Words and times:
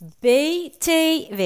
BTW, 0.00 1.42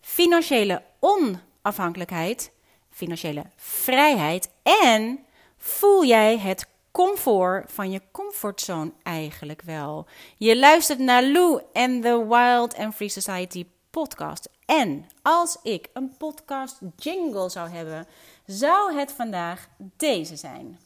financiële 0.00 0.82
onafhankelijkheid, 0.98 2.52
financiële 2.90 3.44
vrijheid 3.56 4.50
en 4.62 5.18
voel 5.56 6.04
jij 6.04 6.38
het 6.38 6.66
comfort 6.90 7.72
van 7.72 7.90
je 7.90 8.00
comfortzone 8.12 8.92
eigenlijk 9.02 9.62
wel? 9.62 10.06
Je 10.36 10.58
luistert 10.58 10.98
naar 10.98 11.22
Lou 11.22 11.62
en 11.72 12.00
de 12.00 12.26
Wild 12.28 12.76
and 12.76 12.94
Free 12.94 13.08
Society 13.08 13.66
podcast. 13.90 14.48
En 14.66 15.06
als 15.22 15.58
ik 15.62 15.88
een 15.92 16.16
podcast 16.18 16.78
jingle 16.96 17.48
zou 17.48 17.68
hebben, 17.68 18.06
zou 18.46 18.98
het 18.98 19.12
vandaag 19.12 19.68
deze 19.96 20.36
zijn. 20.36 20.78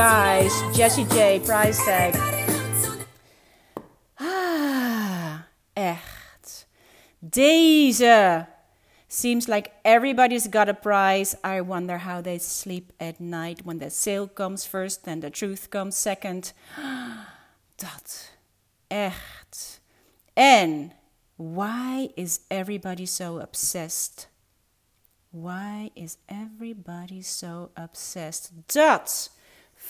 Guys, 0.00 0.62
Jessie 0.72 1.04
J, 1.04 1.40
price 1.44 1.76
tag. 1.84 2.14
Ah, 4.18 5.44
echt. 5.76 6.66
Deze. 7.20 8.46
Seems 9.08 9.46
like 9.46 9.72
everybody's 9.84 10.48
got 10.48 10.70
a 10.70 10.74
prize. 10.74 11.36
I 11.44 11.60
wonder 11.60 11.98
how 11.98 12.22
they 12.22 12.38
sleep 12.38 12.94
at 12.98 13.20
night 13.20 13.66
when 13.66 13.78
the 13.78 13.90
sale 13.90 14.26
comes 14.26 14.64
first 14.64 15.06
and 15.06 15.20
the 15.20 15.28
truth 15.28 15.68
comes 15.68 15.98
second. 15.98 16.54
Dat. 17.76 18.30
Echt. 18.88 19.80
En 20.34 20.92
why 21.36 22.08
is 22.16 22.40
everybody 22.48 23.04
so 23.04 23.38
obsessed? 23.38 24.28
Why 25.30 25.90
is 25.94 26.16
everybody 26.26 27.20
so 27.20 27.70
obsessed? 27.76 28.50
Dat 28.66 29.30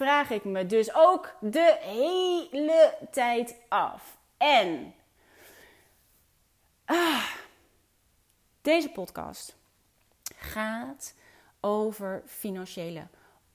vraag 0.00 0.30
ik 0.30 0.44
me 0.44 0.66
dus 0.66 0.94
ook 0.94 1.34
de 1.40 1.78
hele 1.80 2.96
tijd 3.10 3.56
af. 3.68 4.18
En 4.36 4.94
ah, 6.84 7.24
deze 8.60 8.90
podcast 8.90 9.56
gaat 10.36 11.14
over 11.60 12.22
financiële 12.26 13.06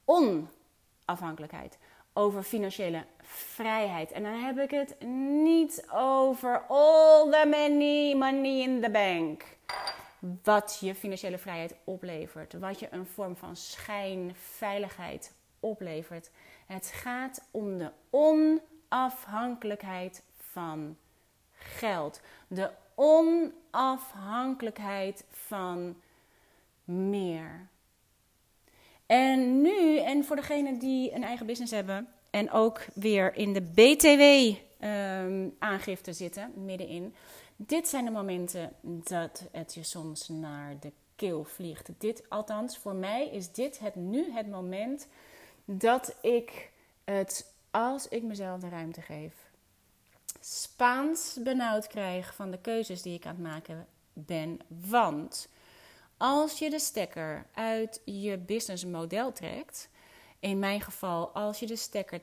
onafhankelijkheid, 0.06 1.78
over 2.14 2.44
financiële 2.44 3.06
vrijheid. 3.22 4.12
En 4.12 4.24
dan 4.24 4.34
heb 4.34 4.58
ik 4.58 4.72
het 4.72 5.02
niet 5.44 5.88
over 5.94 6.66
all 6.68 7.32
the 7.32 7.46
money, 7.46 8.16
money 8.16 8.62
in 8.62 8.82
the 8.82 8.90
bank 8.90 9.44
wat 10.44 10.78
je 10.82 10.96
financiële 10.96 11.38
vrijheid 11.38 11.76
oplevert, 11.84 12.54
wat 12.54 12.80
je 12.80 12.88
een 12.92 13.06
vorm 13.06 13.36
van 13.36 13.56
schijnveiligheid 13.56 15.34
oplevert. 15.66 16.32
Het 16.66 16.88
gaat 16.88 17.48
om 17.52 17.78
de 17.78 17.92
onafhankelijkheid 18.10 20.24
van 20.38 20.98
geld, 21.52 22.22
de 22.48 22.70
onafhankelijkheid 22.96 25.26
van 25.30 25.96
meer. 26.84 27.68
En 29.06 29.62
nu, 29.62 29.98
en 29.98 30.24
voor 30.24 30.36
degenen 30.36 30.80
die 30.80 31.14
een 31.14 31.24
eigen 31.24 31.46
business 31.46 31.72
hebben 31.72 32.08
en 32.30 32.52
ook 32.52 32.86
weer 32.94 33.36
in 33.36 33.54
de 33.54 33.62
BTW-aangifte 33.62 36.14
zitten, 36.14 36.52
middenin. 36.66 37.16
Dit 37.56 37.88
zijn 37.88 38.06
de 38.06 38.12
momenten 38.12 38.74
dat 38.82 39.44
het 39.52 39.74
je 39.74 39.84
soms 39.84 40.28
naar 40.28 40.80
de 40.80 40.92
keel 41.16 41.44
vliegt. 41.44 41.90
Dit, 41.98 42.30
althans, 42.30 42.78
voor 42.78 42.96
mij 42.96 43.30
is 43.30 43.52
dit 43.52 43.80
het, 43.80 43.96
nu 43.96 44.32
het 44.32 44.50
moment 44.50 45.08
dat 45.66 46.16
ik 46.22 46.72
het, 47.04 47.54
als 47.72 48.08
ik 48.08 48.24
mezelf 48.24 48.60
de 48.60 48.70
ruimte 48.70 49.02
geef, 49.02 49.34
Spaans 50.40 51.38
benauwd 51.44 51.88
krijg 51.88 52.36
van 52.36 52.52
de 52.52 52.60
keuzes 52.60 53.02
die 53.02 53.14
ik 53.14 53.26
aan 53.26 53.36
het 53.36 53.44
maken 53.44 53.88
ben. 54.14 54.60
Want 54.68 55.50
als 56.18 56.60
je 56.60 56.70
de 56.70 56.80
stekker 56.80 57.46
uit 57.54 58.02
je 58.04 58.38
businessmodel 58.38 59.32
trekt, 59.32 59.90
in 60.40 60.60
mijn 60.60 60.82
geval, 60.82 61.30
als 61.30 61.60
je 61.60 61.68
de 61.68 61.76
stekker 61.76 62.22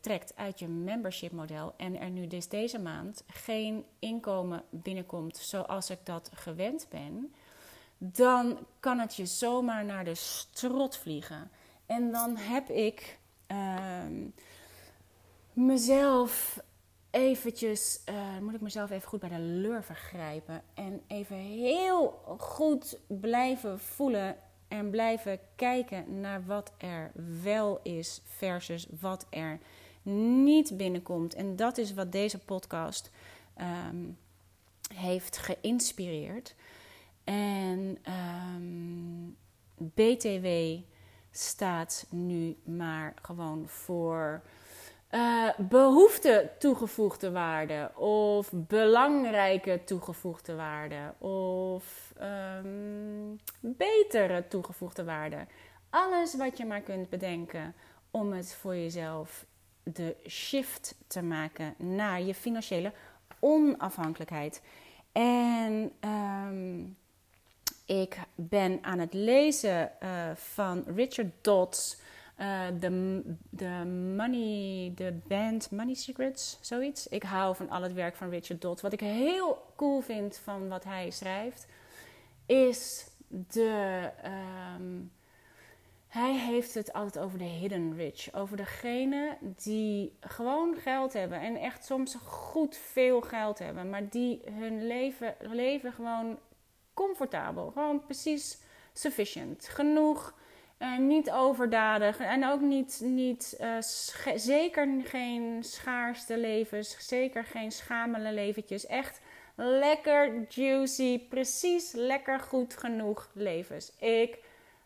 trekt 0.00 0.36
uit 0.36 0.58
je 0.58 0.68
membership 0.68 1.32
model 1.32 1.74
en 1.76 2.00
er 2.00 2.10
nu 2.10 2.26
dus 2.26 2.48
deze 2.48 2.78
maand 2.78 3.24
geen 3.26 3.84
inkomen 3.98 4.62
binnenkomt 4.70 5.36
zoals 5.36 5.90
ik 5.90 5.98
dat 6.02 6.30
gewend 6.34 6.86
ben, 6.88 7.34
dan 7.98 8.66
kan 8.80 8.98
het 8.98 9.16
je 9.16 9.26
zomaar 9.26 9.84
naar 9.84 10.04
de 10.04 10.14
strot 10.14 10.96
vliegen. 10.96 11.50
En 11.90 12.10
dan 12.10 12.36
heb 12.36 12.68
ik 12.68 13.18
ehm, 13.46 14.28
mezelf 15.52 16.62
eventjes, 17.10 18.00
uh, 18.08 18.38
moet 18.40 18.54
ik 18.54 18.60
mezelf 18.60 18.90
even 18.90 19.08
goed 19.08 19.20
bij 19.20 19.28
de 19.28 19.38
lurven 19.38 19.94
grijpen 19.96 20.62
en 20.74 21.02
even 21.06 21.36
heel 21.36 22.22
goed 22.38 22.98
blijven 23.06 23.80
voelen 23.80 24.36
en 24.68 24.90
blijven 24.90 25.38
kijken 25.56 26.20
naar 26.20 26.44
wat 26.46 26.72
er 26.78 27.12
wel 27.42 27.80
is 27.82 28.20
versus 28.24 28.86
wat 29.00 29.26
er 29.30 29.58
niet 30.12 30.76
binnenkomt. 30.76 31.34
En 31.34 31.56
dat 31.56 31.78
is 31.78 31.94
wat 31.94 32.12
deze 32.12 32.38
podcast 32.38 33.10
um, 33.88 34.18
heeft 34.94 35.36
geïnspireerd. 35.36 36.54
En 37.24 37.98
um, 38.56 39.36
BTW 39.76 40.46
staat 41.30 42.06
nu 42.10 42.56
maar 42.64 43.14
gewoon 43.22 43.68
voor 43.68 44.42
uh, 45.10 45.48
behoefte 45.58 46.50
toegevoegde 46.58 47.30
waarde 47.30 47.90
of 47.94 48.50
belangrijke 48.52 49.80
toegevoegde 49.84 50.54
waarde 50.54 51.14
of 51.18 52.14
um, 52.22 53.40
betere 53.60 54.48
toegevoegde 54.48 55.04
waarde. 55.04 55.46
Alles 55.90 56.36
wat 56.36 56.58
je 56.58 56.64
maar 56.64 56.80
kunt 56.80 57.08
bedenken 57.08 57.74
om 58.10 58.32
het 58.32 58.54
voor 58.54 58.74
jezelf 58.74 59.46
de 59.82 60.16
shift 60.28 60.94
te 61.06 61.22
maken 61.22 61.74
naar 61.78 62.22
je 62.22 62.34
financiële 62.34 62.92
onafhankelijkheid. 63.38 64.62
En 65.12 65.92
um, 66.00 66.96
ik 67.90 68.18
ben 68.34 68.78
aan 68.82 68.98
het 68.98 69.14
lezen 69.14 69.92
uh, 70.02 70.30
van 70.34 70.84
Richard 70.86 71.30
Dodds 71.40 71.98
de, 72.78 73.22
de 73.50 73.84
Money, 74.16 74.92
de 74.94 75.18
band 75.28 75.70
Money 75.70 75.94
Secrets, 75.94 76.58
zoiets. 76.60 77.08
Ik 77.08 77.22
hou 77.22 77.56
van 77.56 77.70
al 77.70 77.82
het 77.82 77.92
werk 77.92 78.16
van 78.16 78.30
Richard 78.30 78.60
Dodd. 78.60 78.80
Wat 78.80 78.92
ik 78.92 79.00
heel 79.00 79.72
cool 79.76 80.00
vind 80.00 80.36
van 80.36 80.68
wat 80.68 80.84
hij 80.84 81.10
schrijft, 81.10 81.66
is 82.46 83.06
de, 83.28 84.10
um, 84.78 85.12
hij 86.08 86.34
heeft 86.34 86.74
het 86.74 86.92
altijd 86.92 87.24
over 87.24 87.38
de 87.38 87.44
hidden 87.44 87.96
rich. 87.96 88.34
Over 88.34 88.56
degene 88.56 89.36
die 89.40 90.16
gewoon 90.20 90.76
geld 90.76 91.12
hebben. 91.12 91.40
En 91.40 91.56
echt 91.56 91.84
soms 91.84 92.14
goed 92.24 92.76
veel 92.76 93.20
geld 93.20 93.58
hebben. 93.58 93.90
Maar 93.90 94.08
die 94.08 94.40
hun 94.50 94.86
leven, 94.86 95.34
leven 95.40 95.92
gewoon 95.92 96.38
comfortabel. 97.06 97.70
Gewoon 97.70 98.04
precies 98.04 98.58
sufficient. 98.92 99.68
Genoeg. 99.68 100.38
Uh, 100.78 100.98
niet 100.98 101.30
overdadig. 101.30 102.18
En 102.18 102.46
ook 102.46 102.60
niet, 102.60 103.00
niet 103.04 103.56
uh, 103.60 103.76
zeker 104.36 104.88
geen 105.04 105.64
schaarste 105.64 106.38
levens. 106.38 106.96
Zeker 106.98 107.44
geen 107.44 107.72
schamele 107.72 108.32
leventjes. 108.32 108.86
Echt 108.86 109.20
lekker 109.54 110.46
juicy. 110.48 111.28
Precies 111.28 111.92
lekker 111.92 112.40
goed 112.40 112.76
genoeg 112.76 113.30
levens. 113.34 113.92
Ik 113.98 114.38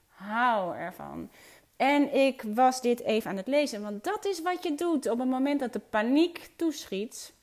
hou 0.08 0.76
ervan. 0.76 1.31
En 1.76 2.14
ik 2.14 2.43
was 2.43 2.81
dit 2.81 3.00
even 3.00 3.31
aan 3.31 3.37
het 3.37 3.46
lezen, 3.46 3.82
want 3.82 4.05
dat 4.05 4.25
is 4.25 4.43
wat 4.43 4.62
je 4.62 4.75
doet 4.75 5.10
op 5.10 5.19
het 5.19 5.28
moment 5.28 5.60
dat 5.60 5.72
de 5.72 5.78
paniek 5.78 6.50
toeschiet. 6.56 7.33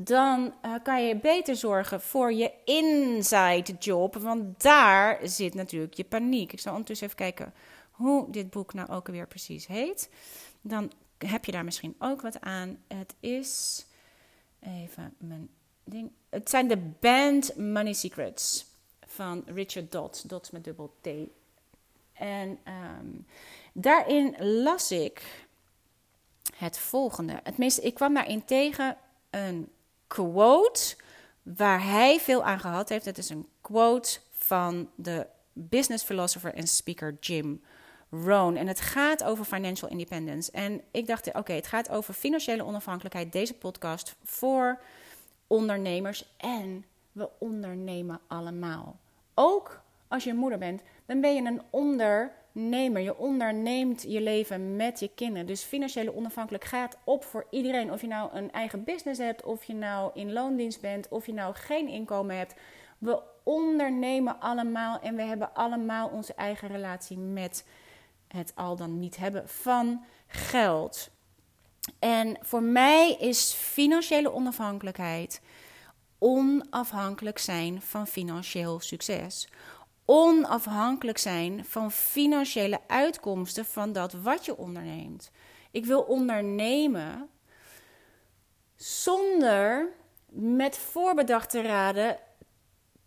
Dan 0.00 0.54
uh, 0.64 0.74
kan 0.82 1.06
je 1.06 1.16
beter 1.16 1.56
zorgen 1.56 2.00
voor 2.00 2.32
je 2.32 2.52
inside 2.64 3.72
job, 3.78 4.16
want 4.16 4.62
daar 4.62 5.18
zit 5.22 5.54
natuurlijk 5.54 5.94
je 5.94 6.04
paniek. 6.04 6.52
Ik 6.52 6.60
zal 6.60 6.72
ondertussen 6.72 7.06
even 7.06 7.18
kijken 7.18 7.52
hoe 7.90 8.30
dit 8.30 8.50
boek 8.50 8.74
nou 8.74 8.90
ook 8.90 9.06
alweer 9.06 9.26
precies 9.26 9.66
heet. 9.66 10.10
Dan 10.60 10.92
heb 11.18 11.44
je 11.44 11.52
daar 11.52 11.64
misschien 11.64 11.94
ook 11.98 12.20
wat 12.20 12.40
aan. 12.40 12.78
Het 12.88 13.14
is 13.20 13.84
even 14.60 15.14
mijn 15.18 15.48
ding. 15.84 16.10
Het 16.28 16.50
zijn 16.50 16.68
de 16.68 16.76
Band 16.76 17.56
Money 17.56 17.92
Secrets 17.92 18.66
van 19.06 19.42
Richard 19.46 19.92
Dodd. 19.92 20.28
Dodd 20.28 20.52
met 20.52 20.64
dubbel 20.64 20.94
T. 21.00 21.08
En 22.12 22.58
um, 22.98 23.26
daarin 23.72 24.34
las 24.62 24.90
ik 24.90 25.46
het 26.54 26.78
volgende. 26.78 27.40
Tenminste, 27.44 27.82
ik 27.82 27.94
kwam 27.94 28.14
daarin 28.14 28.44
tegen 28.44 28.96
een 29.30 29.68
quote 30.08 30.96
waar 31.42 31.84
hij 31.84 32.20
veel 32.20 32.44
aan 32.44 32.60
gehad 32.60 32.88
heeft. 32.88 33.04
Het 33.04 33.18
is 33.18 33.28
een 33.28 33.48
quote 33.60 34.18
van 34.30 34.90
de 34.94 35.26
business 35.52 36.04
philosopher 36.04 36.54
en 36.54 36.66
speaker 36.66 37.16
Jim 37.20 37.62
Rohn. 38.10 38.56
En 38.56 38.66
het 38.66 38.80
gaat 38.80 39.24
over 39.24 39.44
financial 39.44 39.90
independence. 39.90 40.50
En 40.50 40.80
ik 40.90 41.06
dacht, 41.06 41.34
oké, 41.34 41.52
het 41.52 41.66
gaat 41.66 41.90
over 41.90 42.14
financiële 42.14 42.64
onafhankelijkheid. 42.64 43.32
Deze 43.32 43.54
podcast 43.54 44.16
voor 44.24 44.80
ondernemers. 45.46 46.34
En 46.36 46.84
we 47.12 47.28
ondernemen 47.38 48.20
allemaal. 48.26 48.98
Ook 49.34 49.80
als 50.08 50.24
je 50.24 50.34
moeder 50.34 50.58
bent, 50.58 50.82
dan 51.06 51.20
ben 51.20 51.34
je 51.34 51.42
een 51.42 51.62
ondernemer. 52.58 53.02
Je 53.02 53.16
onderneemt 53.16 54.02
je 54.02 54.20
leven 54.20 54.76
met 54.76 55.00
je 55.00 55.10
kinderen. 55.14 55.46
Dus 55.46 55.62
financiële 55.62 56.14
onafhankelijk 56.14 56.64
gaat 56.64 56.98
op 57.04 57.24
voor 57.24 57.46
iedereen. 57.50 57.92
Of 57.92 58.00
je 58.00 58.06
nou 58.06 58.30
een 58.32 58.52
eigen 58.52 58.84
business 58.84 59.20
hebt, 59.20 59.44
of 59.44 59.64
je 59.64 59.74
nou 59.74 60.10
in 60.14 60.32
loondienst 60.32 60.80
bent, 60.80 61.08
of 61.08 61.26
je 61.26 61.32
nou 61.32 61.54
geen 61.54 61.88
inkomen 61.88 62.36
hebt. 62.36 62.54
We 62.98 63.22
ondernemen 63.42 64.40
allemaal 64.40 65.00
en 65.00 65.16
we 65.16 65.22
hebben 65.22 65.54
allemaal 65.54 66.08
onze 66.08 66.34
eigen 66.34 66.68
relatie 66.68 67.18
met 67.18 67.64
het 68.28 68.52
al 68.54 68.76
dan 68.76 68.98
niet 68.98 69.16
hebben 69.16 69.48
van 69.48 70.04
geld. 70.26 71.10
En 71.98 72.36
voor 72.40 72.62
mij 72.62 73.16
is 73.18 73.52
financiële 73.52 74.32
onafhankelijkheid 74.32 75.40
onafhankelijk 76.18 77.38
zijn 77.38 77.82
van 77.82 78.06
financieel 78.06 78.80
succes 78.80 79.48
onafhankelijk 80.10 81.18
zijn 81.18 81.64
van 81.64 81.92
financiële 81.92 82.80
uitkomsten 82.86 83.64
van 83.64 83.92
dat 83.92 84.12
wat 84.12 84.44
je 84.44 84.56
onderneemt. 84.56 85.30
Ik 85.70 85.84
wil 85.84 86.00
ondernemen 86.00 87.28
zonder 88.76 89.88
met 90.26 90.78
voorbedachte 90.78 91.60
raden 91.60 92.18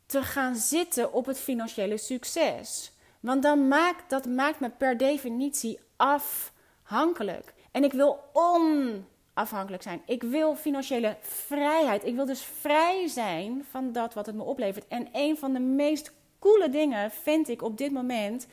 te 0.06 0.24
gaan 0.24 0.56
zitten 0.56 1.14
op 1.14 1.26
het 1.26 1.40
financiële 1.40 1.98
succes. 1.98 2.92
Want 3.20 3.44
dan 3.44 3.68
maakt, 3.68 4.10
dat 4.10 4.26
maakt 4.26 4.60
me 4.60 4.70
per 4.70 4.98
definitie 4.98 5.80
afhankelijk. 5.96 7.54
En 7.72 7.84
ik 7.84 7.94
wil 7.94 8.20
onafhankelijk 8.34 9.84
zijn. 9.84 10.02
Ik 10.06 10.24
wil 10.24 10.56
financiële 10.56 11.18
vrijheid. 11.22 12.06
Ik 12.06 12.16
wil 12.16 12.26
dus 12.26 12.42
vrij 12.42 13.08
zijn 13.08 13.66
van 13.70 13.92
dat 13.92 14.14
wat 14.14 14.26
het 14.26 14.36
me 14.36 14.44
oplevert. 14.44 14.88
En 14.88 15.08
een 15.12 15.38
van 15.38 15.54
de 15.54 15.60
meest 15.60 16.12
coole 16.42 16.70
dingen 16.70 17.12
vind 17.12 17.50
ik 17.50 17.62
op 17.62 17.78
dit 17.78 17.92
moment 17.92 18.48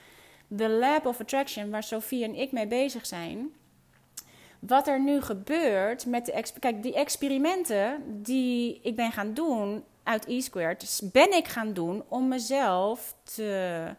de 0.46 0.68
Lab 0.68 1.06
of 1.06 1.20
Attraction, 1.20 1.70
waar 1.70 1.82
Sophie 1.82 2.24
en 2.24 2.34
ik 2.34 2.52
mee 2.52 2.66
bezig 2.66 3.06
zijn. 3.06 3.52
Wat 4.58 4.88
er 4.88 5.00
nu 5.00 5.20
gebeurt 5.20 6.06
met 6.06 6.26
de 6.26 6.44
kijk, 6.58 6.82
die 6.82 6.94
experimenten 6.94 8.02
die 8.22 8.80
ik 8.82 8.96
ben 8.96 9.12
gaan 9.12 9.34
doen 9.34 9.84
uit 10.02 10.26
E-Squared, 10.26 11.10
ben 11.12 11.32
ik 11.32 11.48
gaan 11.48 11.72
doen 11.72 12.02
om 12.08 12.28
mezelf 12.28 13.14
te 13.22 13.94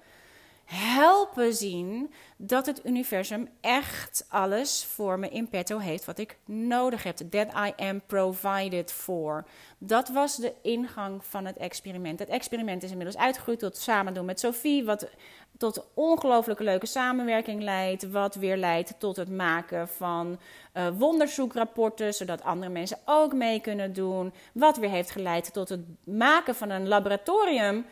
helpen 0.69 1.53
zien 1.53 2.13
dat 2.37 2.65
het 2.65 2.85
universum 2.85 3.49
echt 3.61 4.25
alles 4.29 4.85
voor 4.85 5.19
me 5.19 5.29
in 5.29 5.49
petto 5.49 5.77
heeft 5.77 6.05
wat 6.05 6.19
ik 6.19 6.37
nodig 6.45 7.03
heb. 7.03 7.17
That 7.17 7.47
I 7.53 7.83
am 7.83 8.01
provided 8.05 8.91
for. 8.91 9.45
Dat 9.77 10.09
was 10.09 10.35
de 10.35 10.53
ingang 10.61 11.25
van 11.25 11.45
het 11.45 11.57
experiment. 11.57 12.19
Het 12.19 12.29
experiment 12.29 12.83
is 12.83 12.89
inmiddels 12.89 13.17
uitgegroeid 13.17 13.59
tot 13.59 13.77
samen 13.77 14.13
doen 14.13 14.25
met 14.25 14.39
Sophie, 14.39 14.85
wat 14.85 15.09
tot 15.57 15.85
ongelooflijke 15.93 16.63
leuke 16.63 16.85
samenwerking 16.85 17.61
leidt, 17.61 18.11
wat 18.11 18.35
weer 18.35 18.57
leidt 18.57 18.99
tot 18.99 19.15
het 19.15 19.29
maken 19.29 19.87
van 19.87 20.39
uh, 20.73 20.87
wonderzoekrapporten, 20.97 22.13
zodat 22.13 22.43
andere 22.43 22.71
mensen 22.71 22.97
ook 23.05 23.33
mee 23.33 23.59
kunnen 23.59 23.93
doen, 23.93 24.33
wat 24.53 24.77
weer 24.77 24.89
heeft 24.89 25.11
geleid 25.11 25.53
tot 25.53 25.69
het 25.69 25.81
maken 26.03 26.55
van 26.55 26.69
een 26.69 26.87
laboratorium 26.87 27.85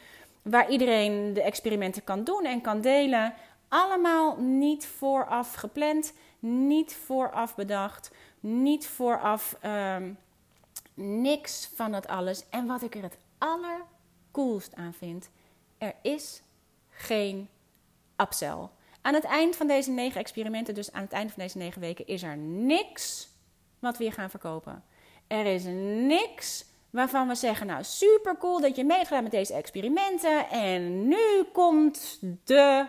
waar 0.50 0.70
iedereen 0.70 1.34
de 1.34 1.42
experimenten 1.42 2.04
kan 2.04 2.24
doen 2.24 2.46
en 2.46 2.62
kan 2.62 2.82
delen. 2.82 3.34
Allemaal 3.68 4.38
niet 4.42 4.86
vooraf 4.86 5.54
gepland, 5.54 6.14
niet 6.40 6.96
vooraf 6.96 7.56
bedacht, 7.56 8.12
niet 8.40 8.88
vooraf 8.88 9.58
uh, 9.66 9.96
niks 10.94 11.72
van 11.76 11.92
dat 11.92 12.08
alles. 12.08 12.50
En 12.50 12.66
wat 12.66 12.84
ik 12.84 12.96
er 12.96 13.02
het 13.02 13.18
allercoolst 13.38 14.76
aan 14.76 14.94
vind, 14.94 15.30
er 15.78 15.96
is 16.02 16.42
geen 16.90 17.50
upsell. 18.18 18.70
Aan 19.02 19.14
het 19.14 19.24
eind 19.24 19.56
van 19.56 19.68
deze 19.68 19.92
negen 19.92 20.20
experimenten, 20.20 20.74
dus 20.74 20.92
aan 20.92 21.02
het 21.02 21.12
eind 21.12 21.32
van 21.32 21.44
deze 21.44 21.58
negen 21.58 21.82
weken, 21.82 22.08
is 22.08 22.24
er 22.24 22.38
niks 22.38 23.30
wat 23.80 23.98
we 23.98 24.04
hier 24.04 24.14
gaan 24.14 24.30
verkopen. 24.30 24.84
Er 25.28 25.46
is 25.46 25.64
niks 26.08 26.66
Waarvan 26.90 27.28
we 27.28 27.36
zeggen, 27.36 27.68
nou 27.68 27.84
super 27.84 28.38
cool 28.38 28.62
dat 28.62 28.76
je 28.76 28.84
mee 28.84 28.96
hebt 28.96 29.08
gedaan 29.08 29.24
met 29.24 29.32
deze 29.32 29.54
experimenten. 29.54 30.50
En 30.50 31.08
nu 31.08 31.44
komt 31.54 32.20
de, 32.44 32.86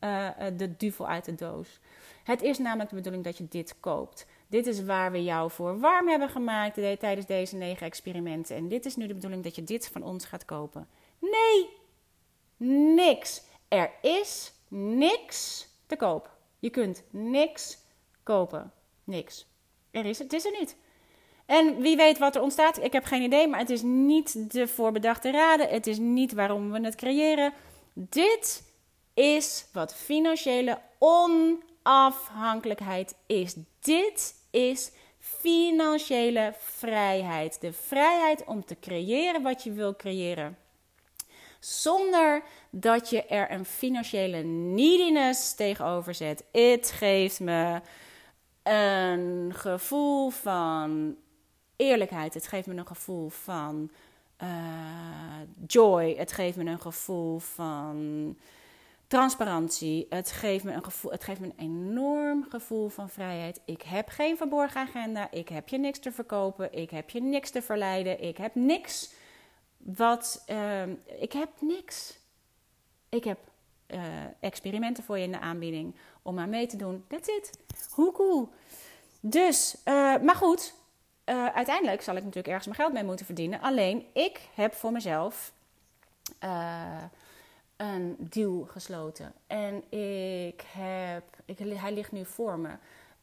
uh, 0.00 0.28
de 0.56 0.76
duvel 0.76 1.08
uit 1.08 1.24
de 1.24 1.34
doos. 1.34 1.80
Het 2.24 2.42
is 2.42 2.58
namelijk 2.58 2.90
de 2.90 2.96
bedoeling 2.96 3.24
dat 3.24 3.38
je 3.38 3.46
dit 3.48 3.80
koopt. 3.80 4.26
Dit 4.46 4.66
is 4.66 4.84
waar 4.84 5.12
we 5.12 5.22
jou 5.22 5.50
voor 5.50 5.80
warm 5.80 6.08
hebben 6.08 6.28
gemaakt 6.28 6.74
tijdens 6.74 7.26
deze 7.26 7.56
negen 7.56 7.86
experimenten. 7.86 8.56
En 8.56 8.68
dit 8.68 8.84
is 8.84 8.96
nu 8.96 9.06
de 9.06 9.14
bedoeling 9.14 9.42
dat 9.42 9.54
je 9.54 9.64
dit 9.64 9.88
van 9.88 10.02
ons 10.02 10.24
gaat 10.24 10.44
kopen. 10.44 10.88
Nee, 11.18 11.68
niks. 12.94 13.42
Er 13.68 13.90
is 14.02 14.52
niks 14.68 15.68
te 15.86 15.96
koop. 15.96 16.30
Je 16.58 16.70
kunt 16.70 17.02
niks 17.10 17.78
kopen. 18.22 18.72
Niks. 19.04 19.46
Er 19.90 20.04
is, 20.04 20.18
het 20.18 20.32
is 20.32 20.44
er 20.44 20.56
niet. 20.58 20.76
En 21.46 21.80
wie 21.80 21.96
weet 21.96 22.18
wat 22.18 22.36
er 22.36 22.42
ontstaat, 22.42 22.82
ik 22.82 22.92
heb 22.92 23.04
geen 23.04 23.22
idee, 23.22 23.48
maar 23.48 23.60
het 23.60 23.70
is 23.70 23.82
niet 23.82 24.52
de 24.52 24.66
voorbedachte 24.66 25.30
raden. 25.30 25.68
Het 25.68 25.86
is 25.86 25.98
niet 25.98 26.32
waarom 26.32 26.72
we 26.72 26.80
het 26.80 26.94
creëren. 26.94 27.52
Dit 27.92 28.62
is 29.14 29.66
wat 29.72 29.94
financiële 29.94 30.78
onafhankelijkheid 30.98 33.16
is. 33.26 33.56
Dit 33.80 34.34
is 34.50 34.92
financiële 35.18 36.54
vrijheid. 36.58 37.60
De 37.60 37.72
vrijheid 37.72 38.44
om 38.44 38.64
te 38.64 38.78
creëren 38.78 39.42
wat 39.42 39.62
je 39.62 39.72
wil 39.72 39.96
creëren. 39.96 40.58
Zonder 41.60 42.42
dat 42.70 43.10
je 43.10 43.24
er 43.24 43.50
een 43.50 43.64
financiële 43.64 44.42
neediness 44.42 45.54
tegenover 45.54 46.14
zet. 46.14 46.44
Het 46.52 46.90
geeft 46.90 47.40
me 47.40 47.80
een 48.62 49.52
gevoel 49.54 50.30
van 50.30 51.16
eerlijkheid. 51.76 52.34
Het 52.34 52.46
geeft 52.46 52.66
me 52.66 52.74
een 52.74 52.86
gevoel 52.86 53.28
van 53.28 53.90
uh, 54.42 54.48
joy. 55.66 56.14
Het 56.16 56.32
geeft 56.32 56.56
me 56.56 56.70
een 56.70 56.80
gevoel 56.80 57.38
van 57.38 58.36
transparantie. 59.06 60.06
Het 60.08 60.30
geeft, 60.30 60.64
me 60.64 60.72
een 60.72 60.84
gevoel, 60.84 61.10
het 61.10 61.24
geeft 61.24 61.40
me 61.40 61.46
een 61.46 61.58
enorm 61.58 62.46
gevoel 62.48 62.88
van 62.88 63.08
vrijheid. 63.08 63.60
Ik 63.64 63.82
heb 63.82 64.08
geen 64.08 64.36
verborgen 64.36 64.80
agenda. 64.80 65.30
Ik 65.30 65.48
heb 65.48 65.68
je 65.68 65.78
niks 65.78 65.98
te 65.98 66.12
verkopen. 66.12 66.72
Ik 66.72 66.90
heb 66.90 67.10
je 67.10 67.22
niks 67.22 67.50
te 67.50 67.62
verleiden. 67.62 68.22
Ik 68.22 68.36
heb 68.36 68.54
niks 68.54 69.12
wat. 69.76 70.44
Uh, 70.50 70.82
ik 71.20 71.32
heb 71.32 71.48
niks. 71.60 72.18
Ik 73.08 73.24
heb 73.24 73.38
eh, 73.86 74.00
experimenten 74.40 75.04
voor 75.04 75.18
je 75.18 75.24
in 75.24 75.32
de 75.32 75.40
aanbieding 75.40 75.94
om 76.22 76.38
aan 76.38 76.48
mee 76.48 76.66
te 76.66 76.76
doen. 76.76 77.04
That's 77.08 77.28
it. 77.28 77.50
Hoe 77.90 78.12
cool. 78.12 78.48
Dus, 79.20 79.76
eh, 79.84 80.16
maar 80.16 80.34
goed, 80.34 80.74
eh, 81.26 81.46
uiteindelijk 81.46 82.02
zal 82.02 82.16
ik 82.16 82.22
natuurlijk 82.22 82.48
ergens 82.48 82.66
mijn 82.66 82.78
geld 82.78 82.92
mee 82.92 83.04
moeten 83.04 83.26
verdienen. 83.26 83.60
Alleen, 83.60 84.06
ik 84.12 84.40
heb 84.54 84.74
voor 84.74 84.92
mezelf 84.92 85.52
eh, 86.38 87.02
een 87.76 88.16
deal 88.18 88.66
gesloten. 88.70 89.32
En 89.46 89.90
ik 89.90 90.64
heb, 90.66 91.24
ik, 91.44 91.58
hij 91.58 91.92
ligt 91.92 92.12
nu 92.12 92.24
voor 92.24 92.58
me. 92.58 92.70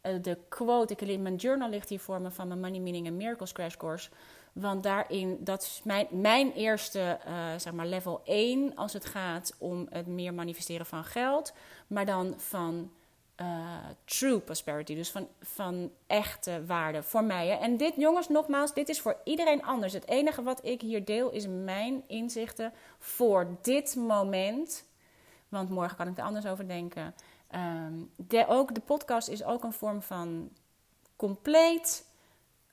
Eh, 0.01 0.13
de 0.21 0.37
quote, 0.49 0.95
ik, 0.95 1.19
mijn 1.19 1.35
journal 1.35 1.69
ligt 1.69 1.89
hier 1.89 1.99
voor 1.99 2.21
me 2.21 2.31
van 2.31 2.47
mijn 2.47 2.59
Money 2.59 2.79
Meaning 2.79 3.07
and 3.07 3.15
Miracles 3.15 3.51
Crash 3.51 3.75
Course. 3.75 4.09
Want 4.53 4.83
daarin, 4.83 5.37
dat 5.39 5.61
is 5.61 5.81
mijn, 5.83 6.07
mijn 6.09 6.51
eerste, 6.51 7.19
zeg 7.57 7.73
maar, 7.73 7.85
level 7.85 8.21
1 8.23 8.75
als 8.75 8.93
het 8.93 9.05
gaat 9.05 9.55
om 9.57 9.87
het 9.89 10.07
meer 10.07 10.33
manifesteren 10.33 10.85
van 10.85 11.03
geld. 11.03 11.53
Maar 11.87 12.05
dan 12.05 12.33
van 12.37 12.91
eh, 13.35 13.77
true 14.05 14.39
prosperity, 14.39 14.95
dus 14.95 15.11
van, 15.11 15.27
van 15.41 15.91
echte 16.07 16.65
waarde 16.65 17.03
voor 17.03 17.23
mij. 17.23 17.59
En 17.59 17.77
dit, 17.77 17.93
jongens, 17.95 18.29
nogmaals, 18.29 18.73
dit 18.73 18.89
is 18.89 19.01
voor 19.01 19.17
iedereen 19.23 19.63
anders. 19.63 19.93
Het 19.93 20.07
enige 20.07 20.43
wat 20.43 20.65
ik 20.65 20.81
hier 20.81 21.05
deel 21.05 21.31
is 21.31 21.47
mijn 21.47 22.03
inzichten 22.07 22.73
voor 22.99 23.57
dit 23.61 23.95
moment. 23.95 24.85
Want 25.49 25.69
morgen 25.69 25.97
kan 25.97 26.07
ik 26.07 26.17
er 26.17 26.23
anders 26.23 26.45
over 26.45 26.67
denken. 26.67 27.15
Ehm, 27.47 27.93
de, 28.15 28.47
ook, 28.47 28.73
de 28.73 28.81
podcast 28.81 29.27
is 29.27 29.43
ook 29.43 29.63
een 29.63 29.73
vorm 29.73 30.01
van 30.01 30.49
compleet 31.15 32.05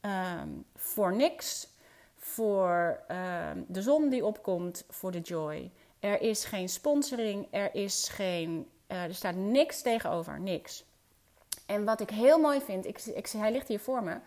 ehm, 0.00 0.48
voor 0.74 1.16
niks. 1.16 1.68
Voor 2.16 3.02
ehm, 3.08 3.62
de 3.66 3.82
zon 3.82 4.08
die 4.08 4.24
opkomt, 4.24 4.84
voor 4.88 5.10
de 5.10 5.20
joy. 5.20 5.70
Er 5.98 6.20
is 6.20 6.44
geen 6.44 6.68
sponsoring, 6.68 7.46
er 7.50 7.74
is 7.74 8.08
geen. 8.08 8.68
Eh, 8.90 9.02
er 9.02 9.14
staat 9.14 9.34
niks 9.34 9.82
tegenover, 9.82 10.40
niks. 10.40 10.84
En 11.66 11.84
wat 11.84 12.00
ik 12.00 12.10
heel 12.10 12.38
mooi 12.38 12.60
vind, 12.60 12.86
ik, 12.86 13.04
ik, 13.04 13.28
hij 13.28 13.52
ligt 13.52 13.68
hier 13.68 13.80
voor 13.80 14.02
me, 14.02 14.18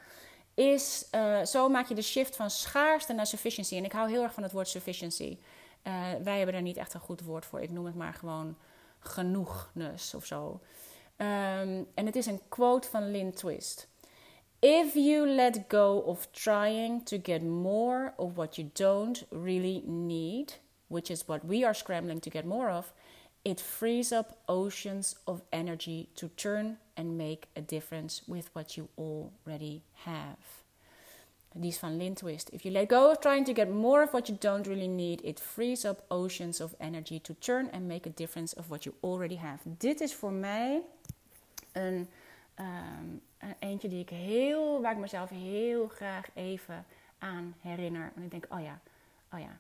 is 0.54 1.08
eh, 1.12 1.44
zo 1.44 1.70
maak 1.70 1.88
je 1.88 1.96
de 1.96 2.02
shift 2.02 2.36
van 2.36 2.50
schaarste 2.50 3.14
naar 3.14 3.28
sufficiency. 3.28 3.76
En 3.76 3.84
ik 3.84 3.92
hou 3.92 4.10
heel 4.10 4.24
erg 4.24 4.34
van 4.34 4.44
het 4.44 4.52
woord 4.52 4.68
sufficiency. 4.68 5.38
Eh, 5.82 5.94
wij 6.24 6.36
hebben 6.36 6.54
daar 6.54 6.64
niet 6.64 6.78
echt 6.78 6.94
een 6.94 7.00
goed 7.00 7.22
woord 7.22 7.46
voor. 7.46 7.62
Ik 7.62 7.70
noem 7.70 7.86
het 7.86 7.96
maar 7.96 8.14
gewoon 8.14 8.58
genoegness 9.00 10.14
of 10.14 10.26
zo. 10.26 10.60
Ehm, 11.16 11.84
en 11.94 12.06
het 12.06 12.16
is 12.16 12.26
een 12.26 12.42
quote 12.50 12.88
van 12.88 13.12
Lynn 13.12 13.32
Twist. 13.32 13.88
If 14.60 14.94
you 14.94 15.28
let 15.28 15.60
go 15.68 15.98
of 15.98 16.28
trying 16.32 17.06
to 17.06 17.18
get 17.24 17.42
more 17.44 18.14
of 18.16 18.34
what 18.36 18.56
you 18.56 18.70
don't 18.74 19.26
really 19.30 19.84
need, 19.86 20.60
which 20.88 21.10
is 21.10 21.26
what 21.26 21.40
we 21.44 21.64
are 21.64 21.74
scrambling 21.74 22.22
to 22.22 22.32
get 22.32 22.46
more 22.46 22.78
of, 22.78 22.94
it 23.44 23.60
frees 23.60 24.12
up 24.12 24.38
oceans 24.48 25.16
of 25.26 25.42
energy 25.52 26.08
to 26.16 26.30
turn 26.36 26.78
and 26.96 27.18
make 27.18 27.48
a 27.56 27.62
difference 27.62 28.22
with 28.28 28.50
what 28.54 28.78
you 28.78 28.88
already 28.98 29.82
have. 30.06 30.38
Is 31.62 31.78
van 31.78 31.98
Lynn 31.98 32.16
Twist. 32.16 32.50
If 32.52 32.64
you 32.66 32.72
let 32.72 32.90
go 32.90 33.12
of 33.12 33.20
trying 33.20 33.46
to 33.46 33.54
get 33.54 33.70
more 33.70 34.02
of 34.04 34.12
what 34.12 34.28
you 34.28 34.36
don't 34.40 34.66
really 34.68 34.88
need, 34.88 35.22
it 35.24 35.40
frees 35.40 35.86
up 35.86 36.04
oceans 36.10 36.62
of 36.62 36.74
energy 36.80 37.20
to 37.20 37.34
turn 37.34 37.70
and 37.72 37.88
make 37.88 38.08
a 38.08 38.14
difference 38.16 38.56
of 38.58 38.70
what 38.70 38.86
you 38.86 38.96
already 39.04 39.36
have. 39.36 39.60
Dit 39.78 40.02
is 40.02 40.14
voor 40.14 40.32
mij 40.32 40.82
een, 41.72 42.08
ehm, 42.56 43.08
een 43.38 43.56
eentje 43.60 43.88
die 43.90 44.00
ik 44.00 44.10
heel, 44.10 44.82
waar 44.82 44.92
ik 44.92 44.98
mezelf 44.98 45.30
heel 45.30 45.88
graag 45.88 46.26
even 46.34 46.86
aan 47.20 47.56
herinner. 47.62 48.12
En 48.16 48.24
ik 48.24 48.32
denk, 48.32 48.46
oh 48.50 48.62
ja, 48.62 48.80
oh 49.34 49.40
ja, 49.40 49.60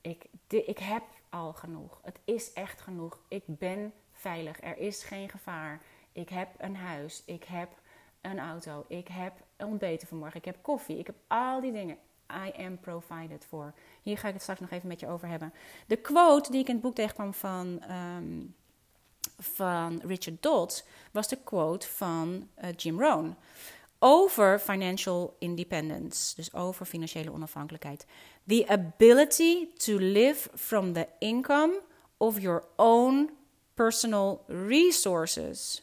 ik, 0.00 0.24
di- 0.46 0.64
ik 0.66 0.78
heb 0.78 1.02
al 1.30 1.52
genoeg. 1.52 2.00
Het 2.02 2.18
is 2.24 2.52
echt 2.52 2.80
genoeg. 2.80 3.20
Ik 3.28 3.42
ben 3.46 3.92
veilig. 4.12 4.60
Er 4.60 4.78
is 4.78 5.04
geen 5.04 5.28
gevaar. 5.28 5.82
Ik 6.12 6.28
heb 6.28 6.48
een 6.58 6.76
huis. 6.76 7.22
Ik 7.26 7.44
heb 7.44 7.68
een 8.20 8.38
auto. 8.38 8.84
Ik 8.88 9.08
heb 9.08 9.32
ontbeten 9.58 10.08
vanmorgen. 10.08 10.38
Ik 10.38 10.44
heb 10.44 10.62
koffie. 10.62 10.98
Ik 10.98 11.06
heb 11.06 11.16
al 11.26 11.60
die 11.60 11.72
dingen. 11.72 11.98
I 12.46 12.64
am 12.64 12.78
provided 12.78 13.46
for. 13.48 13.74
Hier 14.02 14.18
ga 14.18 14.26
ik 14.28 14.32
het 14.32 14.42
straks 14.42 14.60
nog 14.60 14.70
even 14.70 14.88
met 14.88 15.00
je 15.00 15.08
over 15.08 15.28
hebben. 15.28 15.52
De 15.86 15.96
quote 15.96 16.50
die 16.50 16.60
ik 16.60 16.68
in 16.68 16.74
het 16.74 16.82
boek 16.82 16.94
tegenkwam 16.94 17.34
van, 17.34 17.80
ehm, 17.82 18.40
van 19.38 20.00
Richard 20.04 20.42
Dodds 20.42 20.84
was 21.10 21.28
de 21.28 21.42
quote 21.44 21.88
van 21.88 22.48
eh, 22.54 22.68
Jim 22.76 23.00
Rohn 23.00 23.36
over 24.02 24.58
financial 24.58 25.36
independence, 25.38 26.34
dus 26.34 26.52
over 26.54 26.86
financiële 26.86 27.32
onafhankelijkheid. 27.32 28.06
The 28.46 28.64
ability 28.68 29.68
to 29.76 29.98
live 29.98 30.48
from 30.54 30.92
the 30.92 31.08
income 31.18 31.80
of 32.16 32.40
your 32.40 32.64
own 32.76 33.30
personal 33.74 34.44
resources. 34.46 35.82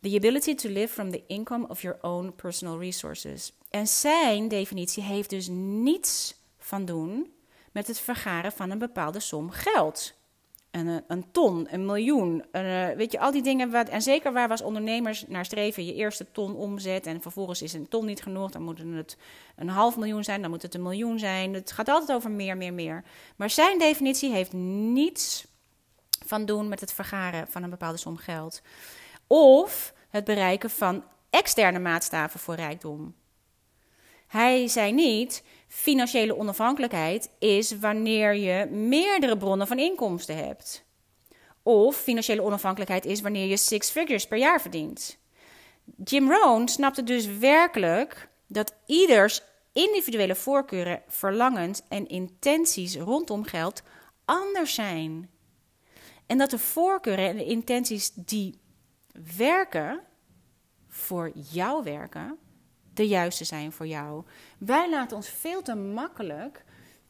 The 0.00 0.16
ability 0.16 0.54
to 0.54 0.68
live 0.68 0.92
from 0.92 1.10
the 1.10 1.22
income 1.26 1.66
of 1.68 1.82
your 1.82 1.98
own 2.00 2.34
personal 2.34 2.78
resources. 2.78 3.52
En 3.70 3.86
zijn 3.86 4.48
definitie 4.48 5.02
heeft 5.02 5.30
dus 5.30 5.48
niets 5.48 6.34
van 6.58 6.84
doen 6.84 7.34
met 7.72 7.86
het 7.86 8.00
vergaren 8.00 8.52
van 8.52 8.70
een 8.70 8.78
bepaalde 8.78 9.20
som 9.20 9.50
geld. 9.50 10.14
Een, 10.76 10.88
eh, 10.88 10.96
een 11.06 11.30
ton, 11.30 11.66
een 11.70 11.86
miljoen, 11.86 12.44
eh, 12.50 12.88
weet 12.88 13.12
je, 13.12 13.20
al 13.20 13.30
die 13.30 13.42
dingen. 13.42 13.70
Wat, 13.70 13.88
en 13.88 14.02
zeker 14.02 14.32
waar 14.32 14.46
we 14.46 14.52
als 14.52 14.62
ondernemers 14.62 15.24
naar 15.28 15.44
streven, 15.44 15.84
je 15.84 15.94
eerste 15.94 16.26
ton 16.32 16.56
omzet 16.56 17.06
en 17.06 17.22
vervolgens 17.22 17.62
is 17.62 17.72
een 17.72 17.88
ton 17.88 18.06
niet 18.06 18.22
genoeg, 18.22 18.50
dan 18.50 18.62
moet 18.62 18.78
het 18.78 19.16
een 19.56 19.68
half 19.68 19.96
miljoen 19.96 20.24
zijn, 20.24 20.40
dan 20.40 20.50
moet 20.50 20.62
het 20.62 20.74
een 20.74 20.82
miljoen 20.82 21.18
zijn. 21.18 21.54
Het 21.54 21.72
gaat 21.72 21.88
altijd 21.88 22.12
over 22.12 22.30
meer, 22.30 22.56
meer, 22.56 22.72
meer. 22.74 23.04
Maar 23.36 23.50
zijn 23.50 23.78
definitie 23.78 24.32
heeft 24.32 24.52
niets 24.52 25.46
van 26.26 26.44
doen 26.44 26.68
met 26.68 26.80
het 26.80 26.92
vergaren 26.92 27.48
van 27.48 27.62
een 27.62 27.70
bepaalde 27.70 27.98
som 27.98 28.16
geld. 28.16 28.62
Of 29.26 29.94
het 30.08 30.24
bereiken 30.24 30.70
van 30.70 31.04
externe 31.30 31.78
maatstaven 31.78 32.40
voor 32.40 32.54
rijkdom. 32.54 33.14
Hij 34.26 34.68
zei 34.68 34.92
niet, 34.92 35.42
financiële 35.68 36.36
onafhankelijkheid 36.36 37.30
is 37.38 37.78
wanneer 37.78 38.34
je 38.34 38.66
meerdere 38.66 39.36
bronnen 39.36 39.66
van 39.66 39.78
inkomsten 39.78 40.36
hebt. 40.36 40.84
Of 41.62 41.96
financiële 41.96 42.42
onafhankelijkheid 42.42 43.04
is 43.04 43.20
wanneer 43.20 43.46
je 43.46 43.56
six 43.56 43.90
figures 43.90 44.26
per 44.26 44.38
jaar 44.38 44.60
verdient. 44.60 45.18
Jim 46.04 46.30
Rohn 46.30 46.68
snapte 46.68 47.02
dus 47.02 47.26
werkelijk 47.26 48.28
dat 48.46 48.74
ieders 48.86 49.42
individuele 49.72 50.34
voorkeuren, 50.34 51.02
verlangens 51.08 51.82
en 51.88 52.08
intenties 52.08 52.96
rondom 52.96 53.44
geld 53.44 53.82
anders 54.24 54.74
zijn. 54.74 55.30
En 56.26 56.38
dat 56.38 56.50
de 56.50 56.58
voorkeuren 56.58 57.28
en 57.28 57.36
de 57.36 57.44
intenties 57.44 58.12
die 58.14 58.60
werken, 59.36 60.00
voor 60.88 61.32
jou 61.50 61.82
werken, 61.82 62.38
de 62.96 63.08
juiste 63.08 63.44
zijn 63.44 63.72
voor 63.72 63.86
jou. 63.86 64.24
Wij 64.58 64.90
laten 64.90 65.16
ons 65.16 65.28
veel 65.28 65.62
te 65.62 65.74
makkelijk 65.74 66.64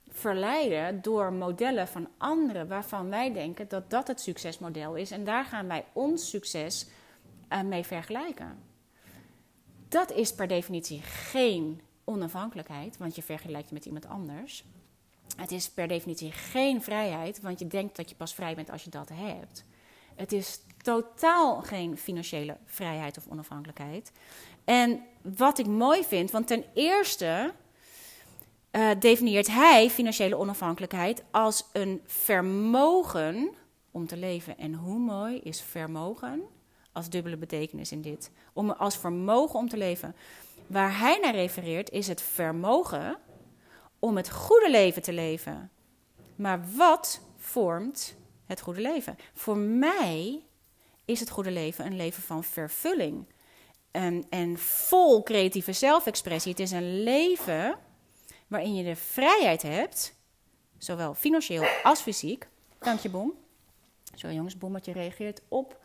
verleiden 0.09 1.03
door 1.03 1.33
modellen 1.33 1.89
van 1.89 2.09
anderen 2.17 2.69
waarvan 2.69 3.09
wij 3.09 3.33
denken 3.33 3.69
dat 3.69 3.91
dat 3.91 4.09
het 4.09 4.21
succesmodel 4.21 4.95
is. 4.95 5.11
En 5.11 5.25
daar 5.25 5.45
gaan 5.45 5.67
wij 5.67 5.85
ons 5.93 6.29
succes 6.31 6.87
uh, 7.53 7.63
mee 7.63 7.85
vergelijken. 7.85 8.59
Dat 9.89 10.13
is 10.13 10.35
per 10.35 10.49
definitie 10.49 11.01
geen 11.03 11.81
onafhankelijkheid, 12.05 12.97
want 12.97 13.15
je 13.15 13.23
vergelijkt 13.23 13.69
je 13.69 13.75
met 13.75 13.85
iemand 13.85 14.07
anders. 14.07 14.65
Het 15.37 15.51
is 15.51 15.71
per 15.71 15.89
definitie 15.89 16.33
geen 16.33 16.83
vrijheid, 16.83 17.41
want 17.41 17.59
je 17.59 17.67
denkt 17.67 17.97
dat 17.97 18.09
je 18.09 18.17
pas 18.17 18.35
vrij 18.35 18.55
bent 18.55 18.71
als 18.71 18.85
je 18.85 18.91
dat 18.91 19.09
hebt. 19.13 19.65
Het 20.15 20.33
is 20.33 20.61
totaal 20.83 21.63
geen 21.63 21.97
financiële 21.97 22.57
vrijheid 22.65 23.17
of 23.19 23.27
onafhankelijkheid. 23.29 24.13
En 24.67 25.01
wat 25.23 25.59
ik 25.59 25.67
mooi 25.67 26.05
vind, 26.05 26.31
want 26.31 26.47
ten 26.47 26.65
eerste 26.75 27.53
uh, 28.73 28.91
definieert 28.99 29.47
hij 29.47 29.91
financiële 29.91 30.37
onafhankelijkheid 30.37 31.25
als 31.31 31.65
een 31.73 32.03
vermogen 32.07 33.51
om 33.91 34.07
te 34.07 34.17
leven. 34.17 34.59
En 34.59 34.75
hoe 34.75 34.99
mooi 34.99 35.39
is 35.39 35.61
vermogen 35.61 36.43
als 36.93 37.09
dubbele 37.09 37.37
betekenis 37.37 37.93
in 37.93 38.03
dit? 38.03 38.31
Om 38.53 38.71
als 38.71 38.97
vermogen 38.97 39.59
om 39.59 39.69
te 39.69 39.77
leven. 39.77 40.15
Waar 40.67 40.99
hij 40.99 41.19
naar 41.23 41.35
refereert 41.35 41.91
is 41.91 42.07
het 42.07 42.23
vermogen 42.23 43.19
om 43.99 44.17
het 44.17 44.31
goede 44.31 44.71
leven 44.71 45.03
te 45.03 45.13
leven. 45.13 45.71
Maar 46.37 46.61
wat 46.77 47.21
vormt 47.37 48.17
het 48.47 48.61
goede 48.61 48.81
leven? 48.81 49.17
Voor 49.35 49.57
mij 49.57 50.43
is 51.05 51.21
het 51.21 51.31
goede 51.31 51.51
leven 51.51 51.87
een 51.87 51.97
leven 51.97 52.23
van 52.23 52.45
vervulling. 52.45 53.27
En, 53.97 54.25
en 54.29 54.59
vol 54.59 55.23
creatieve 55.23 55.73
zelfexpressie. 55.73 56.51
Het 56.51 56.61
is 56.61 56.71
een 56.71 57.03
leven 57.03 57.79
waarin 58.47 58.75
je 58.75 58.85
de 58.85 58.97
vrijheid 58.97 59.63
hebt, 59.63 60.15
zowel 60.79 61.15
financieel 61.15 61.65
als 61.83 62.01
fysiek. 62.01 62.49
Dank 62.79 63.01
je, 63.01 63.09
Boom. 63.09 63.33
Zo 64.15 64.33
jongens, 64.33 64.59
Bommetje 64.59 64.93
reageert 64.93 65.41
op 65.49 65.81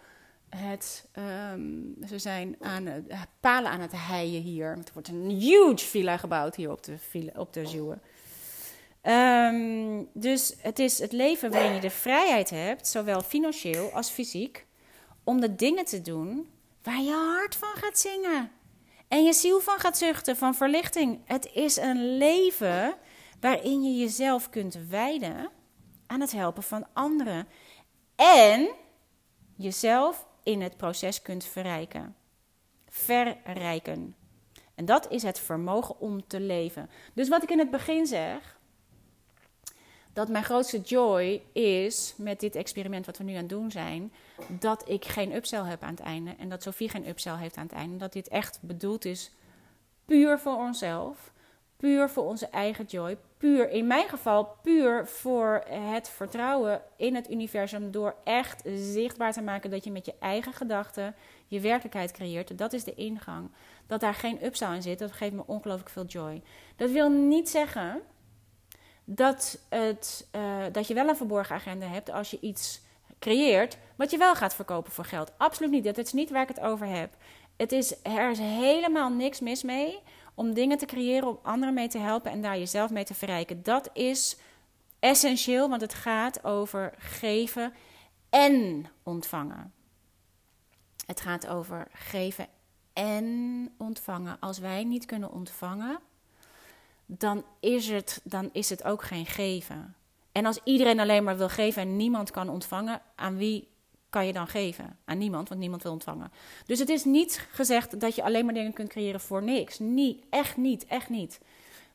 het... 0.49 1.07
Um, 1.53 1.95
ze 2.07 2.19
zijn 2.19 2.55
aan 2.59 2.85
het, 2.85 3.05
palen 3.39 3.71
aan 3.71 3.81
het 3.81 3.93
heien 3.95 4.41
hier. 4.41 4.67
Er 4.67 4.93
wordt 4.93 5.07
een 5.07 5.29
huge 5.29 5.85
villa 5.85 6.17
gebouwd 6.17 6.55
hier 6.55 6.71
op 6.71 6.83
de, 6.83 6.97
villa, 6.97 7.31
op 7.35 7.53
de 7.53 7.65
Zuwe. 7.65 7.97
Ehm, 9.01 10.03
dus 10.13 10.55
het 10.57 10.79
is 10.79 10.99
het 10.99 11.11
leven 11.11 11.51
waarin 11.51 11.73
je 11.73 11.79
de 11.79 11.89
vrijheid 11.89 12.49
hebt, 12.49 12.87
zowel 12.87 13.21
financieel 13.21 13.91
als 13.91 14.09
fysiek, 14.09 14.65
om 15.23 15.41
de 15.41 15.55
dingen 15.55 15.85
te 15.85 16.01
doen 16.01 16.49
waar 16.83 17.01
je 17.01 17.35
hart 17.35 17.55
van 17.55 17.73
gaat 17.75 17.99
zingen. 17.99 18.51
En 19.07 19.23
je 19.23 19.33
ziel 19.33 19.59
van 19.59 19.79
gaat 19.79 19.97
zuchten, 19.97 20.37
van 20.37 20.55
verlichting. 20.55 21.21
Het 21.25 21.49
is 21.53 21.77
een 21.77 22.17
leven 22.17 22.95
waarin 23.39 23.83
je 23.83 23.97
jezelf 23.97 24.49
kunt 24.49 24.77
wijden 24.89 25.49
aan 26.07 26.21
het 26.21 26.31
helpen 26.31 26.63
van 26.63 26.87
anderen. 26.93 27.47
En 28.15 28.69
jezelf 29.55 30.27
in 30.43 30.61
het 30.61 30.77
proces 30.77 31.21
kunt 31.21 31.45
verrijken. 31.45 32.15
Verrijken. 32.89 34.15
En 34.75 34.85
dat 34.85 35.11
is 35.11 35.23
het 35.23 35.39
vermogen 35.39 35.99
om 35.99 36.27
te 36.27 36.39
leven. 36.39 36.89
Dus 37.13 37.29
wat 37.29 37.43
ik 37.43 37.49
in 37.51 37.59
het 37.59 37.71
begin 37.71 38.05
zeg, 38.05 38.59
dat 40.13 40.29
mijn 40.29 40.43
grootste 40.43 40.79
joy 40.79 41.41
is 41.53 42.13
met 42.17 42.39
dit 42.39 42.55
experiment 42.55 43.05
wat 43.05 43.17
we 43.17 43.23
nu 43.23 43.31
aan 43.31 43.37
het 43.37 43.49
doen 43.49 43.71
zijn, 43.71 44.13
dat 44.47 44.89
ik 44.89 45.05
geen 45.05 45.35
upsell 45.35 45.63
heb 45.63 45.83
aan 45.83 45.91
het 45.91 45.99
einde 45.99 46.35
en 46.39 46.49
dat 46.49 46.63
Sophie 46.63 46.89
geen 46.89 47.07
upsell 47.07 47.35
heeft 47.35 47.57
aan 47.57 47.63
het 47.63 47.75
einde. 47.75 47.97
Dat 47.97 48.13
dit 48.13 48.27
echt 48.27 48.59
bedoeld 48.61 49.05
is 49.05 49.31
puur 50.05 50.39
voor 50.39 50.55
onszelf, 50.55 51.31
puur 51.77 52.09
voor 52.09 52.23
onze 52.23 52.47
eigen 52.47 52.85
joy, 52.85 53.17
puur 53.37 53.69
in 53.69 53.87
mijn 53.87 54.09
geval 54.09 54.45
puur 54.61 55.07
voor 55.07 55.63
het 55.69 56.09
vertrouwen 56.09 56.81
in 56.95 57.15
het 57.15 57.31
universum 57.31 57.91
door 57.91 58.15
echt 58.23 58.61
zichtbaar 58.75 59.33
te 59.33 59.41
maken 59.41 59.69
dat 59.69 59.83
je 59.83 59.91
met 59.91 60.05
je 60.05 60.13
eigen 60.19 60.53
gedachten 60.53 61.15
je 61.47 61.59
werkelijkheid 61.59 62.11
creëert. 62.11 62.57
Dat 62.57 62.73
is 62.73 62.83
de 62.83 62.93
ingang. 62.93 63.49
Dat 63.87 63.99
daar 63.99 64.13
geen 64.13 64.45
upsell 64.45 64.75
in 64.75 64.81
zit, 64.81 64.99
dat 64.99 65.11
geeft 65.11 65.33
me 65.33 65.43
ongelooflijk 65.45 65.89
veel 65.89 66.05
joy. 66.05 66.41
Dat 66.75 66.91
wil 66.91 67.09
niet 67.09 67.49
zeggen 67.49 68.01
dat, 69.15 69.59
het, 69.69 70.27
uh, 70.35 70.63
dat 70.71 70.87
je 70.87 70.93
wel 70.93 71.07
een 71.07 71.15
verborgen 71.15 71.55
agenda 71.55 71.85
hebt 71.85 72.11
als 72.11 72.31
je 72.31 72.39
iets 72.39 72.81
creëert 73.19 73.77
wat 73.95 74.11
je 74.11 74.17
wel 74.17 74.35
gaat 74.35 74.55
verkopen 74.55 74.91
voor 74.91 75.05
geld. 75.05 75.31
Absoluut 75.37 75.71
niet. 75.71 75.83
Dat 75.83 75.97
is 75.97 76.13
niet 76.13 76.29
waar 76.29 76.41
ik 76.41 76.47
het 76.47 76.59
over 76.59 76.87
heb. 76.87 77.15
Het 77.57 77.71
is, 77.71 77.95
er 78.03 78.29
is 78.29 78.39
helemaal 78.39 79.09
niks 79.09 79.39
mis 79.39 79.63
mee 79.63 79.99
om 80.33 80.53
dingen 80.53 80.77
te 80.77 80.85
creëren, 80.85 81.27
om 81.27 81.39
anderen 81.41 81.73
mee 81.73 81.87
te 81.87 81.97
helpen 81.97 82.31
en 82.31 82.41
daar 82.41 82.57
jezelf 82.57 82.89
mee 82.89 83.03
te 83.03 83.13
verrijken. 83.13 83.63
Dat 83.63 83.89
is 83.93 84.37
essentieel, 84.99 85.69
want 85.69 85.81
het 85.81 85.93
gaat 85.93 86.43
over 86.43 86.93
geven 86.97 87.73
en 88.29 88.85
ontvangen. 89.03 89.73
Het 91.05 91.21
gaat 91.21 91.47
over 91.47 91.87
geven 91.93 92.47
en 92.93 93.73
ontvangen. 93.77 94.37
Als 94.39 94.59
wij 94.59 94.83
niet 94.83 95.05
kunnen 95.05 95.31
ontvangen, 95.31 95.99
dan 97.17 97.43
is 97.59 97.89
het, 97.89 98.21
dan 98.23 98.49
is 98.51 98.69
het 98.69 98.83
ook 98.83 99.03
geen 99.03 99.25
geven. 99.25 99.95
En 100.31 100.45
als 100.45 100.59
iedereen 100.63 100.99
alleen 100.99 101.23
maar 101.23 101.37
wil 101.37 101.49
geven 101.49 101.81
en 101.81 101.95
niemand 101.95 102.31
kan 102.31 102.49
ontvangen, 102.49 103.01
aan 103.15 103.37
wie 103.37 103.67
kan 104.09 104.25
je 104.25 104.33
dan 104.33 104.47
geven? 104.47 104.97
Aan 105.05 105.17
niemand, 105.17 105.49
want 105.49 105.59
niemand 105.59 105.83
wil 105.83 105.91
ontvangen. 105.91 106.31
Dus 106.65 106.79
het 106.79 106.89
is 106.89 107.03
niet 107.03 107.47
gezegd 107.51 107.99
dat 107.99 108.15
je 108.15 108.23
alleen 108.23 108.45
maar 108.45 108.53
dingen 108.53 108.73
kunt 108.73 108.89
creëren 108.89 109.19
voor 109.19 109.43
niks. 109.43 109.79
Niet, 109.79 110.23
echt 110.29 110.57
niet, 110.57 110.85
echt 110.85 111.09
niet. 111.09 111.39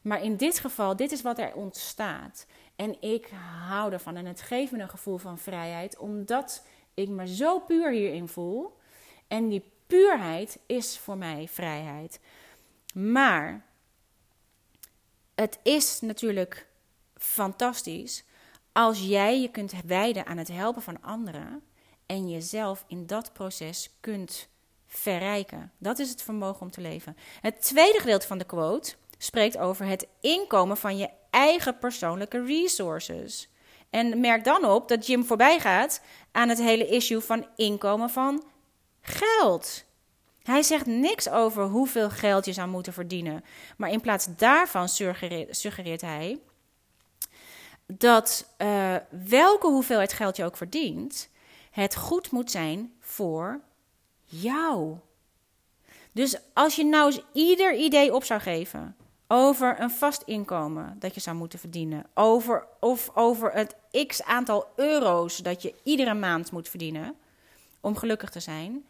Maar 0.02 0.22
in 0.22 0.36
dit 0.36 0.58
geval, 0.58 0.96
dit 0.96 1.12
is 1.12 1.22
wat 1.22 1.38
er 1.38 1.54
ontstaat. 1.54 2.46
En 2.76 3.02
ik 3.02 3.30
hou 3.68 3.92
ervan. 3.92 4.16
En 4.16 4.26
het 4.26 4.42
geeft 4.42 4.72
me 4.72 4.78
een 4.78 4.88
gevoel 4.88 5.16
van 5.16 5.38
vrijheid, 5.38 5.98
omdat 5.98 6.66
ik 6.94 7.08
me 7.08 7.34
zo 7.34 7.58
puur 7.58 7.90
hierin 7.90 8.28
voel. 8.28 8.76
En 9.28 9.48
die 9.48 9.70
puurheid 9.86 10.58
is 10.66 10.98
voor 10.98 11.16
mij 11.16 11.48
vrijheid. 11.48 12.20
Maar 12.94 13.64
het 15.36 15.58
is 15.62 16.00
natuurlijk 16.00 16.66
fantastisch 17.14 18.24
als 18.72 19.00
jij 19.00 19.40
je 19.40 19.50
kunt 19.50 19.72
wijden 19.86 20.26
aan 20.26 20.36
het 20.36 20.48
helpen 20.48 20.82
van 20.82 21.02
anderen 21.02 21.62
en 22.06 22.28
jezelf 22.30 22.84
in 22.88 23.06
dat 23.06 23.32
proces 23.32 23.90
kunt 24.00 24.48
verrijken. 24.86 25.72
Dat 25.78 25.98
is 25.98 26.10
het 26.10 26.22
vermogen 26.22 26.60
om 26.60 26.70
te 26.70 26.80
leven. 26.80 27.16
Het 27.40 27.62
tweede 27.62 27.98
gedeelte 27.98 28.26
van 28.26 28.38
de 28.38 28.44
quote 28.44 28.94
spreekt 29.18 29.58
over 29.58 29.86
het 29.86 30.06
inkomen 30.20 30.76
van 30.76 30.96
je 30.96 31.10
eigen 31.30 31.78
persoonlijke 31.78 32.44
resources. 32.44 33.48
En 33.90 34.20
merk 34.20 34.44
dan 34.44 34.64
op 34.64 34.88
dat 34.88 35.06
Jim 35.06 35.24
voorbij 35.24 35.60
gaat 35.60 36.00
aan 36.32 36.48
het 36.48 36.58
hele 36.58 36.88
issue 36.88 37.20
van 37.20 37.46
inkomen 37.56 38.10
van 38.10 38.44
geld. 39.00 39.84
Hij 40.46 40.62
zegt 40.62 40.86
niks 40.86 41.28
over 41.28 41.64
hoeveel 41.64 42.10
geld 42.10 42.44
je 42.44 42.52
zou 42.52 42.68
moeten 42.68 42.92
verdienen. 42.92 43.44
Maar 43.76 43.90
in 43.90 44.00
plaats 44.00 44.28
daarvan 44.36 44.88
suggereert, 45.50 46.00
hij 46.00 46.38
dat 47.86 48.54
uh, 48.58 48.96
welke 49.28 49.66
hoeveelheid 49.66 50.12
geld 50.12 50.36
je 50.36 50.44
ook 50.44 50.56
verdient, 50.56 51.28
het 51.70 51.96
goed 51.96 52.30
moet 52.30 52.50
zijn 52.50 52.92
voor 53.00 53.60
jou. 54.24 54.96
Dus 56.12 56.36
als 56.52 56.76
je 56.76 56.84
nou 56.84 57.06
eens 57.06 57.22
ieder 57.32 57.74
idee 57.74 58.14
op 58.14 58.24
zou 58.24 58.40
geven 58.40 58.96
over 59.26 59.80
een 59.80 59.90
vast 59.90 60.22
inkomen 60.22 60.96
dat 60.98 61.14
je 61.14 61.20
zou 61.20 61.36
moeten 61.36 61.58
verdienen, 61.58 62.06
over, 62.14 62.66
of 62.80 63.10
over 63.14 63.52
het 63.52 63.76
x 64.06 64.22
aantal 64.22 64.66
euro's 64.76 65.36
dat 65.36 65.62
je 65.62 65.74
iedere 65.82 66.14
maand 66.14 66.52
moet 66.52 66.68
verdienen 66.68 67.16
om 67.80 67.96
gelukkig 67.96 68.30
te 68.30 68.40
zijn, 68.40 68.84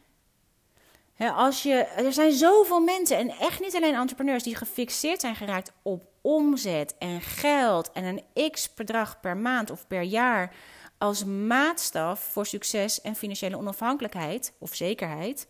als 1.19 1.63
je, 1.63 1.75
er 1.75 2.13
zijn 2.13 2.33
zoveel 2.33 2.81
mensen, 2.81 3.17
en 3.17 3.31
echt 3.31 3.61
niet 3.61 3.77
alleen 3.77 3.95
entrepreneurs, 3.95 4.43
die 4.43 4.57
gefixeerd 4.57 5.21
zijn 5.21 5.37
geraakt 5.37 5.73
op 5.83 6.05
omzet 6.21 6.95
en 6.99 7.21
geld 7.21 7.93
en 7.93 8.05
een 8.05 8.51
x 8.51 8.75
bedrag 8.75 9.21
per 9.21 9.37
maand 9.37 9.71
of 9.71 9.87
per 9.87 10.03
jaar 10.03 10.55
als 10.99 11.25
maatstaf 11.25 12.21
voor 12.21 12.47
succes 12.47 13.01
en 13.01 13.17
financiële 13.17 13.59
onafhankelijkheid 13.59 14.53
of 14.59 14.75
zekerheid. 14.75 15.49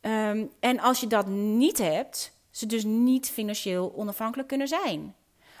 Ehm, 0.00 0.46
en 0.60 0.80
als 0.80 1.00
je 1.00 1.06
dat 1.06 1.26
niet 1.26 1.78
hebt, 1.78 2.32
ze 2.50 2.66
dus 2.66 2.84
niet 2.84 3.30
financieel 3.30 3.92
onafhankelijk 3.96 4.48
kunnen 4.48 4.68
zijn. 4.68 5.14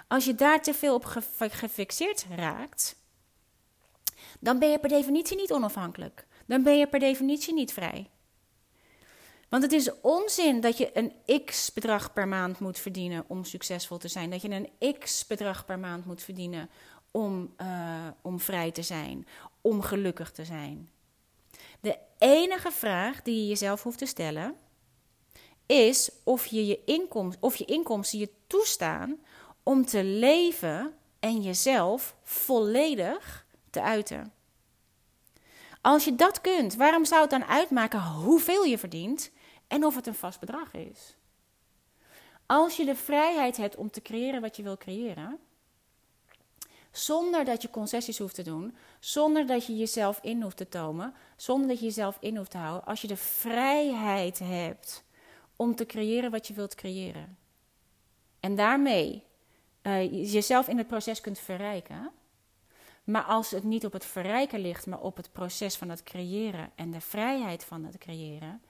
Als 0.08 0.24
je 0.24 0.34
daar 0.34 0.62
te 0.62 0.74
veel 0.74 0.94
op 0.94 1.04
gefixeerd 1.36 2.26
raakt, 2.36 2.96
dan 4.40 4.58
ben 4.58 4.70
je 4.70 4.78
per 4.78 4.88
definitie 4.88 5.36
niet 5.36 5.52
onafhankelijk. 5.52 6.26
Dan 6.46 6.62
ben 6.62 6.78
je 6.78 6.86
per 6.86 7.00
definitie 7.00 7.54
niet 7.54 7.72
vrij. 7.72 8.10
Want 9.50 9.62
het 9.62 9.72
is 9.72 9.90
onzin 10.00 10.60
dat 10.60 10.78
je 10.78 10.90
een 10.94 11.44
x 11.44 11.72
bedrag 11.72 12.12
per 12.12 12.28
maand 12.28 12.58
moet 12.58 12.78
verdienen 12.78 13.24
om 13.26 13.44
succesvol 13.44 13.98
te 13.98 14.08
zijn. 14.08 14.30
Dat 14.30 14.42
je 14.42 14.50
een 14.50 14.98
x 14.98 15.26
bedrag 15.26 15.64
per 15.64 15.78
maand 15.78 16.06
moet 16.06 16.22
verdienen 16.22 16.70
om, 17.10 17.54
uh, 17.62 18.06
om 18.22 18.40
vrij 18.40 18.70
te 18.70 18.82
zijn, 18.82 19.26
om 19.60 19.82
gelukkig 19.82 20.30
te 20.30 20.44
zijn. 20.44 20.90
De 21.80 21.98
enige 22.18 22.70
vraag 22.70 23.22
die 23.22 23.40
je 23.40 23.48
jezelf 23.48 23.82
hoeft 23.82 23.98
te 23.98 24.06
stellen 24.06 24.54
is 25.66 26.10
of 26.24 26.46
je, 26.46 26.66
je, 26.66 27.06
of 27.40 27.56
je 27.56 27.64
inkomsten 27.64 28.18
je 28.18 28.30
toestaan 28.46 29.20
om 29.62 29.86
te 29.86 30.04
leven 30.04 30.94
en 31.20 31.42
jezelf 31.42 32.14
volledig 32.22 33.46
te 33.70 33.82
uiten. 33.82 34.32
Als 35.80 36.04
je 36.04 36.14
dat 36.14 36.40
kunt, 36.40 36.74
waarom 36.74 37.04
zou 37.04 37.20
het 37.20 37.30
dan 37.30 37.44
uitmaken 37.44 38.02
hoeveel 38.02 38.64
je 38.64 38.78
verdient 38.78 39.30
en 39.70 39.84
of 39.84 39.94
het 39.94 40.06
een 40.06 40.14
vast 40.14 40.40
bedrag 40.40 40.74
is. 40.74 41.16
Als 42.46 42.76
je 42.76 42.84
de 42.84 42.94
vrijheid 42.94 43.56
hebt 43.56 43.76
om 43.76 43.90
te 43.90 44.02
creëren 44.02 44.40
wat 44.40 44.56
je 44.56 44.62
wil 44.62 44.76
creëren, 44.76 45.38
zonder 46.90 47.44
dat 47.44 47.62
je 47.62 47.70
concessies 47.70 48.18
hoeft 48.18 48.34
te 48.34 48.42
doen, 48.42 48.76
zonder 48.98 49.46
dat 49.46 49.66
je 49.66 49.76
jezelf 49.76 50.18
in 50.22 50.42
hoeft 50.42 50.56
te 50.56 50.68
tomen, 50.68 51.14
zonder 51.36 51.68
dat 51.68 51.78
je 51.78 51.84
jezelf 51.84 52.16
in 52.20 52.36
hoeft 52.36 52.50
te 52.50 52.58
houden, 52.58 52.84
als 52.84 53.00
je 53.00 53.06
de 53.06 53.16
vrijheid 53.16 54.38
hebt 54.38 55.04
om 55.56 55.74
te 55.74 55.86
creëren 55.86 56.30
wat 56.30 56.46
je 56.46 56.54
wilt 56.54 56.74
creëren. 56.74 57.38
En 58.40 58.54
daarmee 58.56 59.22
uh, 59.82 60.32
jezelf 60.32 60.68
in 60.68 60.78
het 60.78 60.86
proces 60.86 61.20
kunt 61.20 61.38
verrijken. 61.38 62.10
Maar 63.04 63.22
als 63.22 63.50
het 63.50 63.64
niet 63.64 63.84
op 63.84 63.92
het 63.92 64.04
verrijken 64.04 64.60
ligt, 64.60 64.86
maar 64.86 65.00
op 65.00 65.16
het 65.16 65.32
proces 65.32 65.76
van 65.76 65.88
het 65.88 66.02
creëren 66.02 66.70
en 66.74 66.90
de 66.90 67.00
vrijheid 67.00 67.64
van 67.64 67.84
het 67.84 67.98
creëren, 67.98 68.62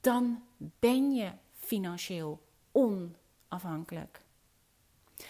dan 0.00 0.42
ben 0.58 1.14
je 1.14 1.30
financieel 1.58 2.40
onafhankelijk. 2.72 4.20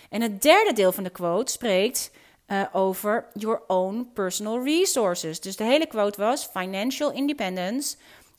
En 0.09 0.21
het 0.21 0.43
derde 0.43 0.73
deel 0.73 0.93
van 0.93 1.05
de 1.05 1.11
quote 1.11 1.53
spreekt 1.53 2.11
uh, 2.47 2.65
over 2.73 3.27
your 3.33 3.63
own 3.67 4.11
personal 4.13 4.65
resources. 4.65 5.41
Dus 5.41 5.57
de 5.57 5.65
hele 5.65 5.87
quote 5.87 6.21
was: 6.21 6.45
Financial 6.47 7.13
independence 7.13 7.97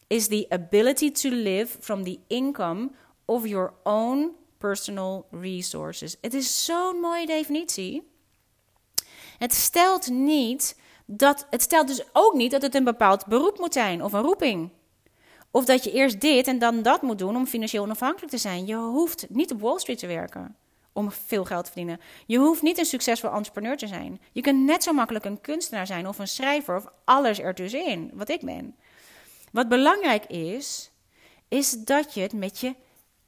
is 0.08 0.28
the 0.28 0.46
ability 0.50 1.12
to 1.12 1.30
live 1.30 1.78
from 1.80 2.04
the 2.04 2.20
income 2.28 2.92
of 3.26 3.48
your 3.48 3.74
own 3.84 4.32
personal 4.58 5.28
resources. 5.32 6.18
Het 6.22 6.34
is 6.34 6.66
zo'n 6.66 7.00
mooie 7.00 7.26
definitie. 7.26 8.08
Het 9.38 9.54
stelt 9.54 10.10
niet 10.10 10.80
dat, 11.06 11.48
het 11.50 11.62
stelt 11.62 11.88
dus 11.88 12.04
ook 12.14 12.34
niet 12.34 12.52
dat 12.52 12.62
het 12.62 12.76
een 12.76 12.84
bepaald 12.84 13.26
beroep 13.26 13.60
moet 13.60 13.74
zijn 13.74 14.04
of 14.04 14.14
een 14.14 14.22
roeping. 14.22 14.70
Of 15.56 15.66
dat 15.66 15.84
je 15.84 15.92
eerst 15.92 16.22
dit 16.22 16.48
en 16.48 16.60
dan 16.60 16.82
dat 16.82 17.02
moet 17.02 17.20
doen 17.20 17.36
om 17.36 17.48
financieel 17.48 17.84
onafhankelijk 17.84 18.32
te 18.32 18.38
zijn. 18.38 18.66
Je 18.66 18.76
hoeft 18.76 19.26
niet 19.30 19.52
op 19.52 19.62
Wall 19.62 19.80
Street 19.80 20.00
te 20.00 20.08
werken. 20.08 20.56
om 20.94 21.12
veel 21.12 21.46
geld 21.46 21.66
te 21.66 21.72
verdienen. 21.72 22.02
Je 22.26 22.38
hoeft 22.38 22.62
niet 22.62 22.78
een 22.78 22.86
succesvol 22.86 23.32
entrepreneur 23.32 23.78
te 23.78 23.88
zijn. 23.88 24.22
Je 24.32 24.42
kunt 24.42 24.66
net 24.66 24.84
zo 24.84 24.94
makkelijk 24.94 25.26
een 25.26 25.42
kunstenaar 25.42 25.88
zijn 25.88 26.08
of 26.08 26.20
een 26.20 26.28
schrijver 26.28 26.76
of 26.76 26.86
alles 27.04 27.40
ertussenin, 27.40 28.12
wat 28.14 28.30
ik 28.30 28.42
ben. 28.42 28.76
Wat 29.52 29.70
belangrijk 29.70 30.26
is, 30.26 30.92
is 31.48 31.72
dat 31.72 32.14
je 32.14 32.22
het 32.22 32.34
met 32.34 32.60
je 32.60 32.76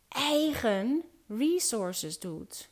eigen 0.08 1.04
resources 1.28 2.20
doet. 2.20 2.70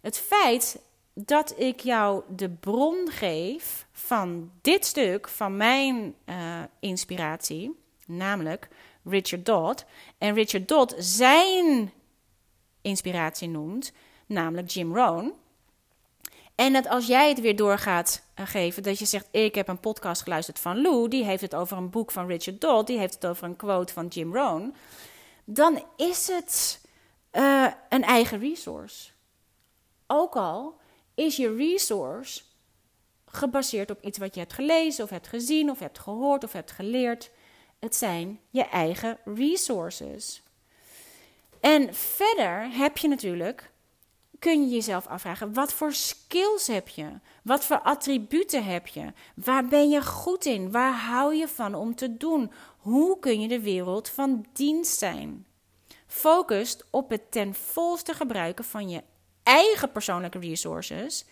Het 0.00 0.18
feit 0.18 0.80
dat 1.14 1.54
ik 1.58 1.80
jou 1.80 2.22
de 2.28 2.50
bron 2.50 3.10
geef 3.10 3.86
van 3.92 4.50
dit 4.60 4.84
stuk, 4.84 5.28
van 5.28 5.56
mijn 5.56 6.14
uh, 6.26 6.62
inspiratie, 6.80 7.80
namelijk 8.16 8.68
Richard 9.04 9.46
Dodd. 9.46 9.84
En 10.18 10.34
Richard 10.34 10.68
Dodd 10.68 10.94
zijn 10.98 11.92
inspiratie 12.82 13.48
noemt, 13.48 13.92
namelijk 14.26 14.68
Jim 14.68 14.96
Rohn. 14.96 15.32
En 16.54 16.72
dat 16.72 16.88
als 16.88 17.06
jij 17.06 17.28
het 17.28 17.40
weer 17.40 17.56
doorgaat 17.56 18.22
geven, 18.34 18.82
dat 18.82 18.98
je 18.98 19.04
zegt: 19.04 19.28
Ik 19.30 19.54
heb 19.54 19.68
een 19.68 19.80
podcast 19.80 20.22
geluisterd 20.22 20.58
van 20.58 20.80
Lou, 20.80 21.08
die 21.08 21.24
heeft 21.24 21.42
het 21.42 21.54
over 21.54 21.76
een 21.76 21.90
boek 21.90 22.10
van 22.10 22.26
Richard 22.26 22.60
Dodd, 22.60 22.86
die 22.86 22.98
heeft 22.98 23.14
het 23.14 23.26
over 23.26 23.44
een 23.44 23.56
quote 23.56 23.92
van 23.92 24.06
Jim 24.06 24.34
Rohn. 24.34 24.74
Dan 25.44 25.84
is 25.96 26.28
het 26.28 26.80
uh, 27.32 27.72
een 27.88 28.02
eigen 28.02 28.38
resource. 28.38 29.10
Ook 30.06 30.36
al 30.36 30.80
is 31.14 31.36
je 31.36 31.54
resource 31.54 32.42
gebaseerd 33.26 33.90
op 33.90 34.02
iets 34.02 34.18
wat 34.18 34.34
je 34.34 34.40
hebt 34.40 34.52
gelezen, 34.52 35.04
of 35.04 35.10
hebt 35.10 35.28
gezien, 35.28 35.70
of 35.70 35.78
hebt 35.78 35.98
gehoord, 35.98 36.44
of 36.44 36.52
hebt 36.52 36.70
geleerd. 36.70 37.30
Het 37.82 37.96
zijn 37.96 38.40
je 38.50 38.64
eigen 38.64 39.18
resources. 39.24 40.42
En 41.60 41.94
verder 41.94 42.70
heb 42.70 42.98
je 42.98 43.08
natuurlijk, 43.08 43.70
kun 44.38 44.62
je 44.62 44.74
jezelf 44.74 45.06
afvragen, 45.06 45.54
wat 45.54 45.72
voor 45.72 45.92
skills 45.92 46.66
heb 46.66 46.88
je? 46.88 47.06
Wat 47.42 47.64
voor 47.64 47.80
attributen 47.80 48.64
heb 48.64 48.86
je? 48.86 49.12
Waar 49.34 49.68
ben 49.68 49.90
je 49.90 50.02
goed 50.02 50.44
in? 50.44 50.70
Waar 50.70 50.92
hou 50.92 51.34
je 51.34 51.48
van 51.48 51.74
om 51.74 51.94
te 51.94 52.16
doen? 52.16 52.52
Hoe 52.78 53.18
kun 53.18 53.40
je 53.40 53.48
de 53.48 53.60
wereld 53.60 54.08
van 54.08 54.46
dienst 54.52 54.98
zijn? 54.98 55.46
Focus 56.06 56.78
op 56.90 57.10
het 57.10 57.30
ten 57.30 57.54
volste 57.54 58.14
gebruiken 58.14 58.64
van 58.64 58.88
je 58.88 59.02
eigen 59.42 59.92
persoonlijke 59.92 60.38
resources 60.38 61.24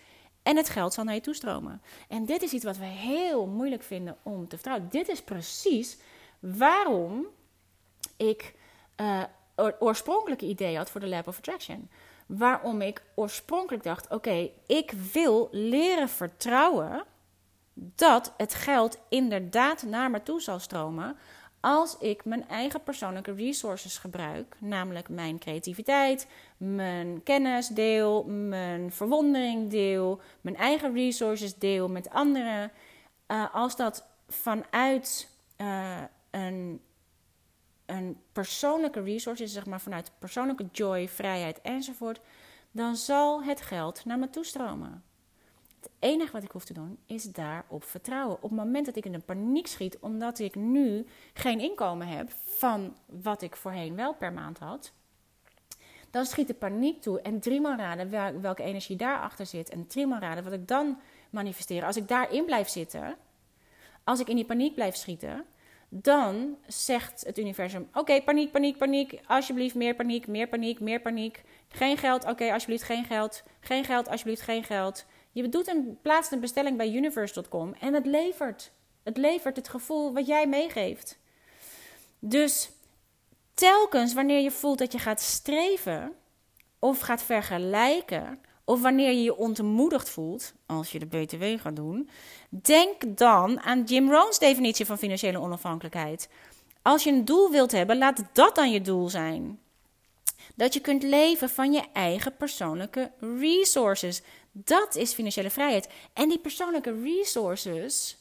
en 0.43 0.57
het 0.57 0.69
geld 0.69 0.95
zal 0.95 1.05
naar 1.05 1.15
je 1.15 1.21
toestromen. 1.21 1.83
En 2.09 2.27
dit 2.27 2.43
is 2.43 2.53
iets 2.53 2.65
wat 2.65 2.77
we 2.77 2.85
heel 2.85 3.47
moeilijk 3.47 3.83
vinden 3.83 4.17
om 4.23 4.49
te 4.49 4.57
vertrouwen. 4.57 4.89
Dit 4.91 5.09
is 5.09 5.23
precies 5.23 5.99
waarom 6.40 7.26
ik 8.16 8.55
uh, 8.96 9.22
oorspronkelijke 9.79 10.46
idee 10.46 10.76
had 10.76 10.90
voor 10.90 11.00
de 11.00 11.09
Lab 11.09 11.26
of 11.26 11.38
Attraction. 11.38 11.90
Waarom 12.26 12.81
ik 12.81 13.03
oorspronkelijk 13.14 13.83
dacht: 13.83 14.11
oké, 14.11 14.50
ik 14.66 14.92
wil 15.12 15.48
leren 15.50 16.09
vertrouwen 16.09 17.05
dat 17.74 18.35
het 18.37 18.55
geld 18.55 18.98
inderdaad 19.09 19.83
naar 19.83 20.11
me 20.11 20.22
toe 20.22 20.40
zal 20.40 20.59
stromen 20.59 21.16
als 21.61 21.98
ik 21.98 22.24
mijn 22.24 22.48
eigen 22.48 22.83
persoonlijke 22.83 23.33
resources 23.33 23.98
gebruik, 23.98 24.57
namelijk 24.59 25.09
mijn 25.09 25.38
creativiteit, 25.38 26.26
mijn 26.57 27.22
kennis 27.22 27.68
deel, 27.68 28.24
mijn 28.24 28.92
verwondering 28.92 29.70
deel, 29.70 30.20
mijn 30.40 30.57
eigen 30.57 30.92
resources 30.94 31.55
deel 31.55 31.88
met 31.88 32.11
anderen, 32.11 32.72
uh, 33.29 33.55
als 33.55 33.76
dat 33.76 34.07
vanuit 34.29 35.29
uh, 35.57 35.96
een, 36.31 36.81
persoonlijke 38.33 39.03
resource 39.03 39.43
is, 39.43 39.53
zeg 39.53 39.66
maar 39.66 39.81
vanuit 39.81 40.12
persoonlijke 40.19 40.69
joy, 40.73 41.09
vrijheid 41.09 41.61
enzovoort, 41.61 42.21
dan 42.71 42.97
zal 42.97 43.43
het 43.43 43.61
geld 43.61 44.05
naar 44.05 44.19
me 44.19 44.31
toestromen. 44.31 45.05
Het 45.81 45.90
enige 45.99 46.33
wat 46.33 46.43
ik 46.43 46.51
hoef 46.51 46.64
te 46.64 46.73
doen 46.73 46.99
is 47.07 47.25
daarop 47.25 47.85
vertrouwen. 47.85 48.37
Op 48.37 48.43
het 48.43 48.59
moment 48.59 48.87
dat 48.87 48.97
ik 48.97 49.05
in 49.05 49.14
een 49.14 49.25
paniek 49.25 49.66
schiet, 49.66 49.99
omdat 49.99 50.38
ik 50.38 50.55
nu 50.55 51.07
geen 51.33 51.61
inkomen 51.61 52.07
heb 52.09 52.31
van 52.45 52.97
wat 53.07 53.43
ik 53.43 53.57
voorheen 53.57 53.97
wel 53.97 54.14
per 54.14 54.33
maand 54.33 54.59
had, 54.59 54.93
dan 56.11 56.27
schiet 56.27 56.47
de 56.47 56.55
paniek 56.55 57.03
toe. 57.03 57.21
En 57.21 57.40
driemaal 57.40 57.77
raden 57.77 58.40
welke 58.40 58.62
energie 58.62 58.97
daarachter 58.97 59.47
zit. 59.47 59.69
En 59.69 59.87
driemaal 59.87 60.21
raden 60.21 60.45
wat 60.45 60.53
ik 60.53 60.69
dan 60.69 61.01
manifesteer. 61.31 61.85
Als 61.85 61.97
ik 61.97 62.09
daarin 62.09 62.45
blijf 62.45 62.69
zitten, 62.69 63.16
als 64.05 64.21
ik 64.21 64.29
in 64.29 64.37
die 64.37 64.45
paniek 64.45 64.75
blijf 64.75 64.97
schieten, 64.97 65.45
dan 65.92 66.57
zegt 66.66 67.24
het 67.26 67.38
universum: 67.38 67.88
Oké, 67.94 68.22
paniek, 68.22 68.53
paniek, 68.53 68.79
paniek. 68.79 69.20
Alsjeblieft, 69.26 69.74
meer 69.74 69.94
paniek, 69.94 70.26
meer 70.26 70.48
paniek, 70.48 70.81
meer 70.81 71.00
paniek. 71.00 71.42
Geen 71.68 71.96
geld, 71.96 72.24
oké, 72.24 72.53
alsjeblieft, 72.53 72.83
geen 72.83 73.05
geld. 73.05 73.42
Geen 73.61 73.85
geld, 73.85 74.09
alsjeblieft, 74.09 74.40
geen 74.42 74.64
geld. 74.64 75.05
Je 75.33 75.48
doet 75.48 75.68
een, 75.68 75.98
plaatst 76.03 76.33
een 76.33 76.40
bestelling 76.40 76.76
bij 76.76 76.92
universe.com 76.92 77.74
en 77.81 77.94
het 77.94 78.07
levert. 78.07 78.72
Het 79.03 79.16
levert 79.16 79.57
het 79.57 79.68
gevoel 79.68 80.12
wat 80.12 80.26
jij 80.26 80.46
meegeeft. 80.46 81.18
Dus 82.18 82.70
telkens 83.55 84.14
wanneer 84.14 84.40
je 84.40 84.50
voelt 84.50 84.79
dat 84.79 84.92
je 84.92 84.98
gaat 84.98 85.20
streven 85.20 86.12
of 86.79 87.00
gaat 87.00 87.22
vergelijken, 87.22 88.40
of 88.70 88.80
wanneer 88.80 89.12
je 89.12 89.22
je 89.22 89.37
ontmoedigd 89.37 90.11
voelt, 90.11 90.52
als 90.66 90.92
je 90.92 90.98
de 90.98 91.06
BTW 91.06 91.44
gaat 91.61 91.76
doen, 91.76 92.11
denk 92.50 93.18
dan 93.18 93.61
aan 93.61 93.83
Jim 93.83 94.11
Rohn's 94.11 94.38
definitie 94.38 94.87
van 94.87 94.98
financiële 94.98 95.40
onafhankelijkheid. 95.40 96.28
Als 96.83 97.04
je 97.04 97.11
een 97.11 97.24
doel 97.24 97.50
wilt 97.50 97.72
hebben, 97.72 97.98
laat 97.98 98.22
dat 98.33 98.54
dan 98.54 98.70
je 98.70 98.80
doel 98.80 99.09
zijn. 99.09 99.61
Dat 100.54 100.74
je 100.74 100.80
kunt 100.80 101.02
leven 101.02 101.50
van 101.50 101.72
je 101.72 101.83
eigen 101.92 102.37
persoonlijke 102.37 103.11
resources. 103.20 104.22
Dat 104.52 104.96
is 104.96 105.12
financiële 105.12 105.50
vrijheid. 105.50 105.88
En 106.12 106.28
die 106.28 106.38
persoonlijke 106.38 107.00
resources, 107.02 108.18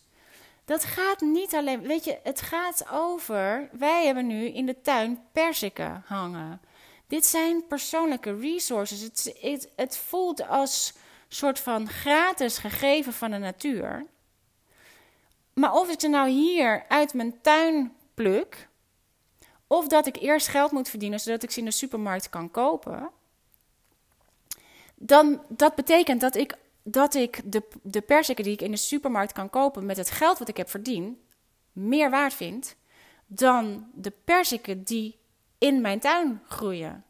dat 0.65 0.83
gaat 0.83 1.21
niet 1.21 1.53
alleen. 1.53 1.81
Weet 1.81 2.03
je, 2.03 2.19
het 2.23 2.41
gaat 2.41 2.85
over. 2.91 3.69
Wij 3.71 4.05
hebben 4.05 4.27
nu 4.27 4.45
in 4.45 4.65
de 4.65 4.81
tuin 4.81 5.19
persiken 5.31 6.03
hangen. 6.05 6.61
Dit 7.09 7.25
zijn 7.25 7.67
persoonlijke 7.67 8.37
resources. 8.37 9.01
Het, 9.01 9.35
het, 9.41 9.69
het 9.75 9.97
voelt 9.97 10.47
als 10.47 10.93
soort 11.27 11.59
van 11.59 11.89
gratis 11.89 12.57
gegeven 12.57 13.13
van 13.13 13.31
de 13.31 13.37
natuur. 13.37 14.05
Maar 15.53 15.73
of 15.73 15.91
ik 15.91 15.99
ze 15.99 16.07
nou 16.07 16.29
hier 16.29 16.85
uit 16.87 17.13
mijn 17.13 17.41
tuin 17.41 17.93
pluk, 18.13 18.69
of 19.67 19.87
dat 19.87 20.07
ik 20.07 20.15
eerst 20.15 20.47
geld 20.47 20.71
moet 20.71 20.89
verdienen 20.89 21.19
zodat 21.19 21.43
ik 21.43 21.51
ze 21.51 21.59
in 21.59 21.65
de 21.65 21.71
supermarkt 21.71 22.29
kan 22.29 22.51
kopen, 22.51 23.09
dan 24.95 25.43
dat 25.47 25.75
betekent 25.75 26.21
dat 26.21 26.35
ik, 26.35 26.57
dat 26.83 27.13
ik 27.13 27.51
de, 27.51 27.67
de 27.81 28.01
persiken 28.01 28.43
die 28.43 28.53
ik 28.53 28.61
in 28.61 28.71
de 28.71 28.77
supermarkt 28.77 29.31
kan 29.31 29.49
kopen 29.49 29.85
met 29.85 29.97
het 29.97 30.11
geld 30.11 30.39
wat 30.39 30.49
ik 30.49 30.57
heb 30.57 30.69
verdiend, 30.69 31.17
meer 31.71 32.09
waard 32.09 32.33
vind 32.33 32.75
dan 33.27 33.89
de 33.93 34.13
persiken 34.23 34.83
die 34.83 35.18
in 35.59 35.81
mijn 35.81 35.99
tuin 35.99 36.41
groeien. 36.47 37.03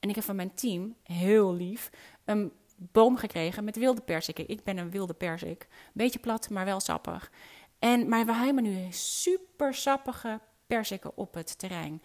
En 0.00 0.08
ik 0.08 0.14
heb 0.14 0.24
van 0.24 0.36
mijn 0.36 0.54
team, 0.54 0.96
heel 1.02 1.54
lief, 1.54 1.90
een 2.24 2.52
boom 2.76 3.16
gekregen 3.16 3.64
met 3.64 3.76
wilde 3.76 4.00
persiken. 4.00 4.48
Ik 4.48 4.64
ben 4.64 4.76
een 4.76 4.90
wilde 4.90 5.14
persik. 5.14 5.68
Beetje 5.92 6.18
plat, 6.18 6.50
maar 6.50 6.64
wel 6.64 6.80
sappig. 6.80 7.30
En, 7.78 8.08
maar 8.08 8.26
we 8.26 8.32
hebben 8.32 8.62
nu 8.62 8.86
super 8.90 9.74
sappige 9.74 10.40
persiken 10.66 11.16
op 11.16 11.34
het 11.34 11.58
terrein. 11.58 12.02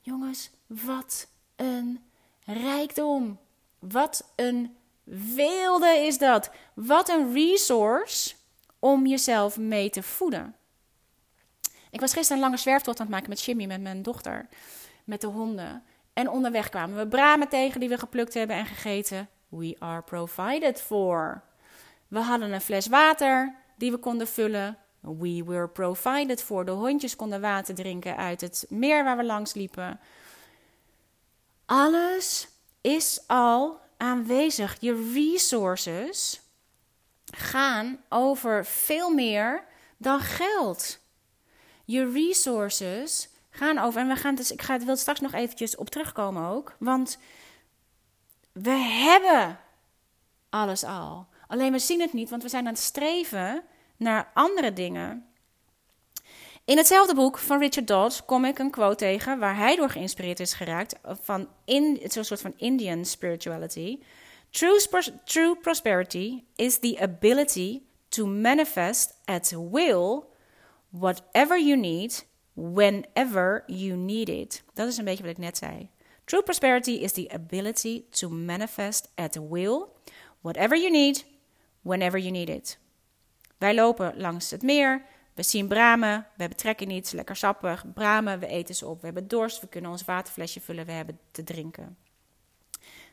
Jongens, 0.00 0.50
wat 0.66 1.28
een 1.56 2.00
rijkdom. 2.44 3.38
Wat 3.78 4.32
een 4.36 4.76
wilde 5.34 5.88
is 6.06 6.18
dat. 6.18 6.50
Wat 6.74 7.08
een 7.08 7.32
resource 7.32 8.34
om 8.78 9.06
jezelf 9.06 9.58
mee 9.58 9.90
te 9.90 10.02
voeden. 10.02 10.56
Ik 11.94 12.00
was 12.00 12.12
gisteren 12.12 12.36
een 12.36 12.48
lange 12.48 12.60
zwerftocht 12.60 12.98
aan 12.98 13.06
het 13.06 13.14
maken 13.14 13.28
met 13.28 13.42
Jimmy, 13.42 13.66
met 13.66 13.80
mijn 13.80 14.02
dochter, 14.02 14.48
met 15.04 15.20
de 15.20 15.26
honden. 15.26 15.84
En 16.12 16.28
onderweg 16.28 16.68
kwamen 16.68 16.96
we 16.96 17.06
bramen 17.06 17.48
tegen 17.48 17.80
die 17.80 17.88
we 17.88 17.98
geplukt 17.98 18.34
hebben 18.34 18.56
en 18.56 18.66
gegeten. 18.66 19.28
We 19.48 19.76
are 19.78 20.02
provided 20.02 20.80
for. 20.80 21.42
We 22.08 22.18
hadden 22.18 22.52
een 22.52 22.60
fles 22.60 22.86
water 22.86 23.54
die 23.76 23.90
we 23.90 23.96
konden 23.96 24.28
vullen. 24.28 24.78
We 25.00 25.44
were 25.44 25.68
provided 25.68 26.42
for. 26.42 26.64
De 26.64 26.70
hondjes 26.70 27.16
konden 27.16 27.40
water 27.40 27.74
drinken 27.74 28.16
uit 28.16 28.40
het 28.40 28.66
meer 28.68 29.04
waar 29.04 29.16
we 29.16 29.24
langs 29.24 29.54
liepen. 29.54 30.00
Alles 31.66 32.48
is 32.80 33.24
al 33.26 33.80
aanwezig. 33.96 34.76
Je 34.80 35.10
resources 35.12 36.40
gaan 37.30 38.00
over 38.08 38.64
veel 38.64 39.10
meer 39.10 39.64
dan 39.96 40.20
geld. 40.20 41.02
Je 41.84 42.10
resources 42.10 43.28
gaan 43.50 43.78
over. 43.78 44.00
En 44.00 44.08
we 44.08 44.16
gaan 44.16 44.34
dus, 44.34 44.52
ik 44.52 44.62
ga, 44.62 44.78
wil 44.78 44.96
straks 44.96 45.20
nog 45.20 45.32
eventjes 45.32 45.76
op 45.76 45.90
terugkomen 45.90 46.48
ook. 46.48 46.76
Want 46.78 47.18
we 48.52 48.70
hebben 48.70 49.58
alles 50.50 50.84
al. 50.84 51.26
Alleen 51.46 51.72
we 51.72 51.78
zien 51.78 52.00
het 52.00 52.12
niet, 52.12 52.30
want 52.30 52.42
we 52.42 52.48
zijn 52.48 52.66
aan 52.66 52.72
het 52.72 52.82
streven 52.82 53.62
naar 53.96 54.30
andere 54.34 54.72
dingen. 54.72 55.26
In 56.64 56.76
hetzelfde 56.76 57.14
boek 57.14 57.38
van 57.38 57.58
Richard 57.58 57.86
Dodds 57.86 58.24
kom 58.24 58.44
ik 58.44 58.58
een 58.58 58.70
quote 58.70 58.96
tegen 58.96 59.38
waar 59.38 59.56
hij 59.56 59.76
door 59.76 59.90
geïnspireerd 59.90 60.40
is 60.40 60.52
geraakt 60.52 60.94
van 61.02 61.48
in, 61.64 61.92
het 61.92 62.10
is 62.10 62.14
een 62.14 62.24
soort 62.24 62.40
van 62.40 62.54
Indian 62.56 63.04
spirituality. 63.04 64.00
True, 64.50 64.80
true 65.24 65.56
prosperity 65.56 66.42
is 66.54 66.78
the 66.78 66.98
ability 67.00 67.82
to 68.08 68.26
manifest 68.26 69.14
at 69.24 69.54
will 69.70 70.22
whatever 70.98 71.58
you 71.58 71.76
need, 71.76 72.26
whenever 72.52 73.64
you 73.66 73.96
need 73.96 74.28
it. 74.28 74.62
Dat 74.74 74.88
is 74.88 74.96
een 74.96 75.04
beetje 75.04 75.22
wat 75.22 75.32
ik 75.32 75.38
net 75.38 75.56
zei. 75.56 75.90
True 76.24 76.42
prosperity 76.42 76.90
is 76.90 77.12
the 77.12 77.30
ability 77.32 78.04
to 78.10 78.28
manifest 78.28 79.12
at 79.14 79.38
will, 79.50 79.86
whatever 80.40 80.78
you 80.78 80.90
need, 80.90 81.24
whenever 81.82 82.18
you 82.18 82.30
need 82.30 82.48
it. 82.48 82.78
Wij 83.58 83.74
lopen 83.74 84.16
langs 84.16 84.50
het 84.50 84.62
meer, 84.62 85.04
we 85.34 85.42
zien 85.42 85.68
bramen, 85.68 86.18
we 86.18 86.40
hebben 86.40 86.58
trek 86.58 86.80
in 86.80 86.90
iets, 86.90 87.12
lekker 87.12 87.36
sappig. 87.36 87.92
Bramen, 87.92 88.38
we 88.38 88.46
eten 88.46 88.74
ze 88.74 88.86
op, 88.86 89.00
we 89.00 89.04
hebben 89.04 89.28
dorst, 89.28 89.60
we 89.60 89.68
kunnen 89.68 89.90
ons 89.90 90.04
waterflesje 90.04 90.60
vullen, 90.60 90.86
we 90.86 90.92
hebben 90.92 91.18
te 91.30 91.44
drinken. 91.44 91.96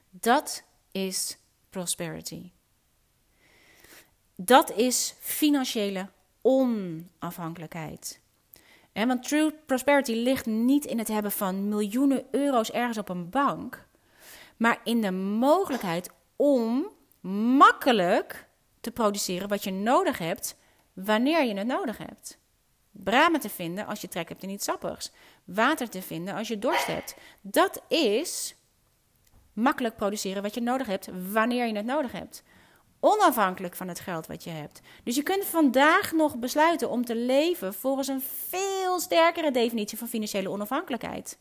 Dat 0.09 0.63
is 0.91 1.37
prosperity. 1.69 2.51
Dat 4.35 4.71
is 4.71 5.15
financiële 5.19 6.09
onafhankelijkheid. 6.41 8.21
Want 8.93 9.23
true 9.23 9.53
prosperity 9.65 10.13
ligt 10.13 10.45
niet 10.45 10.85
in 10.85 10.97
het 10.97 11.07
hebben 11.07 11.31
van 11.31 11.69
miljoenen 11.69 12.25
euro's 12.31 12.71
ergens 12.71 12.97
op 12.97 13.09
een 13.09 13.29
bank, 13.29 13.87
maar 14.57 14.79
in 14.83 15.01
de 15.01 15.11
mogelijkheid 15.11 16.09
om 16.35 16.89
makkelijk 17.57 18.47
te 18.81 18.91
produceren 18.91 19.49
wat 19.49 19.63
je 19.63 19.71
nodig 19.71 20.17
hebt 20.17 20.57
wanneer 20.93 21.45
je 21.45 21.53
het 21.53 21.67
nodig 21.67 21.97
hebt. 21.97 22.39
Bramen 22.91 23.39
te 23.39 23.49
vinden 23.49 23.85
als 23.85 24.01
je 24.01 24.07
trek 24.07 24.29
hebt 24.29 24.43
in 24.43 24.49
iets 24.49 24.65
sappigs. 24.65 25.11
Water 25.43 25.89
te 25.89 26.01
vinden 26.01 26.35
als 26.35 26.47
je 26.47 26.59
dorst 26.59 26.87
hebt. 26.87 27.15
Dat 27.41 27.81
is 27.87 28.55
makkelijk 29.53 29.95
produceren 29.95 30.41
wat 30.41 30.53
je 30.53 30.61
nodig 30.61 30.87
hebt 30.87 31.09
wanneer 31.31 31.67
je 31.67 31.75
het 31.75 31.85
nodig 31.85 32.11
hebt. 32.11 32.43
Onafhankelijk 33.03 33.75
van 33.75 33.87
het 33.87 33.99
geld 33.99 34.27
wat 34.27 34.43
je 34.43 34.49
hebt. 34.49 34.81
Dus 35.03 35.15
je 35.15 35.23
kunt 35.23 35.45
vandaag 35.45 36.11
nog 36.11 36.37
besluiten 36.37 36.89
om 36.89 37.05
te 37.05 37.15
leven 37.15 37.73
volgens 37.73 38.07
een 38.07 38.21
veel 38.47 38.99
sterkere 38.99 39.51
definitie 39.51 39.97
van 39.97 40.07
financiële 40.07 40.49
onafhankelijkheid. 40.49 41.37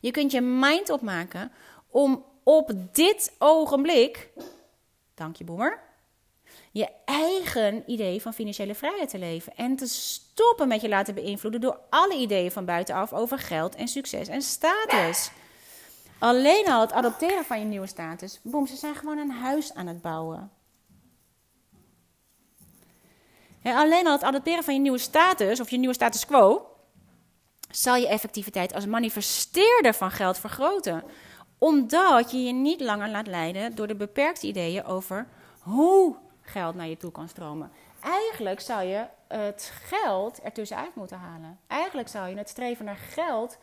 Je 0.00 0.10
kunt 0.10 0.32
je 0.32 0.40
mind 0.40 0.90
opmaken 0.90 1.52
om 1.90 2.24
op 2.42 2.72
dit 2.92 3.34
ogenblik, 3.38 4.28
dank 5.14 5.36
je 5.36 5.44
boemer, 5.44 5.80
je 6.70 6.88
eigen 7.04 7.82
idee 7.86 8.22
van 8.22 8.34
financiële 8.34 8.74
vrijheid 8.74 9.08
te 9.08 9.18
leven. 9.18 9.56
En 9.56 9.76
te 9.76 9.86
stoppen 9.86 10.68
met 10.68 10.80
je 10.80 10.88
laten 10.88 11.14
beïnvloeden 11.14 11.60
door 11.60 11.80
alle 11.90 12.16
ideeën 12.16 12.50
van 12.50 12.64
buitenaf 12.64 13.12
over 13.12 13.38
geld 13.38 13.74
en 13.74 13.88
succes 13.88 14.28
en 14.28 14.42
status. 14.42 15.30
Alleen 16.22 16.68
al 16.68 16.80
het 16.80 16.92
adopteren 16.92 17.44
van 17.44 17.58
je 17.58 17.64
nieuwe 17.64 17.86
status. 17.86 18.40
Boem, 18.42 18.66
ze 18.66 18.76
zijn 18.76 18.94
gewoon 18.94 19.18
een 19.18 19.30
huis 19.30 19.74
aan 19.74 19.86
het 19.86 20.02
bouwen. 20.02 20.50
Ja, 23.62 23.80
alleen 23.80 24.06
al 24.06 24.12
het 24.12 24.22
adopteren 24.22 24.64
van 24.64 24.74
je 24.74 24.80
nieuwe 24.80 24.98
status 24.98 25.60
of 25.60 25.70
je 25.70 25.78
nieuwe 25.78 25.94
status 25.94 26.26
quo 26.26 26.66
zal 27.70 27.96
je 27.96 28.08
effectiviteit 28.08 28.74
als 28.74 28.86
manifesteerder 28.86 29.94
van 29.94 30.10
geld 30.10 30.38
vergroten. 30.38 31.04
Omdat 31.58 32.30
je 32.30 32.42
je 32.42 32.52
niet 32.52 32.80
langer 32.80 33.08
laat 33.08 33.26
leiden 33.26 33.74
door 33.74 33.86
de 33.86 33.96
beperkte 33.96 34.46
ideeën 34.46 34.84
over 34.84 35.26
hoe 35.60 36.16
geld 36.40 36.74
naar 36.74 36.88
je 36.88 36.96
toe 36.96 37.12
kan 37.12 37.28
stromen. 37.28 37.72
Eigenlijk 38.00 38.60
zou 38.60 38.82
je 38.82 39.06
het 39.28 39.72
geld 39.84 40.40
ertussenuit 40.40 40.94
moeten 40.94 41.18
halen. 41.18 41.58
Eigenlijk 41.66 42.08
zou 42.08 42.28
je 42.28 42.36
het 42.36 42.48
streven 42.48 42.84
naar 42.84 42.96
geld 42.96 43.58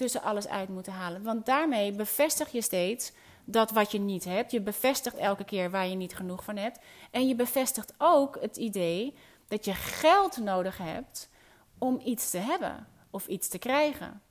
tussen 0.00 0.22
alles 0.22 0.48
uit 0.48 0.68
moeten 0.68 0.92
halen. 0.92 1.22
Want 1.22 1.46
daarmee 1.46 1.92
bevestig 1.92 2.52
je 2.52 2.62
steeds 2.62 3.12
dat 3.44 3.70
wat 3.70 3.92
je 3.92 3.98
niet 3.98 4.24
hebt. 4.24 4.50
Je 4.50 4.60
bevestigt 4.60 5.16
elke 5.16 5.44
keer 5.44 5.70
waar 5.70 5.86
je 5.86 5.94
niet 5.94 6.16
genoeg 6.16 6.44
van 6.44 6.56
hebt. 6.56 6.78
En 7.10 7.28
je 7.28 7.34
bevestigt 7.34 7.94
ook 7.98 8.38
het 8.40 8.56
idee 8.56 9.14
dat 9.48 9.64
je 9.64 9.74
geld 9.74 10.36
nodig 10.36 10.78
hebt 10.78 11.28
om 11.78 12.00
iets 12.04 12.30
te 12.30 12.38
hebben 12.38 12.86
of 13.10 13.26
iets 13.26 13.48
te 13.48 13.58
krijgen. 13.58 14.22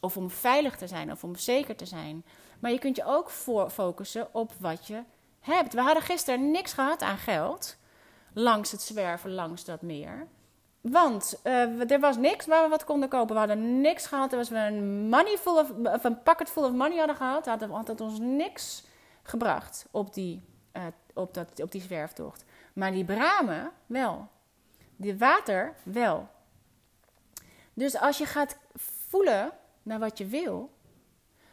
Of 0.00 0.16
om 0.16 0.30
veilig 0.30 0.76
te 0.76 0.86
zijn 0.86 1.12
of 1.12 1.24
om 1.24 1.36
zeker 1.36 1.76
te 1.76 1.86
zijn. 1.86 2.24
Maar 2.60 2.70
je 2.70 2.78
kunt 2.78 2.96
je 2.96 3.04
ook 3.04 3.30
voor 3.30 3.70
focussen 3.70 4.34
op 4.34 4.52
wat 4.58 4.86
je 4.86 5.02
hebt. 5.40 5.74
We 5.74 5.80
hadden 5.80 6.02
gisteren 6.02 6.50
niks 6.50 6.72
gehad 6.72 7.02
aan 7.02 7.18
geld 7.18 7.76
langs 8.32 8.70
het 8.70 8.82
zwerven 8.82 9.32
langs 9.32 9.64
dat 9.64 9.82
meer. 9.82 10.26
Want 10.80 11.40
uh, 11.44 11.90
er 11.90 12.00
was 12.00 12.16
niks 12.16 12.46
waar 12.46 12.62
we 12.62 12.68
wat 12.68 12.84
konden 12.84 13.08
kopen. 13.08 13.34
We 13.34 13.38
hadden 13.38 13.80
niks 13.80 14.06
gehad. 14.06 14.32
Als 14.32 14.48
we 14.48 14.56
een, 14.56 15.08
money 15.08 15.36
full 15.36 15.58
of, 15.58 16.04
een 16.04 16.22
packet 16.22 16.50
full 16.50 16.64
of 16.64 16.72
money 16.72 16.98
hadden 16.98 17.16
gehad, 17.16 17.46
had 17.46 17.60
had 17.60 18.00
ons 18.00 18.18
niks 18.18 18.84
gebracht 19.22 19.86
op 19.90 20.14
die, 20.14 20.42
uh, 20.72 20.82
op, 21.14 21.34
dat, 21.34 21.60
op 21.62 21.72
die 21.72 21.82
zwerftocht. 21.82 22.44
Maar 22.72 22.92
die 22.92 23.04
bramen 23.04 23.70
wel. 23.86 24.28
Die 24.96 25.18
water 25.18 25.74
wel. 25.82 26.28
Dus 27.74 27.98
als 27.98 28.18
je 28.18 28.26
gaat 28.26 28.58
voelen 29.08 29.52
naar 29.82 29.98
wat 29.98 30.18
je 30.18 30.26
wil, 30.26 30.70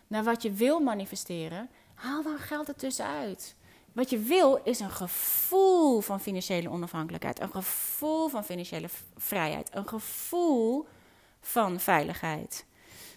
naar 0.08 0.24
wat 0.24 0.42
je 0.42 0.52
wil 0.52 0.80
manifesteren, 0.80 1.70
haal 1.94 2.24
dan 2.24 2.38
geld 2.38 2.68
ertussenuit. 2.68 3.56
Wat 3.96 4.10
je 4.10 4.18
wil 4.18 4.60
is 4.64 4.80
een 4.80 4.92
gevoel 4.92 6.02
van 6.02 6.20
financiële 6.20 6.70
onafhankelijkheid, 6.70 7.40
een 7.40 7.52
gevoel 7.52 8.28
van 8.28 8.46
financiële 8.46 8.88
vrijheid, 9.18 9.70
een 9.74 9.88
gevoel 9.88 10.88
van 11.42 11.80
veiligheid. 11.80 12.66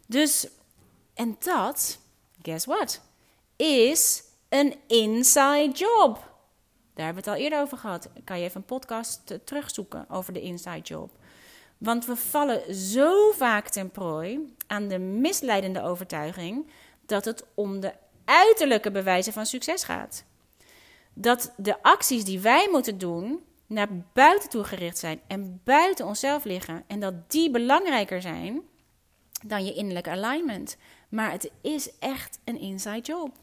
Dus, 0.07 0.49
en 1.15 1.37
dat, 1.39 1.99
guess 2.43 2.67
what, 2.67 3.01
is 3.57 4.23
een 4.49 4.75
inside 4.87 5.71
job. 5.73 6.15
Daar 6.95 7.05
hebben 7.05 7.25
we 7.25 7.31
het 7.31 7.39
al 7.39 7.45
eerder 7.45 7.61
over 7.61 7.79
gehad. 7.79 8.09
Kan 8.25 8.39
je 8.39 8.45
even 8.45 8.61
een 8.61 8.67
podcast 8.67 9.39
terugzoeken 9.45 10.11
over 10.11 10.33
de 10.33 10.41
inside 10.41 10.81
job. 10.81 11.11
Want 11.79 12.07
we 12.07 12.17
vallen 12.17 12.75
zo 12.75 13.31
vaak 13.31 13.69
ten 13.69 13.91
prooi 13.91 14.55
aan 14.67 14.89
de 14.89 14.99
misleidende 14.99 15.83
overtuiging 15.83 16.71
dat 17.07 17.25
het 17.25 17.45
om 17.55 17.81
de 17.81 17.93
uiterlijke 18.25 18.91
bewijzen 18.91 19.33
van 19.33 19.47
succes 19.47 19.85
gaat 19.85 20.27
dat 21.21 21.53
de 21.57 21.83
acties 21.83 22.25
die 22.25 22.41
wij 22.41 22.69
moeten 22.71 22.99
doen 22.99 23.41
naar 23.67 23.89
buiten 24.13 24.49
toe 24.49 24.65
gericht 24.65 24.99
zijn 24.99 25.21
en 25.27 25.61
buiten 25.65 26.07
onszelf 26.07 26.45
liggen. 26.45 26.85
En 26.87 27.01
dat 27.01 27.31
die 27.31 27.51
belangrijker 27.51 28.21
zijn 28.23 28.61
dan 29.47 29.65
je 29.65 29.75
innerlijke 29.75 30.11
alignment. 30.11 30.77
Maar 31.09 31.31
het 31.31 31.51
is 31.61 31.99
echt 31.99 32.39
een 32.45 32.59
inside 32.59 33.01
job. 33.01 33.35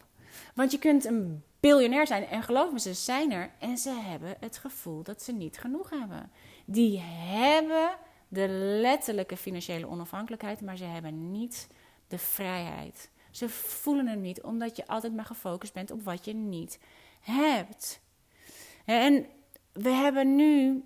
Want 0.53 0.71
je 0.71 0.79
kunt 0.79 1.05
een 1.05 1.43
biljonair 1.59 2.07
zijn 2.07 2.25
en 2.25 2.43
geloof 2.43 2.71
me, 2.71 2.79
ze 2.79 2.93
zijn 2.93 3.31
er 3.31 3.51
en 3.59 3.77
ze 3.77 3.89
hebben 3.89 4.35
het 4.39 4.57
gevoel 4.57 5.03
dat 5.03 5.21
ze 5.21 5.31
niet 5.31 5.57
genoeg 5.57 5.89
hebben. 5.89 6.31
Die 6.65 6.99
hebben 6.99 7.89
de 8.27 8.47
letterlijke 8.81 9.37
financiële 9.37 9.87
onafhankelijkheid, 9.87 10.61
maar 10.61 10.77
ze 10.77 10.83
hebben 10.83 11.31
niet 11.31 11.67
de 12.07 12.17
vrijheid. 12.17 13.09
Ze 13.31 13.49
voelen 13.49 14.07
het 14.07 14.19
niet 14.19 14.41
omdat 14.41 14.75
je 14.75 14.87
altijd 14.87 15.15
maar 15.15 15.25
gefocust 15.25 15.73
bent 15.73 15.91
op 15.91 16.03
wat 16.03 16.25
je 16.25 16.33
niet 16.33 16.79
hebt. 17.25 17.99
En 18.85 19.25
we 19.73 19.89
hebben 19.89 20.35
nu, 20.35 20.83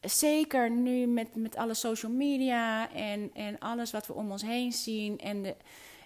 zeker 0.00 0.70
nu 0.70 1.06
met, 1.06 1.34
met 1.34 1.56
alle 1.56 1.74
social 1.74 2.12
media 2.12 2.92
en, 2.92 3.30
en 3.34 3.58
alles 3.58 3.90
wat 3.90 4.06
we 4.06 4.12
om 4.12 4.30
ons 4.30 4.42
heen 4.42 4.72
zien 4.72 5.18
en 5.18 5.42
de, 5.42 5.56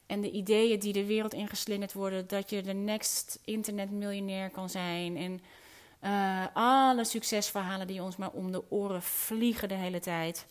en 0.07 0.21
de 0.21 0.31
ideeën 0.31 0.79
die 0.79 0.93
de 0.93 1.07
wereld 1.07 1.35
ingeslingerd 1.35 1.93
worden, 1.93 2.29
dat 2.29 2.51
je 2.51 2.63
de 2.63 2.73
next 2.73 3.39
internetmiljonair 3.45 4.51
kan 4.51 4.71
zijn. 4.71 5.17
En 5.17 5.41
uh, 6.05 6.47
alle 6.53 7.05
succesverhalen 7.05 7.87
die 7.87 8.03
ons 8.03 8.17
maar 8.17 8.31
om 8.31 8.53
de 8.53 8.71
oren 8.71 9.03
vliegen 9.03 9.69
de 9.69 9.75
hele 9.75 10.01
tijd, 10.01 10.47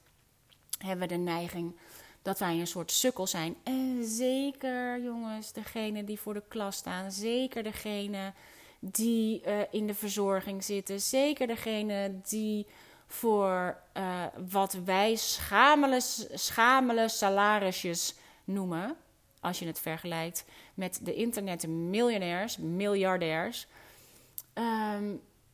hebben 0.78 1.08
we 1.08 1.13
de 1.13 1.19
neiging 1.19 1.76
dat 2.21 2.39
wij 2.39 2.60
een 2.60 2.67
soort 2.67 2.91
sukkel 2.91 3.28
zijn. 3.28 3.56
En 3.63 4.04
zeker, 4.04 5.04
jongens, 5.04 5.54
degene 5.54 6.04
die 6.04 6.19
voor 6.19 6.34
de 6.34 6.43
klas 6.47 6.76
staan, 6.76 7.12
zeker 7.12 7.63
degene 7.63 8.34
die 8.83 9.41
uh, 9.47 9.59
in 9.71 9.87
de 9.87 9.93
verzorging 9.93 10.63
zitten. 10.63 11.01
Zeker 11.01 11.47
degene 11.47 12.21
die 12.27 12.67
voor 13.07 13.77
uh, 13.97 14.25
wat 14.49 14.73
wij 14.73 15.15
schamele, 15.15 15.99
schamele 16.33 17.09
salarisjes 17.09 18.15
noemen. 18.43 18.95
Als 19.39 19.59
je 19.59 19.65
het 19.65 19.79
vergelijkt 19.79 20.45
met 20.73 20.99
de 21.03 21.13
internetmiljonairs, 21.13 22.57
miljardairs. 22.57 23.67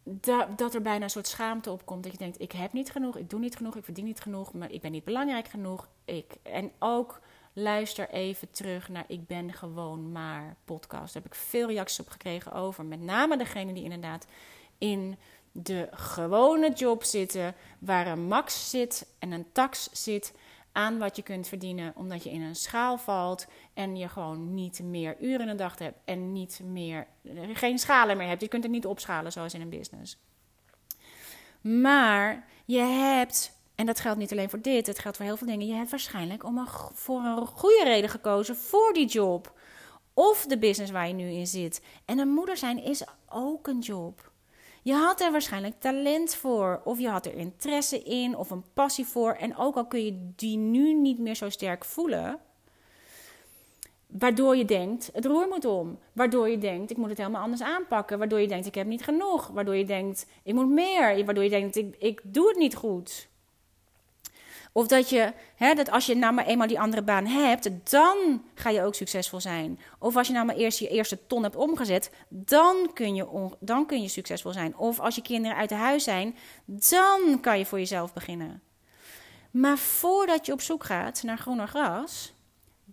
Da 0.04 0.46
dat 0.56 0.74
er 0.74 0.82
bijna 0.82 1.04
een 1.04 1.10
soort 1.10 1.28
schaamte 1.28 1.72
op 1.72 1.86
komt. 1.86 2.04
Dat 2.04 2.12
je 2.12 2.18
denkt: 2.18 2.42
ik 2.42 2.52
heb 2.52 2.74
niet 2.74 2.92
genoeg, 2.92 3.18
ik 3.18 3.30
doe 3.30 3.40
niet 3.40 3.56
genoeg, 3.56 3.76
ik 3.76 3.84
verdien 3.84 4.06
niet 4.06 4.20
genoeg, 4.20 4.54
maar 4.54 4.72
ik 4.72 4.82
ben 4.82 4.92
niet 4.92 5.04
belangrijk 5.04 5.48
genoeg. 5.48 5.88
Ik, 6.06 6.36
en 6.42 6.72
ook 6.80 7.22
luister 7.58 8.10
even 8.10 8.52
terug 8.52 8.90
naar 8.90 9.06
Ik 9.08 9.28
ben 9.28 9.54
gewoon 9.54 10.12
maar 10.12 10.56
podcast. 10.66 11.14
Daar 11.14 11.24
heb 11.24 11.32
ik 11.32 11.40
veel 11.40 11.68
reacties 11.68 12.00
op 12.00 12.10
gekregen 12.10 12.52
over. 12.52 12.86
Met 12.86 13.02
name 13.02 13.38
degene 13.38 13.74
die 13.74 13.84
inderdaad 13.84 14.28
in 14.78 15.18
de 15.52 15.88
gewone 15.92 16.74
job 16.74 17.04
zitten, 17.04 17.56
waar 17.80 18.08
een 18.08 18.28
max 18.28 18.70
zit 18.70 19.08
en 19.20 19.32
een 19.32 19.52
tax 19.52 19.90
zit 19.92 20.34
aan 20.72 20.98
wat 20.98 21.16
je 21.16 21.22
kunt 21.22 21.48
verdienen, 21.48 21.94
omdat 21.96 22.24
je 22.24 22.32
in 22.32 22.42
een 22.42 22.56
schaal 22.56 22.98
valt 22.98 23.48
en 23.74 23.96
je 23.96 24.10
gewoon 24.10 24.54
niet 24.54 24.80
meer 24.84 25.16
uren 25.20 25.42
in 25.42 25.48
de 25.48 25.56
dag 25.56 25.80
hebt 25.80 26.00
en 26.06 26.32
niet 26.32 26.62
meer, 26.64 27.08
geen 27.54 27.80
schalen 27.80 28.18
meer 28.18 28.28
hebt. 28.28 28.42
Je 28.42 28.48
kunt 28.48 28.64
het 28.64 28.72
niet 28.72 28.86
opschalen 28.86 29.32
zoals 29.32 29.54
in 29.54 29.62
een 29.62 29.70
business. 29.70 30.18
Maar 31.62 32.48
je 32.66 32.82
hebt, 32.82 33.57
en 33.78 33.86
dat 33.86 34.00
geldt 34.00 34.20
niet 34.20 34.32
alleen 34.32 34.50
voor 34.50 34.62
dit, 34.62 34.88
het 34.88 35.00
geldt 35.00 35.18
voor 35.18 35.26
heel 35.26 35.38
veel 35.38 35.48
dingen, 35.48 35.68
je 35.68 35.74
hebt 35.74 35.90
waarschijnlijk 35.90 36.44
om 36.44 36.58
een, 36.58 36.68
voor 36.94 37.20
een 37.20 37.46
goede 37.46 37.84
reden 37.84 38.10
gekozen 38.10 38.56
voor 38.56 38.94
die 38.94 39.08
job. 39.08 39.54
Of 40.14 40.46
de 40.46 40.58
business 40.58 40.92
waar 40.92 41.08
je 41.08 41.14
nu 41.14 41.30
in 41.30 41.48
zit. 41.48 41.82
En 42.06 42.20
een 42.20 42.30
moeder 42.30 42.58
zijn 42.58 42.84
is 42.84 43.04
ook 43.30 43.68
een 43.68 43.80
job. 43.80 44.32
Je 44.84 44.94
had 44.94 45.22
er 45.22 45.32
waarschijnlijk 45.32 45.80
talent 45.80 46.36
voor, 46.36 46.82
of 46.84 47.00
je 47.00 47.10
had 47.10 47.26
er 47.26 47.34
interesse 47.34 48.04
in, 48.04 48.38
of 48.38 48.50
een 48.50 48.64
passie 48.74 49.06
voor. 49.06 49.34
En 49.34 49.58
ook 49.58 49.76
al 49.76 49.86
kun 49.86 50.06
je 50.06 50.32
die 50.36 50.58
nu 50.58 50.94
niet 50.94 51.20
meer 51.20 51.36
zo 51.36 51.50
sterk 51.50 51.86
voelen, 51.86 52.40
waardoor 54.08 54.56
je 54.56 54.66
denkt, 54.66 55.10
het 55.14 55.26
roer 55.26 55.48
moet 55.48 55.66
om. 55.66 56.00
Waardoor 56.14 56.50
je 56.50 56.58
denkt, 56.58 56.92
ik 56.92 56.98
moet 56.98 57.10
het 57.10 57.18
helemaal 57.18 57.42
anders 57.42 57.62
aanpakken. 57.62 58.18
Waardoor 58.18 58.40
je 58.40 58.48
denkt, 58.48 58.66
ik 58.66 58.76
heb 58.76 58.88
niet 58.88 59.04
genoeg. 59.04 59.48
Waardoor 59.48 59.76
je 59.76 59.86
denkt, 59.86 60.28
ik 60.44 60.54
moet 60.54 60.70
meer. 60.70 61.26
Waardoor 61.26 61.44
je 61.44 61.50
denkt, 61.50 61.76
ik, 61.76 61.96
ik 62.00 62.22
doe 62.24 62.48
het 62.48 62.58
niet 62.58 62.76
goed. 62.76 63.30
Of 64.78 64.88
dat 64.88 65.10
je, 65.10 65.34
hè, 65.56 65.74
dat 65.74 65.92
als 65.92 66.06
je 66.06 66.16
nou 66.16 66.34
maar 66.34 66.46
eenmaal 66.46 66.68
die 66.68 66.80
andere 66.80 67.02
baan 67.02 67.26
hebt, 67.26 67.92
dan 67.92 68.44
ga 68.54 68.70
je 68.70 68.84
ook 68.84 68.96
succesvol 68.96 69.40
zijn. 69.40 69.80
Of 70.00 70.16
als 70.16 70.28
je 70.28 70.34
nou 70.34 70.46
maar 70.46 70.56
eerst 70.56 70.80
je 70.80 70.88
eerste 70.88 71.28
ton 71.28 71.44
hebt 71.44 71.56
omgezet, 71.56 72.12
dan 72.30 72.92
kun 72.94 73.16
je, 73.16 73.50
dan 73.60 73.86
kun 73.86 74.02
je 74.02 74.08
succesvol 74.08 74.52
zijn. 74.52 74.78
Of 74.78 75.00
als 75.00 75.16
je 75.16 75.22
kinderen 75.22 75.58
uit 75.58 75.70
de 75.70 75.76
huis 75.76 76.04
zijn, 76.04 76.36
dan 76.66 77.40
kan 77.42 77.58
je 77.58 77.66
voor 77.66 77.78
jezelf 77.78 78.14
beginnen. 78.14 78.62
Maar 79.52 79.78
voordat 79.78 80.46
je 80.46 80.52
op 80.52 80.62
zoek 80.62 80.84
gaat 80.84 81.24
naar 81.24 81.38
groener 81.38 81.68
gras, 81.68 82.34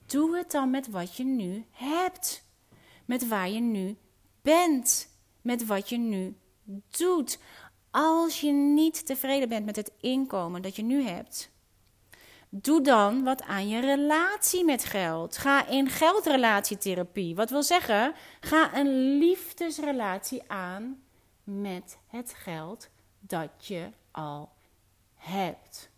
doe 0.06 0.36
het 0.36 0.50
dan 0.50 0.70
met 0.70 0.90
wat 0.90 1.16
je 1.16 1.24
nu 1.24 1.64
hebt. 1.70 2.44
Met 3.04 3.28
waar 3.28 3.50
je 3.50 3.60
nu 3.60 3.96
bent. 4.42 5.08
Met 5.40 5.66
wat 5.66 5.88
je 5.88 5.98
nu 5.98 6.36
doet. 6.90 7.38
Als 7.90 8.40
je 8.40 8.50
niet 8.50 9.06
tevreden 9.06 9.48
bent 9.48 9.64
met 9.64 9.76
het 9.76 9.92
inkomen 10.00 10.62
dat 10.62 10.76
je 10.76 10.82
nu 10.82 11.02
hebt, 11.02 11.52
Doe 12.56 12.80
dan 12.80 13.24
wat 13.24 13.42
aan 13.42 13.68
je 13.68 13.80
relatie 13.80 14.64
met 14.64 14.84
geld. 14.84 15.36
Ga 15.36 15.66
in 15.66 15.88
geldrelatietherapie. 15.88 17.34
Wat 17.34 17.50
wil 17.50 17.62
zeggen, 17.62 18.14
ga 18.40 18.76
een 18.76 19.18
liefdesrelatie 19.18 20.42
aan 20.46 21.02
met 21.44 21.98
het 22.06 22.34
geld 22.34 22.88
dat 23.20 23.66
je 23.66 23.90
al 24.10 24.52
hebt. 25.14 25.90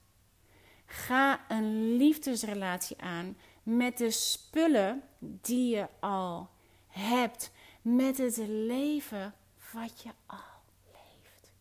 Ga 0.86 1.44
een 1.48 1.96
liefdesrelatie 1.96 3.00
aan 3.00 3.36
met 3.62 3.98
de 3.98 4.10
spullen 4.10 5.02
die 5.18 5.76
je 5.76 5.88
al 6.00 6.50
hebt. 6.88 7.52
Met 7.82 8.18
het 8.18 8.36
leven 8.46 9.34
wat 9.72 10.02
je 10.02 10.10
al 10.26 10.62
leeft. 10.92 11.52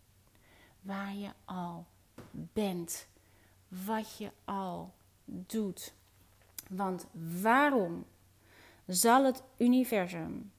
Waar 0.82 1.16
je 1.16 1.30
al 1.46 1.86
bent 2.32 3.08
wat 3.68 4.18
je 4.18 4.32
al 4.46 4.94
doet. 5.26 5.94
Want 6.70 7.06
waarom 7.42 8.06
zal 8.86 9.26
het 9.26 9.44
universum 9.58 10.52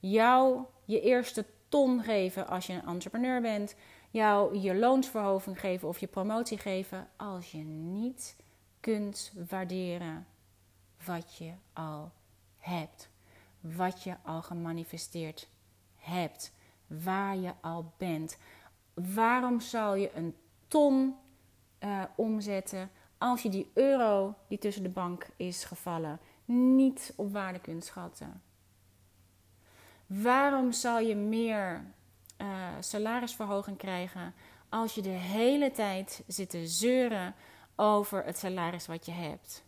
jou 0.00 0.64
je 0.84 1.00
eerste 1.00 1.46
ton 1.68 2.02
geven 2.02 2.46
als 2.48 2.66
je 2.66 2.72
een 2.72 2.86
entrepreneur 2.86 3.40
bent, 3.40 3.74
jou 4.10 4.58
je 4.58 4.74
loonsverhoging 4.74 5.60
geven 5.60 5.88
of 5.88 5.98
je 5.98 6.06
promotie 6.06 6.58
geven 6.58 7.08
als 7.16 7.50
je 7.50 7.58
niet 7.64 8.36
kunt 8.80 9.32
waarderen 9.48 10.26
wat 11.04 11.36
je 11.36 11.52
al 11.72 12.12
hebt, 12.58 13.08
wat 13.60 14.02
je 14.02 14.16
al 14.24 14.42
gemanifesteerd 14.42 15.48
hebt, 15.96 16.52
waar 16.86 17.36
je 17.36 17.52
al 17.60 17.92
bent. 17.96 18.38
Waarom 18.94 19.60
zal 19.60 19.94
je 19.94 20.10
een 20.14 20.36
ton 20.68 21.16
uh, 21.84 22.02
omzetten 22.16 22.90
als 23.18 23.42
je 23.42 23.48
die 23.48 23.70
euro 23.74 24.34
die 24.48 24.58
tussen 24.58 24.82
de 24.82 24.88
bank 24.88 25.26
is 25.36 25.64
gevallen 25.64 26.20
niet 26.44 27.12
op 27.16 27.32
waarde 27.32 27.58
kunt 27.58 27.84
schatten? 27.84 28.42
Waarom 30.06 30.72
zal 30.72 30.98
je 30.98 31.14
meer 31.14 31.84
uh, 32.38 32.68
salarisverhoging 32.80 33.76
krijgen 33.76 34.34
als 34.68 34.94
je 34.94 35.02
de 35.02 35.08
hele 35.08 35.70
tijd 35.70 36.22
zit 36.26 36.50
te 36.50 36.66
zeuren 36.66 37.34
over 37.76 38.24
het 38.24 38.38
salaris 38.38 38.86
wat 38.86 39.06
je 39.06 39.12
hebt? 39.12 39.64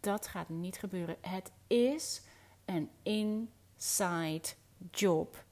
Dat 0.00 0.26
gaat 0.26 0.48
niet 0.48 0.76
gebeuren. 0.76 1.16
Het 1.20 1.52
is 1.66 2.22
een 2.64 2.90
inside 3.02 4.48
job. 4.90 5.44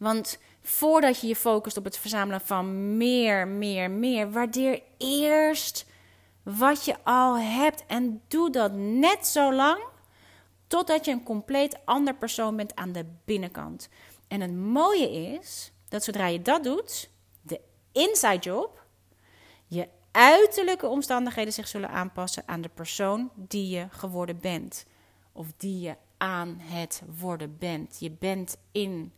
Want 0.00 0.38
voordat 0.62 1.20
je 1.20 1.26
je 1.26 1.36
focust 1.36 1.76
op 1.76 1.84
het 1.84 1.98
verzamelen 1.98 2.40
van 2.40 2.96
meer, 2.96 3.48
meer, 3.48 3.90
meer, 3.90 4.30
waardeer 4.30 4.82
eerst 4.98 5.86
wat 6.42 6.84
je 6.84 6.96
al 7.04 7.38
hebt 7.38 7.86
en 7.86 8.22
doe 8.28 8.50
dat 8.50 8.72
net 8.72 9.26
zo 9.26 9.54
lang 9.54 9.82
totdat 10.66 11.04
je 11.04 11.12
een 11.12 11.22
compleet 11.22 11.78
ander 11.84 12.14
persoon 12.14 12.56
bent 12.56 12.76
aan 12.76 12.92
de 12.92 13.06
binnenkant. 13.24 13.88
En 14.28 14.40
het 14.40 14.54
mooie 14.54 15.10
is 15.10 15.72
dat 15.88 16.04
zodra 16.04 16.26
je 16.26 16.42
dat 16.42 16.64
doet, 16.64 17.10
de 17.42 17.60
inside 17.92 18.38
job, 18.38 18.84
je 19.66 19.88
uiterlijke 20.10 20.86
omstandigheden 20.86 21.52
zich 21.52 21.68
zullen 21.68 21.90
aanpassen 21.90 22.42
aan 22.46 22.60
de 22.60 22.70
persoon 22.74 23.30
die 23.34 23.68
je 23.68 23.86
geworden 23.90 24.40
bent. 24.40 24.86
Of 25.32 25.46
die 25.56 25.80
je 25.80 25.96
aan 26.16 26.56
het 26.60 27.02
worden 27.18 27.58
bent. 27.58 27.96
Je 27.98 28.10
bent 28.10 28.56
in 28.72 29.12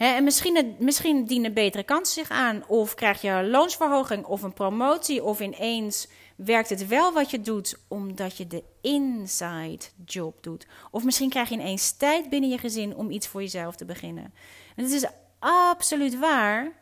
en 0.00 0.24
misschien, 0.24 0.76
misschien 0.78 1.24
dienen 1.24 1.54
betere 1.54 1.82
kansen 1.82 2.14
zich 2.14 2.36
aan. 2.36 2.66
Of 2.66 2.94
krijg 2.94 3.20
je 3.20 3.28
een 3.28 3.50
loonsverhoging 3.50 4.24
of 4.24 4.42
een 4.42 4.52
promotie. 4.52 5.24
Of 5.24 5.40
ineens 5.40 6.08
werkt 6.36 6.68
het 6.68 6.86
wel 6.86 7.12
wat 7.12 7.30
je 7.30 7.40
doet, 7.40 7.78
omdat 7.88 8.36
je 8.36 8.46
de 8.46 8.62
inside 8.80 9.84
job 10.04 10.42
doet. 10.42 10.66
Of 10.90 11.04
misschien 11.04 11.28
krijg 11.28 11.48
je 11.48 11.54
ineens 11.54 11.96
tijd 11.96 12.28
binnen 12.28 12.50
je 12.50 12.58
gezin 12.58 12.96
om 12.96 13.10
iets 13.10 13.26
voor 13.26 13.40
jezelf 13.40 13.76
te 13.76 13.84
beginnen. 13.84 14.34
En 14.76 14.84
het 14.84 14.92
is 14.92 15.06
absoluut 15.38 16.18
waar 16.18 16.72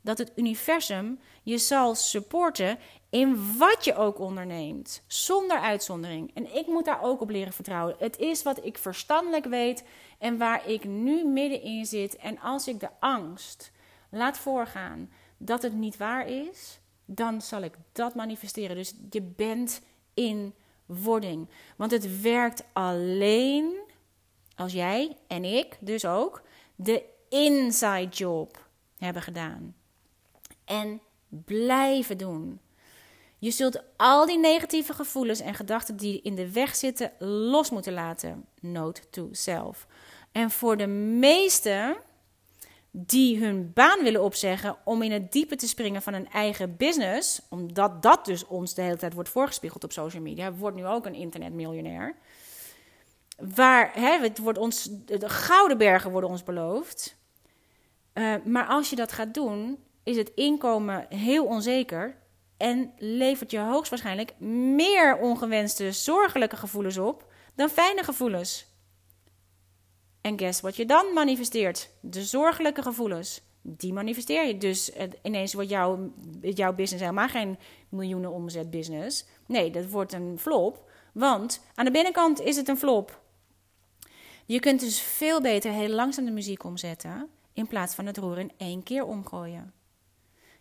dat 0.00 0.18
het 0.18 0.32
universum 0.36 1.20
je 1.42 1.58
zal 1.58 1.94
supporten 1.94 2.78
in 3.12 3.56
wat 3.58 3.84
je 3.84 3.94
ook 3.94 4.18
onderneemt, 4.18 5.02
zonder 5.06 5.58
uitzondering. 5.58 6.34
En 6.34 6.54
ik 6.54 6.66
moet 6.66 6.84
daar 6.84 7.02
ook 7.02 7.20
op 7.20 7.30
leren 7.30 7.52
vertrouwen. 7.52 7.96
Het 7.98 8.18
is 8.18 8.42
wat 8.42 8.64
ik 8.64 8.78
verstandelijk 8.78 9.44
weet 9.44 9.84
en 10.18 10.38
waar 10.38 10.68
ik 10.68 10.84
nu 10.84 11.24
middenin 11.24 11.86
zit. 11.86 12.16
En 12.16 12.40
als 12.40 12.68
ik 12.68 12.80
de 12.80 12.88
angst 13.00 13.72
laat 14.10 14.38
voorgaan 14.38 15.10
dat 15.36 15.62
het 15.62 15.74
niet 15.74 15.96
waar 15.96 16.26
is, 16.26 16.80
dan 17.04 17.42
zal 17.42 17.62
ik 17.62 17.74
dat 17.92 18.14
manifesteren. 18.14 18.76
Dus 18.76 18.94
je 19.10 19.22
bent 19.22 19.80
in 20.14 20.54
wording. 20.86 21.48
Want 21.76 21.90
het 21.90 22.20
werkt 22.20 22.64
alleen 22.72 23.80
als 24.56 24.72
jij 24.72 25.16
en 25.26 25.44
ik 25.44 25.76
dus 25.80 26.04
ook 26.04 26.42
de 26.74 27.04
inside 27.28 28.08
job 28.08 28.66
hebben 28.98 29.22
gedaan. 29.22 29.74
En 30.64 31.00
blijven 31.28 32.18
doen. 32.18 32.60
Je 33.42 33.50
zult 33.50 33.82
al 33.96 34.26
die 34.26 34.38
negatieve 34.38 34.92
gevoelens 34.92 35.40
en 35.40 35.54
gedachten 35.54 35.96
die 35.96 36.20
in 36.22 36.34
de 36.34 36.52
weg 36.52 36.76
zitten 36.76 37.12
los 37.18 37.70
moeten 37.70 37.92
laten. 37.92 38.44
Note 38.60 39.00
to 39.10 39.28
self. 39.32 39.86
En 40.32 40.50
voor 40.50 40.76
de 40.76 40.86
meesten 40.86 41.96
die 42.90 43.44
hun 43.44 43.72
baan 43.72 44.02
willen 44.02 44.22
opzeggen 44.22 44.76
om 44.84 45.02
in 45.02 45.12
het 45.12 45.32
diepe 45.32 45.56
te 45.56 45.68
springen 45.68 46.02
van 46.02 46.14
een 46.14 46.30
eigen 46.30 46.76
business, 46.76 47.40
omdat 47.48 48.02
dat 48.02 48.24
dus 48.24 48.46
ons 48.46 48.74
de 48.74 48.82
hele 48.82 48.96
tijd 48.96 49.12
wordt 49.12 49.28
voorgespiegeld 49.28 49.84
op 49.84 49.92
social 49.92 50.22
media, 50.22 50.52
wordt 50.52 50.76
nu 50.76 50.86
ook 50.86 51.06
een 51.06 51.14
internetmiljonair. 51.14 52.16
Waar 53.36 53.90
hè, 53.94 54.18
het 54.18 54.38
wordt 54.38 54.58
ons, 54.58 54.88
de 55.04 55.28
gouden 55.28 55.78
bergen 55.78 56.10
worden 56.10 56.30
ons 56.30 56.44
beloofd. 56.44 57.16
Uh, 58.14 58.34
maar 58.44 58.66
als 58.66 58.90
je 58.90 58.96
dat 58.96 59.12
gaat 59.12 59.34
doen, 59.34 59.78
is 60.02 60.16
het 60.16 60.32
inkomen 60.34 61.06
heel 61.08 61.44
onzeker 61.44 62.20
en 62.62 62.92
levert 62.98 63.50
je 63.50 63.58
hoogstwaarschijnlijk 63.58 64.38
meer 64.74 65.18
ongewenste 65.18 65.92
zorgelijke 65.92 66.56
gevoelens 66.56 66.98
op 66.98 67.32
dan 67.54 67.68
fijne 67.68 68.02
gevoelens. 68.02 68.66
En 70.20 70.38
guess 70.38 70.60
wat 70.60 70.76
je 70.76 70.86
dan 70.86 71.12
manifesteert? 71.14 71.90
De 72.00 72.24
zorgelijke 72.24 72.82
gevoelens. 72.82 73.42
Die 73.62 73.92
manifesteer 73.92 74.46
je. 74.46 74.58
Dus 74.58 74.92
ineens 75.22 75.54
wordt 75.54 75.68
jouw, 75.68 76.12
jouw 76.40 76.72
business 76.72 77.02
helemaal 77.04 77.28
geen 77.28 77.58
miljoenen 77.88 78.32
omzet 78.32 78.70
business. 78.70 79.24
Nee, 79.46 79.70
dat 79.70 79.86
wordt 79.86 80.12
een 80.12 80.38
flop. 80.38 80.90
Want 81.12 81.60
aan 81.74 81.84
de 81.84 81.90
binnenkant 81.90 82.40
is 82.40 82.56
het 82.56 82.68
een 82.68 82.78
flop. 82.78 83.20
Je 84.46 84.60
kunt 84.60 84.80
dus 84.80 85.00
veel 85.00 85.40
beter 85.40 85.72
heel 85.72 85.88
langzaam 85.88 86.24
de 86.24 86.30
muziek 86.30 86.64
omzetten 86.64 87.28
in 87.52 87.66
plaats 87.66 87.94
van 87.94 88.06
het 88.06 88.16
roer 88.16 88.38
in 88.38 88.52
één 88.56 88.82
keer 88.82 89.04
omgooien. 89.04 89.72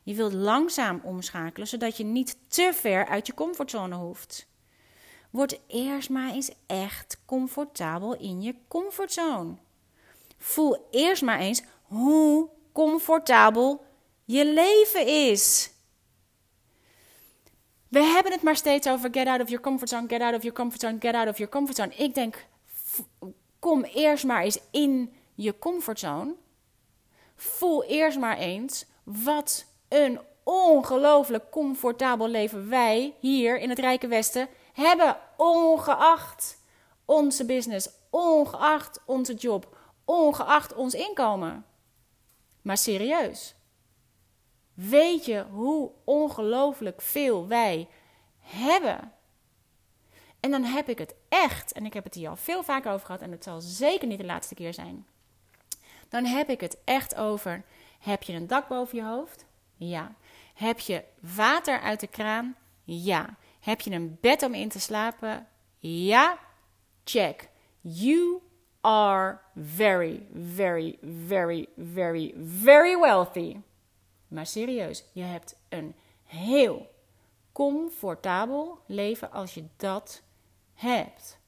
Je 0.03 0.15
wilt 0.15 0.33
langzaam 0.33 1.01
omschakelen, 1.03 1.67
zodat 1.67 1.97
je 1.97 2.03
niet 2.03 2.37
te 2.47 2.71
ver 2.73 3.07
uit 3.07 3.27
je 3.27 3.33
comfortzone 3.33 3.95
hoeft. 3.95 4.47
Word 5.29 5.59
eerst 5.67 6.09
maar 6.09 6.31
eens 6.31 6.51
echt 6.65 7.21
comfortabel 7.25 8.15
in 8.15 8.41
je 8.41 8.55
comfortzone. 8.67 9.55
Voel 10.37 10.87
eerst 10.91 11.21
maar 11.21 11.39
eens 11.39 11.63
hoe 11.81 12.49
comfortabel 12.71 13.85
je 14.25 14.45
leven 14.45 15.07
is. 15.07 15.71
We 17.87 17.99
hebben 17.99 18.31
het 18.31 18.41
maar 18.41 18.55
steeds 18.55 18.87
over 18.87 19.09
get 19.11 19.27
out 19.27 19.41
of 19.41 19.47
your 19.47 19.63
comfort 19.63 19.89
zone, 19.89 20.07
get 20.07 20.21
out 20.21 20.35
of 20.35 20.41
your 20.41 20.57
comfort 20.57 20.81
zone, 20.81 20.97
get 20.99 21.13
out 21.13 21.27
of 21.27 21.37
your 21.37 21.51
comfort 21.51 21.77
zone. 21.77 21.95
Ik 21.95 22.13
denk, 22.13 22.45
kom 23.59 23.83
eerst 23.83 24.25
maar 24.25 24.43
eens 24.43 24.59
in 24.71 25.13
je 25.35 25.59
comfortzone. 25.59 26.35
Voel 27.35 27.83
eerst 27.83 28.19
maar 28.19 28.37
eens 28.37 28.85
wat 29.03 29.65
een 29.91 30.19
ongelooflijk 30.43 31.49
comfortabel 31.49 32.27
leven 32.27 32.69
wij 32.69 33.15
hier 33.19 33.59
in 33.59 33.69
het 33.69 33.79
Rijke 33.79 34.07
Westen 34.07 34.47
hebben, 34.73 35.17
ongeacht 35.37 36.57
onze 37.05 37.45
business, 37.45 37.89
ongeacht 38.09 39.01
onze 39.05 39.33
job, 39.33 39.77
ongeacht 40.05 40.73
ons 40.73 40.93
inkomen. 40.93 41.65
Maar 42.61 42.77
serieus, 42.77 43.55
weet 44.73 45.25
je 45.25 45.45
hoe 45.51 45.91
ongelooflijk 46.03 47.01
veel 47.01 47.47
wij 47.47 47.87
hebben? 48.39 49.13
En 50.39 50.51
dan 50.51 50.63
heb 50.63 50.89
ik 50.89 50.97
het 50.97 51.15
echt, 51.29 51.71
en 51.71 51.85
ik 51.85 51.93
heb 51.93 52.03
het 52.03 52.13
hier 52.13 52.29
al 52.29 52.35
veel 52.35 52.63
vaker 52.63 52.91
over 52.91 53.05
gehad, 53.05 53.21
en 53.21 53.31
het 53.31 53.43
zal 53.43 53.61
zeker 53.61 54.07
niet 54.07 54.19
de 54.19 54.25
laatste 54.25 54.55
keer 54.55 54.73
zijn. 54.73 55.07
Dan 56.09 56.25
heb 56.25 56.49
ik 56.49 56.61
het 56.61 56.77
echt 56.83 57.15
over: 57.15 57.63
heb 57.99 58.23
je 58.23 58.33
een 58.33 58.47
dak 58.47 58.67
boven 58.67 58.97
je 58.97 59.03
hoofd? 59.03 59.49
Ja. 59.87 60.15
Heb 60.53 60.79
je 60.79 61.03
water 61.19 61.79
uit 61.79 61.99
de 61.99 62.07
kraan? 62.07 62.55
Ja. 62.83 63.37
Heb 63.59 63.81
je 63.81 63.91
een 63.91 64.17
bed 64.21 64.43
om 64.43 64.53
in 64.53 64.69
te 64.69 64.79
slapen? 64.79 65.47
Ja. 65.79 66.39
Check. 67.03 67.49
You 67.81 68.41
are 68.81 69.39
very, 69.55 70.27
very, 70.55 70.97
very, 71.25 71.67
very, 71.93 72.33
very 72.37 72.99
wealthy. 72.99 73.57
Maar 74.27 74.45
serieus, 74.45 75.03
je 75.11 75.23
hebt 75.23 75.55
een 75.69 75.95
heel 76.23 76.91
comfortabel 77.51 78.79
leven 78.85 79.31
als 79.31 79.53
je 79.53 79.65
dat 79.77 80.21
hebt. 80.73 81.39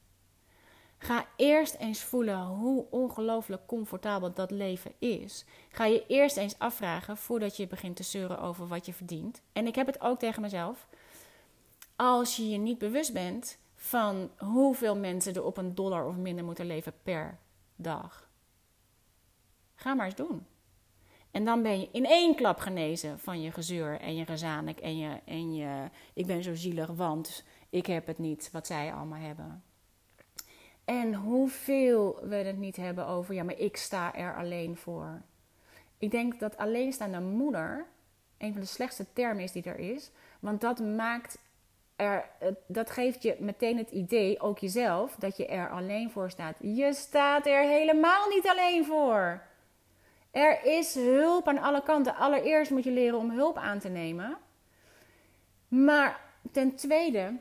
Ga 1.04 1.26
eerst 1.36 1.74
eens 1.74 2.02
voelen 2.02 2.44
hoe 2.44 2.86
ongelooflijk 2.90 3.66
comfortabel 3.66 4.32
dat 4.32 4.50
leven 4.50 4.92
is. 4.98 5.44
Ga 5.68 5.84
je 5.84 6.04
eerst 6.06 6.36
eens 6.36 6.58
afvragen 6.58 7.16
voordat 7.16 7.56
je 7.56 7.66
begint 7.66 7.96
te 7.96 8.02
zeuren 8.02 8.40
over 8.40 8.66
wat 8.66 8.86
je 8.86 8.92
verdient. 8.92 9.42
En 9.52 9.66
ik 9.66 9.74
heb 9.74 9.86
het 9.86 10.00
ook 10.00 10.18
tegen 10.18 10.42
mezelf. 10.42 10.88
Als 11.96 12.36
je 12.36 12.48
je 12.48 12.58
niet 12.58 12.78
bewust 12.78 13.12
bent 13.12 13.58
van 13.74 14.30
hoeveel 14.38 14.96
mensen 14.96 15.34
er 15.34 15.44
op 15.44 15.56
een 15.56 15.74
dollar 15.74 16.06
of 16.06 16.16
minder 16.16 16.44
moeten 16.44 16.66
leven 16.66 16.92
per 17.02 17.38
dag. 17.76 18.28
Ga 19.74 19.94
maar 19.94 20.06
eens 20.06 20.14
doen. 20.14 20.46
En 21.30 21.44
dan 21.44 21.62
ben 21.62 21.80
je 21.80 21.88
in 21.92 22.06
één 22.06 22.34
klap 22.34 22.58
genezen 22.58 23.18
van 23.18 23.40
je 23.40 23.52
gezeur 23.52 24.00
en 24.00 24.16
je 24.16 24.24
gezanik 24.24 24.80
en 24.80 24.98
je, 24.98 25.20
en 25.24 25.54
je 25.54 25.90
ik 26.14 26.26
ben 26.26 26.42
zo 26.42 26.54
zielig, 26.54 26.88
want 26.88 27.44
ik 27.70 27.86
heb 27.86 28.06
het 28.06 28.18
niet 28.18 28.48
wat 28.52 28.66
zij 28.66 28.92
allemaal 28.92 29.20
hebben. 29.20 29.62
En 30.84 31.14
hoeveel 31.14 32.18
we 32.22 32.36
het 32.36 32.58
niet 32.58 32.76
hebben 32.76 33.06
over, 33.06 33.34
ja, 33.34 33.42
maar 33.42 33.58
ik 33.58 33.76
sta 33.76 34.14
er 34.14 34.36
alleen 34.36 34.76
voor. 34.76 35.22
Ik 35.98 36.10
denk 36.10 36.40
dat 36.40 36.56
alleenstaande 36.56 37.20
moeder 37.20 37.86
een 38.38 38.52
van 38.52 38.60
de 38.60 38.66
slechtste 38.66 39.06
termen 39.12 39.42
is 39.42 39.52
die 39.52 39.62
er 39.62 39.78
is. 39.78 40.10
Want 40.40 40.60
dat 40.60 40.78
maakt 40.78 41.38
er, 41.96 42.30
dat 42.66 42.90
geeft 42.90 43.22
je 43.22 43.36
meteen 43.38 43.78
het 43.78 43.90
idee, 43.90 44.40
ook 44.40 44.58
jezelf, 44.58 45.14
dat 45.14 45.36
je 45.36 45.46
er 45.46 45.70
alleen 45.70 46.10
voor 46.10 46.30
staat. 46.30 46.56
Je 46.60 46.92
staat 46.92 47.46
er 47.46 47.60
helemaal 47.60 48.28
niet 48.28 48.48
alleen 48.48 48.84
voor. 48.84 49.42
Er 50.30 50.64
is 50.64 50.94
hulp 50.94 51.48
aan 51.48 51.58
alle 51.58 51.82
kanten. 51.82 52.16
Allereerst 52.16 52.70
moet 52.70 52.84
je 52.84 52.90
leren 52.90 53.18
om 53.18 53.30
hulp 53.30 53.56
aan 53.56 53.78
te 53.78 53.88
nemen. 53.88 54.36
Maar 55.68 56.20
ten 56.52 56.74
tweede, 56.74 57.36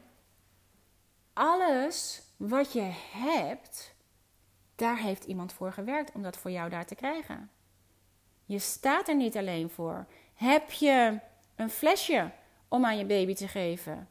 alles 1.34 2.23
wat 2.38 2.74
je 2.74 2.92
hebt, 3.12 3.94
daar 4.76 4.98
heeft 4.98 5.24
iemand 5.24 5.54
voor 5.54 5.74
gewerkt 5.74 6.12
om 6.12 6.22
dat 6.22 6.38
voor 6.38 6.52
jou 6.52 6.70
daar 6.70 6.86
te 6.86 6.96
krijgen. 6.96 7.50
Je 8.46 8.60
staat 8.60 9.08
er 9.08 9.16
niet 9.16 9.38
alleen 9.38 9.70
voor. 9.70 10.06
Heb 10.34 10.72
je 10.72 11.20
een 11.56 11.70
flesje 11.70 12.32
om 12.68 12.86
aan 12.86 12.98
je 12.98 13.06
baby 13.06 13.34
te 13.34 13.48
geven? 13.48 14.08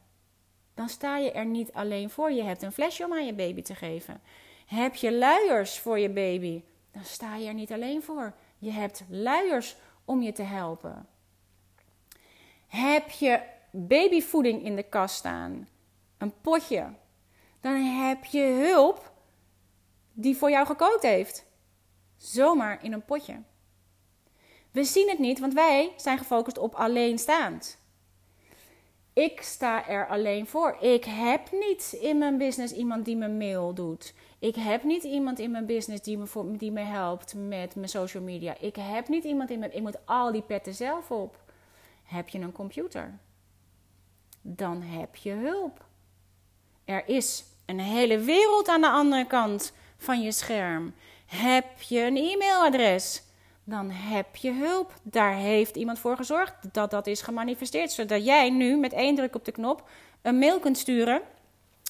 Dan 0.73 0.89
sta 0.89 1.17
je 1.17 1.31
er 1.31 1.45
niet 1.45 1.73
alleen 1.73 2.09
voor. 2.09 2.31
Je 2.31 2.43
hebt 2.43 2.61
een 2.61 2.71
flesje 2.71 3.05
om 3.05 3.13
aan 3.13 3.25
je 3.25 3.33
baby 3.33 3.61
te 3.61 3.75
geven. 3.75 4.21
Heb 4.65 4.95
je 4.95 5.13
luiers 5.13 5.79
voor 5.79 5.99
je 5.99 6.09
baby? 6.09 6.63
Dan 6.91 7.03
sta 7.03 7.35
je 7.35 7.47
er 7.47 7.53
niet 7.53 7.71
alleen 7.71 8.03
voor. 8.03 8.33
Je 8.57 8.71
hebt 8.71 9.03
luiers 9.09 9.75
om 10.05 10.21
je 10.21 10.31
te 10.31 10.43
helpen. 10.43 11.07
Heb 12.67 13.09
je 13.09 13.41
babyvoeding 13.71 14.63
in 14.63 14.75
de 14.75 14.83
kast 14.83 15.15
staan? 15.15 15.67
Een 16.17 16.33
potje 16.41 16.89
dan 17.63 17.75
heb 17.75 18.25
je 18.25 18.43
hulp 18.43 19.11
die 20.13 20.37
voor 20.37 20.49
jou 20.49 20.65
gekookt 20.65 21.03
heeft. 21.03 21.45
Zomaar 22.17 22.83
in 22.83 22.93
een 22.93 23.05
potje. 23.05 23.41
We 24.71 24.83
zien 24.83 25.09
het 25.09 25.19
niet, 25.19 25.39
want 25.39 25.53
wij 25.53 25.93
zijn 25.97 26.17
gefocust 26.17 26.57
op 26.57 26.75
alleenstaand. 26.75 27.77
Ik 29.13 29.41
sta 29.41 29.87
er 29.87 30.07
alleen 30.07 30.47
voor. 30.47 30.77
Ik 30.79 31.05
heb 31.05 31.51
niet 31.51 31.97
in 32.01 32.17
mijn 32.17 32.37
business 32.37 32.73
iemand 32.73 33.05
die 33.05 33.15
me 33.15 33.27
mail 33.27 33.73
doet. 33.73 34.13
Ik 34.39 34.55
heb 34.55 34.83
niet 34.83 35.03
iemand 35.03 35.39
in 35.39 35.51
mijn 35.51 35.65
business 35.65 36.03
die 36.03 36.17
me, 36.17 36.57
die 36.57 36.71
me 36.71 36.81
helpt 36.81 37.33
met 37.35 37.75
mijn 37.75 37.89
social 37.89 38.23
media. 38.23 38.55
Ik 38.59 38.75
heb 38.75 39.07
niet 39.07 39.23
iemand 39.23 39.49
in 39.49 39.59
mijn. 39.59 39.75
Ik 39.75 39.81
moet 39.81 40.05
al 40.05 40.31
die 40.31 40.41
petten 40.41 40.73
zelf 40.73 41.11
op. 41.11 41.41
Heb 42.03 42.29
je 42.29 42.39
een 42.39 42.51
computer? 42.51 43.19
Dan 44.41 44.81
heb 44.81 45.15
je 45.15 45.31
hulp. 45.31 45.85
Er 46.85 47.07
is 47.07 47.51
een 47.65 47.79
hele 47.79 48.19
wereld 48.19 48.67
aan 48.67 48.81
de 48.81 48.89
andere 48.89 49.25
kant 49.25 49.73
van 49.97 50.21
je 50.21 50.31
scherm. 50.31 50.93
Heb 51.25 51.81
je 51.81 51.99
een 51.99 52.17
e-mailadres? 52.17 53.23
Dan 53.63 53.89
heb 53.89 54.35
je 54.35 54.51
hulp. 54.51 54.93
Daar 55.03 55.35
heeft 55.35 55.75
iemand 55.75 55.99
voor 55.99 56.15
gezorgd 56.15 56.73
dat 56.73 56.91
dat 56.91 57.07
is 57.07 57.21
gemanifesteerd. 57.21 57.91
Zodat 57.91 58.25
jij 58.25 58.49
nu 58.49 58.77
met 58.77 58.93
één 58.93 59.15
druk 59.15 59.35
op 59.35 59.45
de 59.45 59.51
knop 59.51 59.89
een 60.21 60.39
mail 60.39 60.59
kunt 60.59 60.77
sturen 60.77 61.21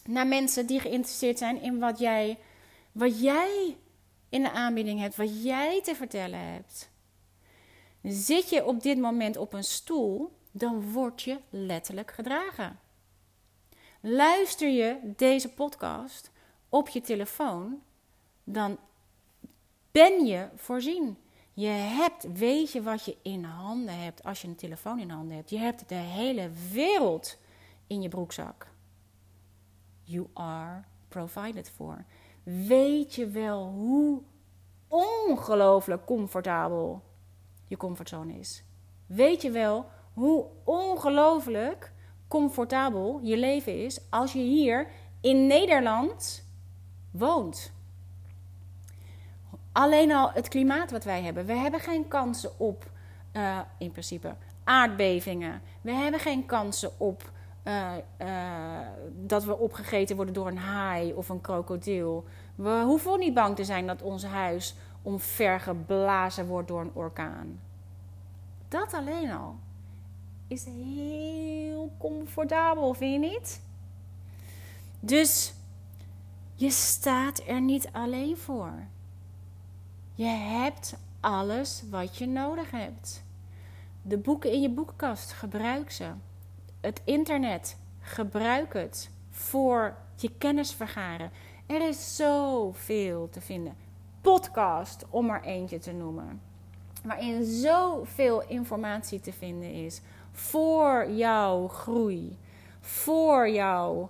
naar 0.06 0.28
mensen 0.28 0.66
die 0.66 0.80
geïnteresseerd 0.80 1.38
zijn 1.38 1.62
in 1.62 1.80
wat 1.80 2.00
jij, 2.00 2.38
wat 2.92 3.22
jij 3.22 3.78
in 4.30 4.44
de 4.44 4.52
aanbieding 4.52 5.00
hebt, 5.00 5.16
wat 5.16 5.44
jij 5.44 5.82
te 5.82 5.96
vertellen 5.96 6.40
hebt. 6.40 6.90
Zit 8.04 8.50
je 8.50 8.66
op 8.66 8.82
dit 8.82 8.98
moment 8.98 9.38
op 9.38 9.54
een 9.54 9.64
stoel, 9.64 10.32
dan 10.52 10.92
word 10.92 11.22
je 11.22 11.38
letterlijk 11.50 12.12
gedragen. 12.12 12.80
Luister 14.06 14.70
je 14.70 15.00
deze 15.16 15.54
podcast 15.54 16.32
op 16.70 16.90
je 16.90 17.02
telefoon, 17.02 17.82
dan 18.44 18.78
ben 19.92 20.26
je 20.26 20.50
voorzien. 20.56 21.18
Je 21.54 21.68
hebt, 21.68 22.28
weet 22.34 22.72
je 22.72 22.82
wat 22.82 23.06
je 23.06 23.18
in 23.22 23.44
handen 23.44 24.00
hebt 24.00 24.24
als 24.24 24.42
je 24.42 24.48
een 24.48 24.56
telefoon 24.56 25.00
in 25.00 25.10
handen 25.10 25.36
hebt? 25.36 25.50
Je 25.50 25.58
hebt 25.58 25.90
de 25.90 25.96
hele 25.96 26.50
wereld 26.72 27.38
in 27.88 28.02
je 28.02 28.10
broekzak. 28.10 28.68
You 30.04 30.28
are 30.34 30.84
provided 31.08 31.70
for. 31.70 32.06
Weet 32.44 33.16
je 33.16 33.28
wel 33.28 33.66
hoe 33.66 34.22
ongelooflijk 34.88 36.06
comfortabel 36.06 37.04
je 37.68 37.78
comfortzone 37.78 38.34
is? 38.34 38.64
Weet 39.06 39.42
je 39.42 39.52
wel 39.52 39.86
hoe 40.14 40.46
ongelooflijk 40.64 41.93
comfortabel 42.34 43.20
je 43.24 43.38
leven 43.38 43.84
is 43.86 44.00
als 44.10 44.34
je 44.34 44.40
hier 44.40 44.88
in 45.22 45.48
Nederland 45.48 46.44
woont. 47.12 47.72
Alleen 49.72 50.12
al 50.12 50.32
het 50.32 50.48
klimaat 50.48 50.92
wat 50.92 51.04
wij 51.04 51.22
hebben. 51.22 51.46
We 51.46 51.54
hebben 51.54 51.80
geen 51.80 52.08
kansen 52.08 52.60
op, 52.60 52.90
uh, 53.34 53.60
in 53.78 53.92
principe, 53.92 54.36
aardbevingen. 54.64 55.62
We 55.82 55.92
hebben 55.92 56.20
geen 56.20 56.46
kansen 56.46 57.00
op 57.00 57.32
uh, 57.64 57.92
uh, 58.22 58.80
dat 59.12 59.44
we 59.44 59.58
opgegeten 59.58 60.16
worden 60.16 60.34
door 60.34 60.48
een 60.48 60.58
haai 60.58 61.14
of 61.14 61.30
een 61.30 61.42
krokodil. 61.42 62.26
We 62.56 62.82
hoeven 62.86 63.20
niet 63.20 63.34
bang 63.34 63.56
te 63.56 63.64
zijn 63.64 63.88
dat 63.88 64.02
ons 64.02 64.26
huis 64.26 64.76
omvergeblazen 65.02 66.48
wordt 66.48 66.68
door 66.68 66.82
een 66.82 66.94
orkaan. 66.94 67.60
Dat 68.68 68.94
alleen 68.94 69.32
al 69.32 69.56
is 70.48 70.66
heel 70.66 71.92
comfortabel, 71.98 72.94
vind 72.94 73.24
je 73.24 73.30
niet? 73.30 73.62
Dus 75.00 75.54
je 76.56 76.70
staat 76.70 77.42
er 77.48 77.62
niet 77.62 77.90
alleen 77.92 78.38
voor. 78.38 78.74
Je 80.16 80.26
hebt 80.26 80.96
alles 81.20 81.84
wat 81.90 82.18
je 82.18 82.28
nodig 82.28 82.72
hebt. 82.72 83.24
De 84.02 84.18
boeken 84.18 84.52
in 84.52 84.62
je 84.62 84.70
boekenkast, 84.70 85.32
gebruik 85.32 85.92
ze. 85.92 86.12
Het 86.82 87.02
internet, 87.04 87.78
gebruik 88.00 88.74
het 88.74 89.10
voor 89.30 89.98
je 90.16 90.32
kennis 90.38 90.74
vergaren. 90.74 91.32
Er 91.66 91.88
is 91.88 92.16
zoveel 92.16 93.30
te 93.30 93.42
vinden. 93.42 93.76
Podcast, 94.22 95.06
om 95.10 95.30
er 95.30 95.44
eentje 95.44 95.80
te 95.80 95.92
noemen. 95.92 96.42
Waarin 97.04 97.46
zoveel 97.46 98.48
informatie 98.48 99.20
te 99.20 99.34
vinden 99.34 99.74
is 99.74 100.02
voor 100.34 101.10
jouw 101.10 101.68
groei, 101.68 102.38
voor 102.80 103.50
jouw, 103.50 104.10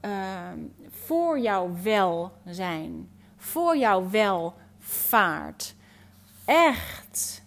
ehm, 0.00 0.58
voor 0.90 1.38
jouw 1.38 1.70
welzijn, 1.82 3.10
voor 3.36 3.76
jouw 3.76 4.10
welvaart. 4.10 5.74
Echt. 6.44 7.42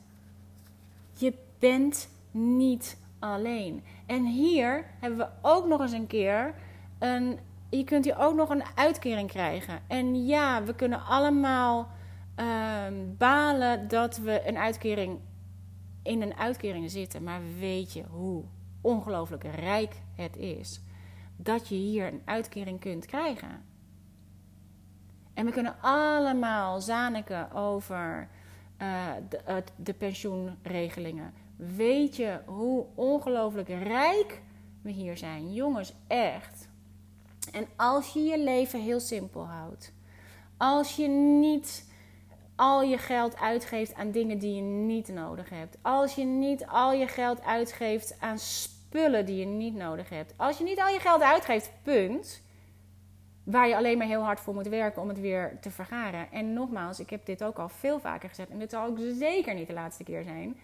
Je 1.14 1.34
bent 1.60 2.10
niet 2.32 2.98
alleen. 3.20 3.84
En 4.06 4.26
hier 4.26 4.86
hebben 5.00 5.20
we 5.20 5.28
ook 5.42 5.68
nog 5.68 5.82
eens 5.82 5.92
een 5.92 6.08
keer 6.08 6.54
een. 7.00 7.40
Je 7.70 7.84
kunt 7.84 8.06
hier 8.06 8.18
ook 8.18 8.36
nog 8.36 8.50
een 8.50 8.64
uitkering 8.76 9.30
krijgen. 9.30 9.80
En 9.88 10.26
ja, 10.26 10.64
we 10.64 10.76
kunnen 10.76 11.06
allemaal 11.06 11.88
ehm, 12.36 12.94
balen 13.18 13.88
dat 13.88 14.18
we 14.18 14.48
een 14.48 14.58
uitkering 14.58 15.20
in 16.10 16.22
een 16.22 16.36
uitkering 16.36 16.92
zitten. 16.92 17.24
Maar 17.24 17.42
weet 17.60 17.94
je 17.94 18.04
hoe 18.04 18.44
ongelooflijk 18.82 19.44
rijk 19.44 19.96
het 20.16 20.38
is 20.38 20.82
dat 21.36 21.68
je 21.68 21.76
hier 21.76 22.08
een 22.08 22.22
uitkering 22.26 22.80
kunt 22.80 23.06
krijgen? 23.06 23.64
En 25.34 25.46
we 25.46 25.52
kunnen 25.52 25.76
allemaal 25.82 26.82
zaniken 26.82 27.52
over 27.52 28.30
uh, 28.82 29.12
de, 29.30 29.64
de 29.76 29.94
pensioenregelingen. 29.94 31.34
Weet 31.56 32.16
je 32.16 32.42
hoe 32.46 32.86
ongelooflijk 32.96 33.68
rijk 33.68 34.42
we 34.82 34.92
hier 34.92 35.18
zijn? 35.18 35.54
Jongens, 35.54 35.94
echt. 36.08 36.70
En 37.52 37.68
als 37.76 38.14
je 38.14 38.20
je 38.20 38.40
leven 38.40 38.82
heel 38.82 39.00
simpel 39.00 39.46
houdt, 39.46 39.94
als 40.58 40.96
je 40.96 41.08
niet 41.08 41.89
al 42.60 42.84
je 42.84 42.98
geld 42.98 43.38
uitgeeft 43.38 43.94
aan 43.94 44.12
dingen 44.12 44.38
die 44.38 44.56
je 44.56 44.62
niet 44.62 45.08
nodig 45.08 45.50
hebt, 45.50 45.78
als 45.82 46.16
je 46.16 46.24
niet 46.24 46.66
al 46.66 46.94
je 46.94 47.08
geld 47.08 47.42
uitgeeft 47.42 48.16
aan 48.20 48.40
spullen 48.40 49.26
die 49.26 49.36
je 49.36 49.46
niet 49.46 49.76
nodig 49.76 50.10
hebt, 50.10 50.34
als 50.38 50.58
je 50.58 50.64
niet 50.64 50.80
al 50.80 50.88
je 50.88 51.00
geld 51.00 51.22
uitgeeft, 51.22 51.72
punt. 51.84 52.42
Waar 53.44 53.68
je 53.68 53.76
alleen 53.76 53.98
maar 53.98 54.08
heel 54.08 54.24
hard 54.24 54.40
voor 54.40 54.54
moet 54.54 54.68
werken 54.68 55.02
om 55.02 55.08
het 55.08 55.20
weer 55.20 55.58
te 55.62 55.72
vergaren. 55.72 56.32
En 56.32 56.54
nogmaals, 56.54 57.00
ik 57.00 57.10
heb 57.10 57.26
dit 57.26 57.44
ook 57.44 57.60
al 57.60 57.70
veel 57.70 58.00
vaker 58.00 58.30
gezegd. 58.30 58.50
En 58.50 58.60
dit 58.60 58.70
zal 58.70 58.86
ook 58.86 58.98
zeker 59.00 59.54
niet 59.54 59.68
de 59.68 59.74
laatste 59.74 60.04
keer 60.04 60.24
zijn. 60.24 60.60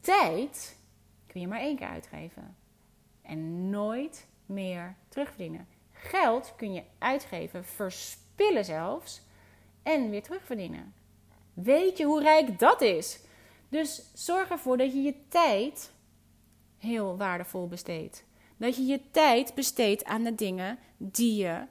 Tijd 0.00 0.76
kun 1.26 1.40
je 1.40 1.48
maar 1.48 1.60
één 1.60 1.76
keer 1.76 1.88
uitgeven. 1.88 2.56
En 3.22 3.70
nooit 3.70 4.26
meer 4.46 4.94
terugverdienen. 5.08 5.66
Geld 5.92 6.54
kun 6.56 6.72
je 6.72 6.82
uitgeven, 6.98 7.64
verspillen 7.64 8.64
zelfs. 8.64 9.22
En 9.82 10.10
weer 10.10 10.22
terugverdienen. 10.22 10.94
Weet 11.56 11.96
je 11.96 12.04
hoe 12.04 12.22
rijk 12.22 12.58
dat 12.58 12.80
is? 12.80 13.20
Dus 13.68 14.02
zorg 14.14 14.50
ervoor 14.50 14.76
dat 14.76 14.92
je 14.92 15.02
je 15.02 15.14
tijd 15.28 15.92
heel 16.78 17.16
waardevol 17.16 17.68
besteedt. 17.68 18.24
Dat 18.56 18.76
je 18.76 18.84
je 18.84 19.00
tijd 19.10 19.54
besteedt 19.54 20.04
aan 20.04 20.22
de 20.22 20.34
dingen 20.34 20.78
die 20.96 21.36
je 21.36 21.66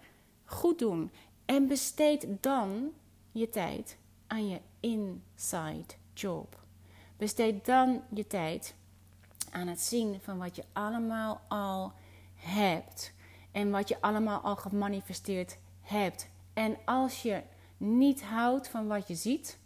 goed 0.46 0.80
doen. 0.80 1.12
En 1.46 1.68
besteed 1.68 2.28
dan 2.42 2.92
je 3.32 3.50
tijd 3.50 3.98
aan 4.28 4.50
je 4.50 4.60
inside 4.80 5.94
job. 6.14 6.60
Besteed 7.18 7.66
dan 7.66 8.02
je 8.14 8.28
tijd 8.28 8.76
aan 9.52 9.68
het 9.68 9.82
zien 9.82 10.20
van 10.22 10.38
wat 10.38 10.56
je 10.56 10.64
allemaal 10.74 11.42
al 11.48 11.92
hebt. 12.36 13.14
En 13.52 13.72
wat 13.72 13.88
je 13.88 14.02
allemaal 14.02 14.40
al 14.40 14.56
gemanifesteerd 14.56 15.58
hebt. 15.82 16.30
En 16.54 16.78
als 16.86 17.22
je 17.22 17.42
niet 17.78 18.24
houdt 18.24 18.68
van 18.68 18.88
wat 18.88 19.08
je 19.08 19.16
ziet, 19.16 19.58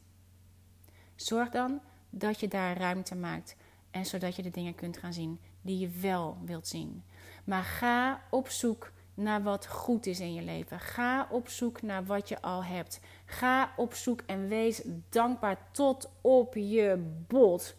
zorg 1.22 1.49
dan 1.49 1.80
dat 2.09 2.39
je 2.39 2.47
daar 2.47 2.78
ruimte 2.78 3.15
maakt. 3.15 3.55
En 3.91 4.05
zodat 4.05 4.36
je 4.36 4.41
de 4.41 4.51
dingen 4.51 4.76
kunt 4.76 4.97
gaan 4.97 5.13
zien 5.13 5.39
die 5.61 5.80
je 5.80 5.89
wel 5.89 6.38
wilt 6.45 6.67
zien. 6.67 7.03
Maar 7.43 7.63
ga 7.63 8.22
op 8.30 8.49
zoek 8.49 8.91
naar 9.13 9.43
wat 9.43 9.67
goed 9.67 10.05
is 10.05 10.20
in 10.20 10.34
je 10.34 10.41
leven. 10.41 10.80
Ga 10.80 11.28
op 11.32 11.49
zoek 11.49 11.82
naar 11.82 12.05
wat 12.05 12.30
je 12.30 12.41
al 12.41 12.63
hebt. 12.63 12.99
Ga 13.26 13.74
op 13.78 13.93
zoek 13.93 14.22
en 14.26 14.47
wees 14.47 14.82
dankbaar 15.09 15.57
tot 15.72 16.09
op 16.22 16.55
je 16.55 17.13
bot 17.28 17.76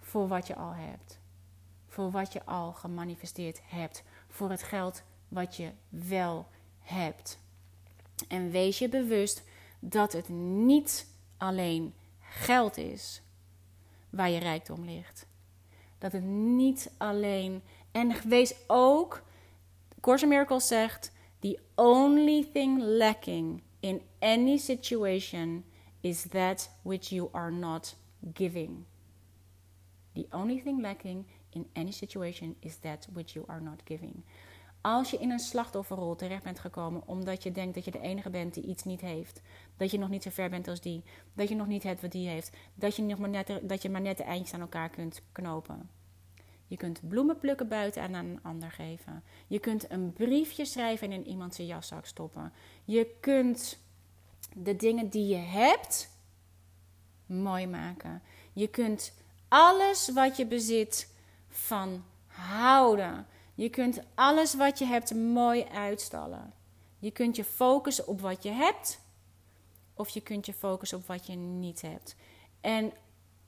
voor 0.00 0.28
wat 0.28 0.46
je 0.46 0.54
al 0.54 0.74
hebt. 0.74 1.18
Voor 1.88 2.10
wat 2.10 2.32
je 2.32 2.44
al 2.44 2.72
gemanifesteerd 2.72 3.60
hebt. 3.64 4.02
Voor 4.28 4.50
het 4.50 4.62
geld 4.62 5.02
wat 5.28 5.56
je 5.56 5.70
wel 5.88 6.46
hebt. 6.80 7.38
En 8.28 8.50
wees 8.50 8.78
je 8.78 8.88
bewust 8.88 9.42
dat 9.78 10.12
het 10.12 10.28
niet 10.28 11.06
alleen 11.36 11.94
geld 12.38 12.76
is 12.76 13.22
waar 14.10 14.30
je 14.30 14.38
rijkdom 14.38 14.84
ligt. 14.84 15.26
Dat 15.98 16.12
het 16.12 16.24
niet 16.24 16.90
alleen. 16.98 17.62
En 17.90 18.28
wees 18.28 18.54
ook 18.66 19.22
Course 20.00 20.26
in 20.26 20.60
zegt: 20.60 21.12
The 21.40 21.58
only 21.74 22.44
thing 22.52 22.82
lacking 22.82 23.62
in 23.80 24.02
any 24.18 24.56
situation 24.56 25.64
is 26.00 26.22
that 26.22 26.70
which 26.82 27.10
you 27.10 27.28
are 27.32 27.50
not 27.50 27.96
giving. 28.34 28.84
The 30.12 30.26
only 30.30 30.60
thing 30.60 30.80
lacking 30.80 31.26
in 31.50 31.66
any 31.72 31.92
situation 31.92 32.56
is 32.60 32.76
that 32.76 33.08
which 33.12 33.34
you 33.34 33.44
are 33.48 33.60
not 33.60 33.82
giving. 33.84 34.22
Als 34.88 35.10
je 35.10 35.18
in 35.18 35.30
een 35.30 35.38
slachtofferrol 35.38 36.16
terecht 36.16 36.42
bent 36.42 36.58
gekomen 36.58 37.02
omdat 37.06 37.42
je 37.42 37.52
denkt 37.52 37.74
dat 37.74 37.84
je 37.84 37.90
de 37.90 38.00
enige 38.00 38.30
bent 38.30 38.54
die 38.54 38.66
iets 38.66 38.84
niet 38.84 39.00
heeft, 39.00 39.40
dat 39.76 39.90
je 39.90 39.98
nog 39.98 40.08
niet 40.08 40.22
zo 40.22 40.30
ver 40.30 40.50
bent 40.50 40.68
als 40.68 40.80
die, 40.80 41.02
dat 41.34 41.48
je 41.48 41.54
nog 41.54 41.66
niet 41.66 41.82
hebt 41.82 42.00
wat 42.00 42.12
die 42.12 42.28
heeft, 42.28 42.56
dat 42.74 42.96
je, 42.96 43.02
nog 43.02 43.18
maar, 43.18 43.28
net, 43.28 43.60
dat 43.62 43.82
je 43.82 43.90
maar 43.90 44.00
net 44.00 44.16
de 44.16 44.22
eindjes 44.22 44.54
aan 44.54 44.60
elkaar 44.60 44.88
kunt 44.88 45.22
knopen 45.32 45.90
je 46.66 46.76
kunt 46.76 47.08
bloemen 47.08 47.38
plukken 47.38 47.68
buiten 47.68 48.02
en 48.02 48.14
aan 48.14 48.26
een 48.26 48.42
ander 48.42 48.70
geven. 48.70 49.22
Je 49.46 49.58
kunt 49.58 49.90
een 49.90 50.12
briefje 50.12 50.64
schrijven 50.64 51.06
en 51.06 51.12
in 51.12 51.26
iemand 51.26 51.54
zijn 51.54 51.66
jaszak 51.66 52.06
stoppen. 52.06 52.52
Je 52.84 53.16
kunt 53.20 53.78
de 54.56 54.76
dingen 54.76 55.08
die 55.08 55.26
je 55.26 55.36
hebt 55.36 56.10
mooi 57.26 57.66
maken. 57.66 58.22
Je 58.52 58.68
kunt 58.68 59.12
alles 59.48 60.12
wat 60.12 60.36
je 60.36 60.46
bezit 60.46 61.14
van 61.48 62.04
houden. 62.26 63.26
Je 63.58 63.68
kunt 63.68 64.00
alles 64.14 64.54
wat 64.54 64.78
je 64.78 64.84
hebt 64.84 65.14
mooi 65.14 65.64
uitstallen. 65.64 66.52
Je 66.98 67.10
kunt 67.10 67.36
je 67.36 67.44
focussen 67.44 68.06
op 68.06 68.20
wat 68.20 68.42
je 68.42 68.50
hebt, 68.50 69.00
of 69.94 70.08
je 70.08 70.20
kunt 70.20 70.46
je 70.46 70.52
focussen 70.52 70.98
op 70.98 71.06
wat 71.06 71.26
je 71.26 71.34
niet 71.34 71.80
hebt. 71.80 72.16
En 72.60 72.92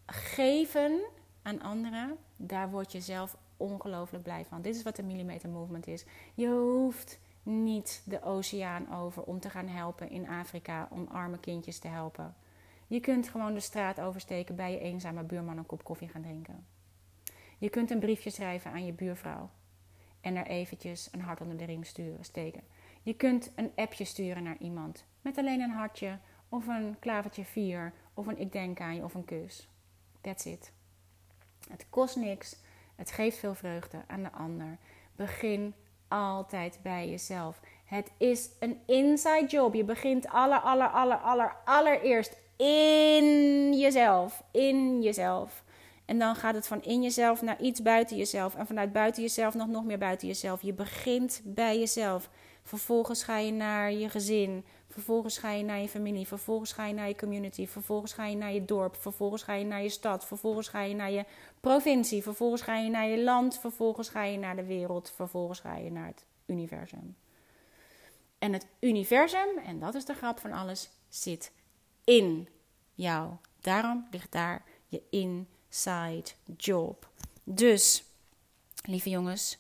geven 0.07 1.01
aan 1.43 1.61
anderen, 1.61 2.17
daar 2.37 2.71
word 2.71 2.93
je 2.93 3.01
zelf 3.01 3.37
ongelooflijk 3.57 4.25
blij 4.25 4.45
van. 4.45 4.63
Dit 4.63 4.77
is 4.77 4.83
wat 4.83 4.97
de 4.97 5.03
millimeter 5.03 5.49
movement 5.49 5.87
is. 5.87 6.05
Je 6.35 6.49
hoeft 6.49 7.19
niet 7.43 8.03
de 8.05 8.23
oceaan 8.23 8.95
over 8.95 9.23
om 9.23 9.41
te 9.41 9.51
gaan 9.51 9.69
helpen 9.69 10.11
in 10.11 10.29
Afrika 10.29 10.89
om 10.91 11.09
arme 11.13 11.39
kindjes 11.39 11.79
te 11.79 11.89
helpen. 11.89 12.35
Je 12.87 13.01
kunt 13.01 13.29
gewoon 13.29 13.55
de 13.55 13.61
straat 13.61 14.01
oversteken 14.01 14.57
bij 14.57 14.73
je 14.73 14.81
eenzame 14.81 15.23
buurman 15.23 15.59
een 15.59 15.67
kop 15.67 15.85
koffie 15.85 16.09
gaan 16.09 16.23
drinken. 16.23 16.67
Je 17.59 17.69
kunt 17.69 17.91
een 17.91 18.01
briefje 18.01 18.31
schrijven 18.31 18.71
aan 18.71 18.85
je 18.85 18.93
buurvrouw 18.93 19.51
en 20.21 20.37
er 20.37 20.47
eventjes 20.47 21.09
een 21.13 21.21
hart 21.21 21.41
onder 21.41 21.57
de 21.57 21.65
riem 21.65 21.85
sturen, 21.85 22.25
steken. 22.25 22.63
Je 23.03 23.15
kunt 23.15 23.53
een 23.55 23.73
appje 23.75 24.05
sturen 24.05 24.43
naar 24.43 24.57
iemand 24.59 25.05
met 25.21 25.39
alleen 25.39 25.61
een 25.61 25.71
hartje 25.71 26.19
of 26.49 26.67
een 26.67 26.97
klavertje 26.99 27.45
vier 27.45 27.93
of 28.15 28.27
een 28.27 28.39
ik 28.39 28.53
denk 28.53 28.81
aan 28.81 28.95
je 28.95 29.05
of 29.05 29.15
een 29.15 29.25
kus. 29.25 29.69
That's 30.21 30.45
it. 30.45 30.73
Het 31.69 31.87
kost 31.91 32.17
niks. 32.17 32.57
Het 32.97 33.11
geeft 33.11 33.39
veel 33.39 33.55
vreugde 33.55 34.03
aan 34.07 34.23
de 34.23 34.33
ander. 34.33 34.79
Begin 35.17 35.75
altijd 36.09 36.79
bij 36.83 37.09
jezelf. 37.09 37.61
Het 37.85 38.11
is 38.17 38.51
een 38.59 38.81
inside 38.87 39.47
job. 39.49 39.75
Je 39.75 39.85
begint 39.85 40.29
aller, 40.29 40.59
aller, 40.59 40.89
aller, 40.89 41.17
aller, 41.17 41.57
allereerst 41.65 42.37
in 42.57 43.79
jezelf. 43.79 44.43
In 44.53 45.03
jezelf. 45.03 45.65
En 46.11 46.19
dan 46.19 46.35
gaat 46.37 46.55
het 46.55 46.67
van 46.67 46.83
in 46.83 47.03
jezelf 47.03 47.43
naar 47.43 47.61
iets 47.61 47.83
buiten 47.83 48.17
jezelf. 48.17 48.55
En 48.55 48.67
vanuit 48.67 48.93
buiten 48.93 49.23
jezelf 49.23 49.55
nog, 49.55 49.67
nog 49.67 49.85
meer 49.85 49.99
buiten 49.99 50.29
jezelf. 50.29 50.63
Je 50.63 50.73
begint 50.73 51.41
bij 51.45 51.79
jezelf. 51.79 52.31
Vervolgens 52.63 53.23
ga 53.23 53.39
je 53.39 53.53
naar 53.53 53.93
je 53.93 54.09
gezin. 54.09 54.65
Vervolgens 54.89 55.39
ga 55.39 55.51
je 55.51 55.65
naar 55.65 55.81
je 55.81 55.89
familie. 55.89 56.27
Vervolgens 56.27 56.73
ga 56.73 56.87
je 56.87 56.95
naar 56.95 57.09
je 57.09 57.17
community. 57.17 57.67
Vervolgens 57.67 58.13
ga 58.13 58.27
je 58.27 58.37
naar 58.37 58.53
je 58.53 58.65
dorp. 58.65 58.97
Vervolgens 58.97 59.43
ga 59.43 59.55
je 59.55 59.65
naar 59.65 59.83
je 59.83 59.89
stad. 59.89 60.27
Vervolgens 60.27 60.69
ga 60.69 60.81
je 60.83 60.95
naar 60.95 61.11
je 61.11 61.25
provincie. 61.61 62.23
Vervolgens 62.23 62.63
ga 62.63 62.77
je 62.77 62.91
naar 62.91 63.07
je 63.07 63.23
land. 63.23 63.59
Vervolgens 63.59 64.09
ga 64.09 64.25
je 64.25 64.39
naar 64.39 64.57
de 64.57 64.65
wereld. 64.65 65.13
Vervolgens 65.17 65.61
ga 65.61 65.77
je 65.77 65.93
naar 65.93 66.07
het 66.07 66.25
universum. 66.47 67.17
En 68.39 68.53
het 68.53 68.67
universum, 68.81 69.59
en 69.65 69.79
dat 69.79 69.95
is 69.95 70.05
de 70.05 70.15
grap 70.15 70.39
van 70.39 70.53
alles, 70.53 70.91
zit 71.09 71.53
in 72.05 72.49
jou. 72.95 73.33
Daarom 73.61 74.07
ligt 74.11 74.33
daar 74.33 74.65
je 74.87 75.03
inside 75.71 76.31
job. 76.57 77.09
Dus, 77.45 78.05
lieve 78.85 79.11
jongens, 79.11 79.59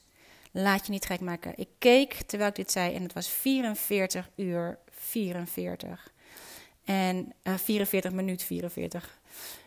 laat 0.50 0.86
je 0.86 0.92
niet 0.92 1.04
gek 1.04 1.20
maken. 1.20 1.52
Ik 1.56 1.68
keek 1.78 2.14
terwijl 2.14 2.50
ik 2.50 2.56
dit 2.56 2.70
zei 2.70 2.94
en 2.94 3.02
het 3.02 3.12
was 3.12 3.28
44 3.28 4.30
uur 4.36 4.78
44. 4.90 6.12
En 6.84 7.32
uh, 7.42 7.54
44 7.54 8.12
minuut 8.12 8.42
44. 8.42 9.18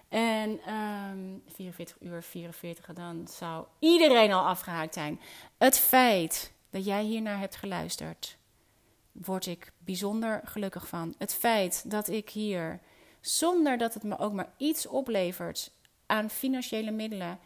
En 0.09 0.73
um, 0.73 1.43
44 1.47 1.97
uur 1.99 2.23
44, 2.23 2.93
dan 2.93 3.27
zou 3.27 3.65
iedereen 3.79 4.31
al 4.31 4.45
afgehaakt 4.45 4.93
zijn. 4.93 5.19
Het 5.57 5.79
feit 5.79 6.51
dat 6.69 6.85
jij 6.85 7.03
hiernaar 7.03 7.39
hebt 7.39 7.55
geluisterd, 7.55 8.37
word 9.11 9.45
ik 9.45 9.71
bijzonder 9.77 10.41
gelukkig 10.43 10.87
van. 10.87 11.15
Het 11.17 11.33
feit 11.33 11.89
dat 11.91 12.07
ik 12.07 12.29
hier, 12.29 12.79
zonder 13.21 13.77
dat 13.77 13.93
het 13.93 14.03
me 14.03 14.19
ook 14.19 14.33
maar 14.33 14.53
iets 14.57 14.87
oplevert 14.87 15.71
aan 16.13 16.29
financiële 16.29 16.91
middelen, 16.91 17.39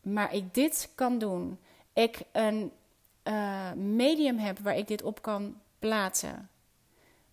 maar 0.00 0.34
ik 0.34 0.54
dit 0.54 0.90
kan 0.94 1.18
doen. 1.18 1.58
Ik 1.92 2.20
een 2.32 2.72
uh, 3.24 3.72
medium 3.72 4.38
heb 4.38 4.58
waar 4.58 4.76
ik 4.76 4.88
dit 4.88 5.02
op 5.02 5.22
kan 5.22 5.60
plaatsen, 5.78 6.48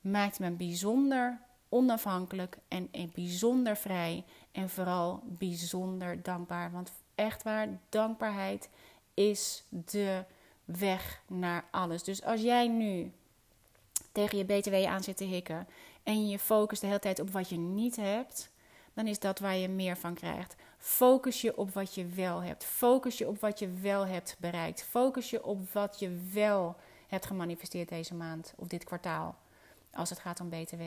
maakt 0.02 0.40
me 0.40 0.50
bijzonder 0.50 1.40
onafhankelijk 1.70 2.58
en 2.68 2.90
bijzonder 3.14 3.78
vrij 3.78 4.24
en 4.52 4.70
vooral 4.70 5.24
bijzonder 5.24 6.24
dankbaar. 6.24 6.72
Want 6.72 6.92
echt 7.16 7.44
waar, 7.44 7.68
dankbaarheid 7.90 8.70
is 9.14 9.64
de 9.70 10.24
weg 10.66 11.22
naar 11.28 11.66
alles. 11.72 12.04
Dus 12.04 12.24
als 12.24 12.42
jij 12.42 12.68
nu 12.68 13.12
tegen 14.12 14.38
je 14.38 14.46
BTW 14.46 14.74
aan 14.74 15.04
zit 15.04 15.18
te 15.18 15.24
hikken 15.24 15.68
en 16.04 16.28
je 16.28 16.40
focust 16.40 16.82
de 16.82 16.88
hele 16.88 17.00
tijd 17.00 17.20
op 17.20 17.30
wat 17.30 17.50
je 17.50 17.58
niet 17.58 17.96
hebt, 17.96 18.51
dan 18.94 19.08
is 19.08 19.20
dat 19.20 19.40
waar 19.40 19.56
je 19.56 19.70
meer 19.70 19.98
van 19.98 20.14
krijgt. 20.14 20.56
Focus 20.78 21.42
je 21.42 21.58
op 21.58 21.74
wat 21.74 21.96
je 21.96 22.06
wel 22.06 22.44
hebt. 22.44 22.64
Focus 22.64 23.18
je 23.18 23.28
op 23.28 23.40
wat 23.40 23.60
je 23.60 23.70
wel 23.82 24.08
hebt 24.08 24.36
bereikt. 24.40 24.84
Focus 24.84 25.30
je 25.30 25.44
op 25.44 25.72
wat 25.72 26.00
je 26.00 26.30
wel 26.34 26.76
hebt 27.08 27.26
gemanifesteerd 27.26 27.90
deze 27.90 28.16
maand 28.16 28.54
of 28.56 28.68
dit 28.68 28.84
kwartaal. 28.84 29.36
Als 29.94 30.10
het 30.10 30.20
gaat 30.20 30.40
om 30.40 30.50
BTW. 30.50 30.82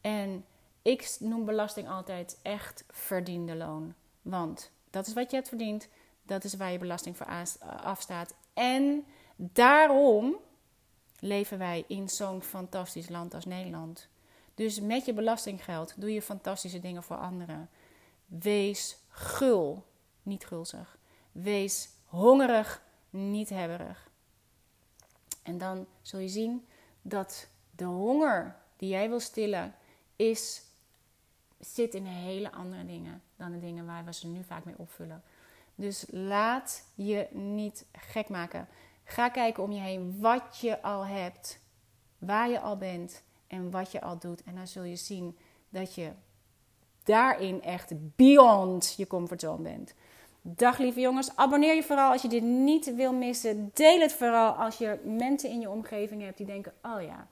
En 0.00 0.44
ik 0.82 1.16
noem 1.18 1.44
belasting 1.44 1.88
altijd 1.88 2.38
echt 2.42 2.84
verdiende 2.88 3.54
loon. 3.54 3.94
Want 4.22 4.70
dat 4.90 5.06
is 5.06 5.12
wat 5.12 5.30
je 5.30 5.36
hebt 5.36 5.48
verdiend. 5.48 5.88
Dat 6.22 6.44
is 6.44 6.54
waar 6.54 6.72
je 6.72 6.78
belasting 6.78 7.16
voor 7.16 7.26
afstaat. 7.82 8.34
En 8.54 9.04
daarom 9.36 10.36
leven 11.18 11.58
wij 11.58 11.84
in 11.88 12.08
zo'n 12.08 12.42
fantastisch 12.42 13.08
land 13.08 13.34
als 13.34 13.44
Nederland. 13.44 14.08
Dus 14.60 14.80
met 14.80 15.04
je 15.04 15.12
belastinggeld 15.12 15.94
doe 16.00 16.12
je 16.12 16.22
fantastische 16.22 16.80
dingen 16.80 17.02
voor 17.02 17.16
anderen. 17.16 17.70
Wees 18.26 18.96
gul, 19.08 19.86
niet 20.22 20.46
gulzig. 20.46 20.98
Wees 21.32 21.88
hongerig, 22.04 22.82
niet 23.10 23.48
hebberig. 23.48 24.10
En 25.42 25.58
dan 25.58 25.86
zul 26.02 26.20
je 26.20 26.28
zien 26.28 26.66
dat 27.02 27.48
de 27.70 27.84
honger 27.84 28.56
die 28.76 28.88
jij 28.88 29.08
wil 29.08 29.20
stillen, 29.20 29.74
is, 30.16 30.62
zit 31.58 31.94
in 31.94 32.06
hele 32.06 32.52
andere 32.52 32.84
dingen 32.84 33.22
dan 33.36 33.52
de 33.52 33.58
dingen 33.58 33.86
waar 33.86 34.04
we 34.04 34.12
ze 34.12 34.26
nu 34.26 34.44
vaak 34.44 34.64
mee 34.64 34.78
opvullen. 34.78 35.22
Dus 35.74 36.04
laat 36.08 36.84
je 36.94 37.28
niet 37.32 37.86
gek 37.92 38.28
maken. 38.28 38.68
Ga 39.04 39.28
kijken 39.28 39.62
om 39.62 39.72
je 39.72 39.80
heen 39.80 40.20
wat 40.20 40.58
je 40.58 40.82
al 40.82 41.06
hebt, 41.06 41.60
waar 42.18 42.48
je 42.48 42.60
al 42.60 42.76
bent 42.76 43.22
en 43.50 43.70
wat 43.70 43.92
je 43.92 44.00
al 44.00 44.18
doet. 44.18 44.42
En 44.42 44.54
dan 44.54 44.66
zul 44.66 44.82
je 44.82 44.96
zien 44.96 45.36
dat 45.68 45.94
je 45.94 46.10
daarin 47.04 47.62
echt 47.62 47.92
beyond 48.16 48.94
je 48.96 49.06
comfortzone 49.06 49.62
bent. 49.62 49.94
Dag 50.42 50.78
lieve 50.78 51.00
jongens, 51.00 51.36
abonneer 51.36 51.74
je 51.74 51.82
vooral 51.82 52.12
als 52.12 52.22
je 52.22 52.28
dit 52.28 52.42
niet 52.42 52.94
wil 52.94 53.12
missen. 53.12 53.70
Deel 53.74 54.00
het 54.00 54.12
vooral 54.12 54.52
als 54.52 54.78
je 54.78 55.00
mensen 55.04 55.50
in 55.50 55.60
je 55.60 55.70
omgeving 55.70 56.22
hebt 56.22 56.36
die 56.36 56.46
denken: 56.46 56.72
oh 56.82 57.02
ja, 57.02 57.28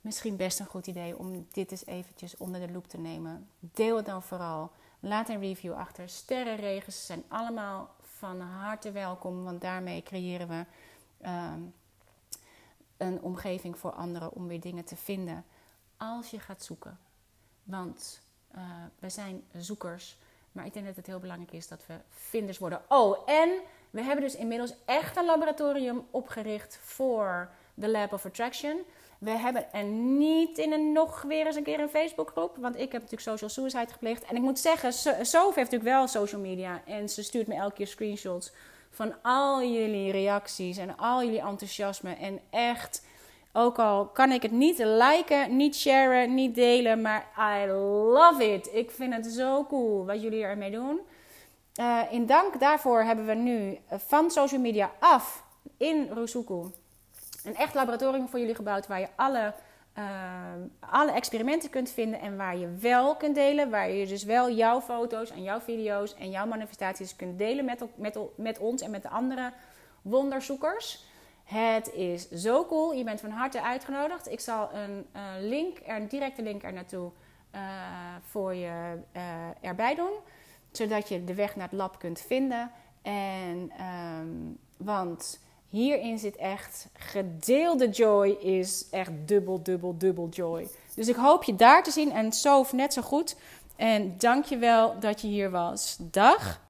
misschien 0.00 0.36
best 0.36 0.60
een 0.60 0.66
goed 0.66 0.86
idee 0.86 1.18
om 1.18 1.46
dit 1.52 1.70
eens 1.70 1.86
eventjes 1.86 2.36
onder 2.36 2.66
de 2.66 2.72
loep 2.72 2.86
te 2.86 2.98
nemen. 2.98 3.48
Deel 3.58 3.96
het 3.96 4.06
dan 4.06 4.22
vooral. 4.22 4.70
Laat 5.00 5.28
een 5.28 5.40
review 5.40 5.72
achter. 5.72 6.08
Sterrenregens 6.08 7.06
zijn 7.06 7.22
allemaal 7.28 7.94
van 8.00 8.40
harte 8.40 8.90
welkom, 8.90 9.44
want 9.44 9.60
daarmee 9.60 10.02
creëren 10.02 10.48
we 10.48 10.64
uh, 11.22 11.52
een 12.98 13.22
omgeving 13.22 13.78
voor 13.78 13.92
anderen 13.92 14.32
om 14.32 14.46
weer 14.48 14.60
dingen 14.60 14.84
te 14.84 14.96
vinden. 14.96 15.44
Als 15.96 16.30
je 16.30 16.38
gaat 16.38 16.62
zoeken. 16.62 16.98
Want 17.62 18.20
uh, 18.56 18.62
we 18.98 19.08
zijn 19.08 19.44
zoekers. 19.56 20.18
Maar 20.52 20.66
ik 20.66 20.72
denk 20.72 20.86
dat 20.86 20.96
het 20.96 21.06
heel 21.06 21.18
belangrijk 21.18 21.52
is 21.52 21.68
dat 21.68 21.86
we 21.86 21.94
vinders 22.08 22.58
worden. 22.58 22.82
Oh, 22.88 23.18
en 23.26 23.50
we 23.90 24.02
hebben 24.02 24.24
dus 24.24 24.36
inmiddels 24.36 24.74
echt 24.84 25.16
een 25.16 25.24
laboratorium 25.24 26.06
opgericht 26.10 26.78
voor 26.82 27.50
de 27.74 27.88
Lab 27.88 28.12
of 28.12 28.26
Attraction. 28.26 28.80
We 29.18 29.30
hebben 29.30 29.72
er 29.72 29.84
niet 29.84 30.58
in 30.58 30.72
een 30.72 30.92
nog 30.92 31.22
weer 31.22 31.46
eens 31.46 31.56
een 31.56 31.62
keer 31.62 31.80
een 31.80 31.88
Facebookgroep. 31.88 32.56
Want 32.56 32.74
ik 32.74 32.92
heb 32.92 33.02
natuurlijk 33.02 33.20
social 33.20 33.50
suicide 33.50 33.92
gepleegd. 33.92 34.24
En 34.24 34.36
ik 34.36 34.42
moet 34.42 34.58
zeggen, 34.58 34.92
Sof 34.92 35.54
heeft 35.54 35.70
natuurlijk 35.70 35.82
wel 35.82 36.08
social 36.08 36.40
media. 36.40 36.82
En 36.84 37.08
ze 37.08 37.22
stuurt 37.22 37.46
me 37.46 37.54
elke 37.54 37.74
keer 37.74 37.86
screenshots 37.86 38.52
van 38.98 39.14
al 39.22 39.62
jullie 39.62 40.12
reacties 40.12 40.76
en 40.76 40.96
al 40.96 41.22
jullie 41.22 41.40
enthousiasme. 41.40 42.14
En 42.14 42.40
echt, 42.50 43.06
ook 43.52 43.78
al 43.78 44.06
kan 44.06 44.32
ik 44.32 44.42
het 44.42 44.50
niet 44.50 44.78
liken, 44.78 45.56
niet 45.56 45.76
sharen, 45.76 46.34
niet 46.34 46.54
delen. 46.54 47.02
Maar 47.02 47.26
I 47.38 47.70
love 48.12 48.52
it. 48.52 48.68
Ik 48.72 48.90
vind 48.90 49.14
het 49.14 49.26
zo 49.26 49.66
cool 49.66 50.06
wat 50.06 50.22
jullie 50.22 50.42
ermee 50.42 50.70
doen. 50.70 51.00
Uh, 51.80 52.00
in 52.10 52.26
dank 52.26 52.60
daarvoor 52.60 53.02
hebben 53.02 53.26
we 53.26 53.34
nu 53.34 53.78
van 53.88 54.30
social 54.30 54.60
media 54.60 54.90
af 54.98 55.44
in 55.76 56.08
Rusuku 56.12 56.64
een 57.44 57.56
echt 57.56 57.74
laboratorium 57.74 58.28
voor 58.28 58.38
jullie 58.38 58.54
gebouwd 58.54 58.86
waar 58.86 59.00
je 59.00 59.08
alle, 59.16 59.54
alle 60.80 61.12
experimenten 61.12 61.70
kunt 61.70 61.90
vinden 61.90 62.20
en 62.20 62.36
waar 62.36 62.56
je 62.56 62.74
wel 62.80 63.16
kunt 63.16 63.34
delen. 63.34 63.70
Waar 63.70 63.90
je 63.90 64.06
dus 64.06 64.24
wel 64.24 64.50
jouw 64.50 64.80
foto's 64.80 65.30
en 65.30 65.42
jouw 65.42 65.60
video's 65.60 66.14
en 66.14 66.30
jouw 66.30 66.46
manifestaties 66.46 67.16
kunt 67.16 67.38
delen 67.38 67.64
met, 67.64 67.84
met, 67.94 68.18
met 68.36 68.58
ons 68.58 68.82
en 68.82 68.90
met 68.90 69.02
de 69.02 69.08
andere 69.08 69.52
wonderzoekers. 70.02 71.06
Het 71.44 71.92
is 71.92 72.30
zo 72.30 72.66
cool. 72.66 72.92
Je 72.92 73.04
bent 73.04 73.20
van 73.20 73.30
harte 73.30 73.62
uitgenodigd. 73.62 74.30
Ik 74.30 74.40
zal 74.40 74.70
een 74.72 75.06
link, 75.40 75.78
een 75.86 76.08
directe 76.08 76.42
link 76.42 76.62
er 76.62 76.72
naartoe 76.72 77.10
uh, 77.54 77.60
voor 78.22 78.54
je 78.54 78.98
uh, 79.16 79.22
erbij 79.60 79.94
doen. 79.94 80.12
Zodat 80.70 81.08
je 81.08 81.24
de 81.24 81.34
weg 81.34 81.56
naar 81.56 81.68
het 81.68 81.78
lab 81.78 81.98
kunt 81.98 82.20
vinden. 82.20 82.70
En, 83.02 83.72
um, 84.20 84.58
want 84.76 85.40
hierin 85.68 86.18
zit 86.18 86.36
echt 86.36 86.88
gedeelde 86.92 87.88
joy 87.88 88.28
is 88.28 88.86
echt 88.90 89.10
dubbel, 89.24 89.62
dubbel, 89.62 89.94
dubbel 89.98 90.28
joy. 90.28 90.68
Dus 90.94 91.08
ik 91.08 91.16
hoop 91.16 91.44
je 91.44 91.54
daar 91.56 91.82
te 91.82 91.90
zien 91.90 92.12
en 92.12 92.32
zo 92.32 92.66
net 92.72 92.92
zo 92.92 93.02
goed. 93.02 93.36
En 93.76 94.14
dank 94.18 94.44
je 94.44 94.56
wel 94.56 95.00
dat 95.00 95.20
je 95.20 95.28
hier 95.28 95.50
was. 95.50 95.96
Dag. 96.00 96.60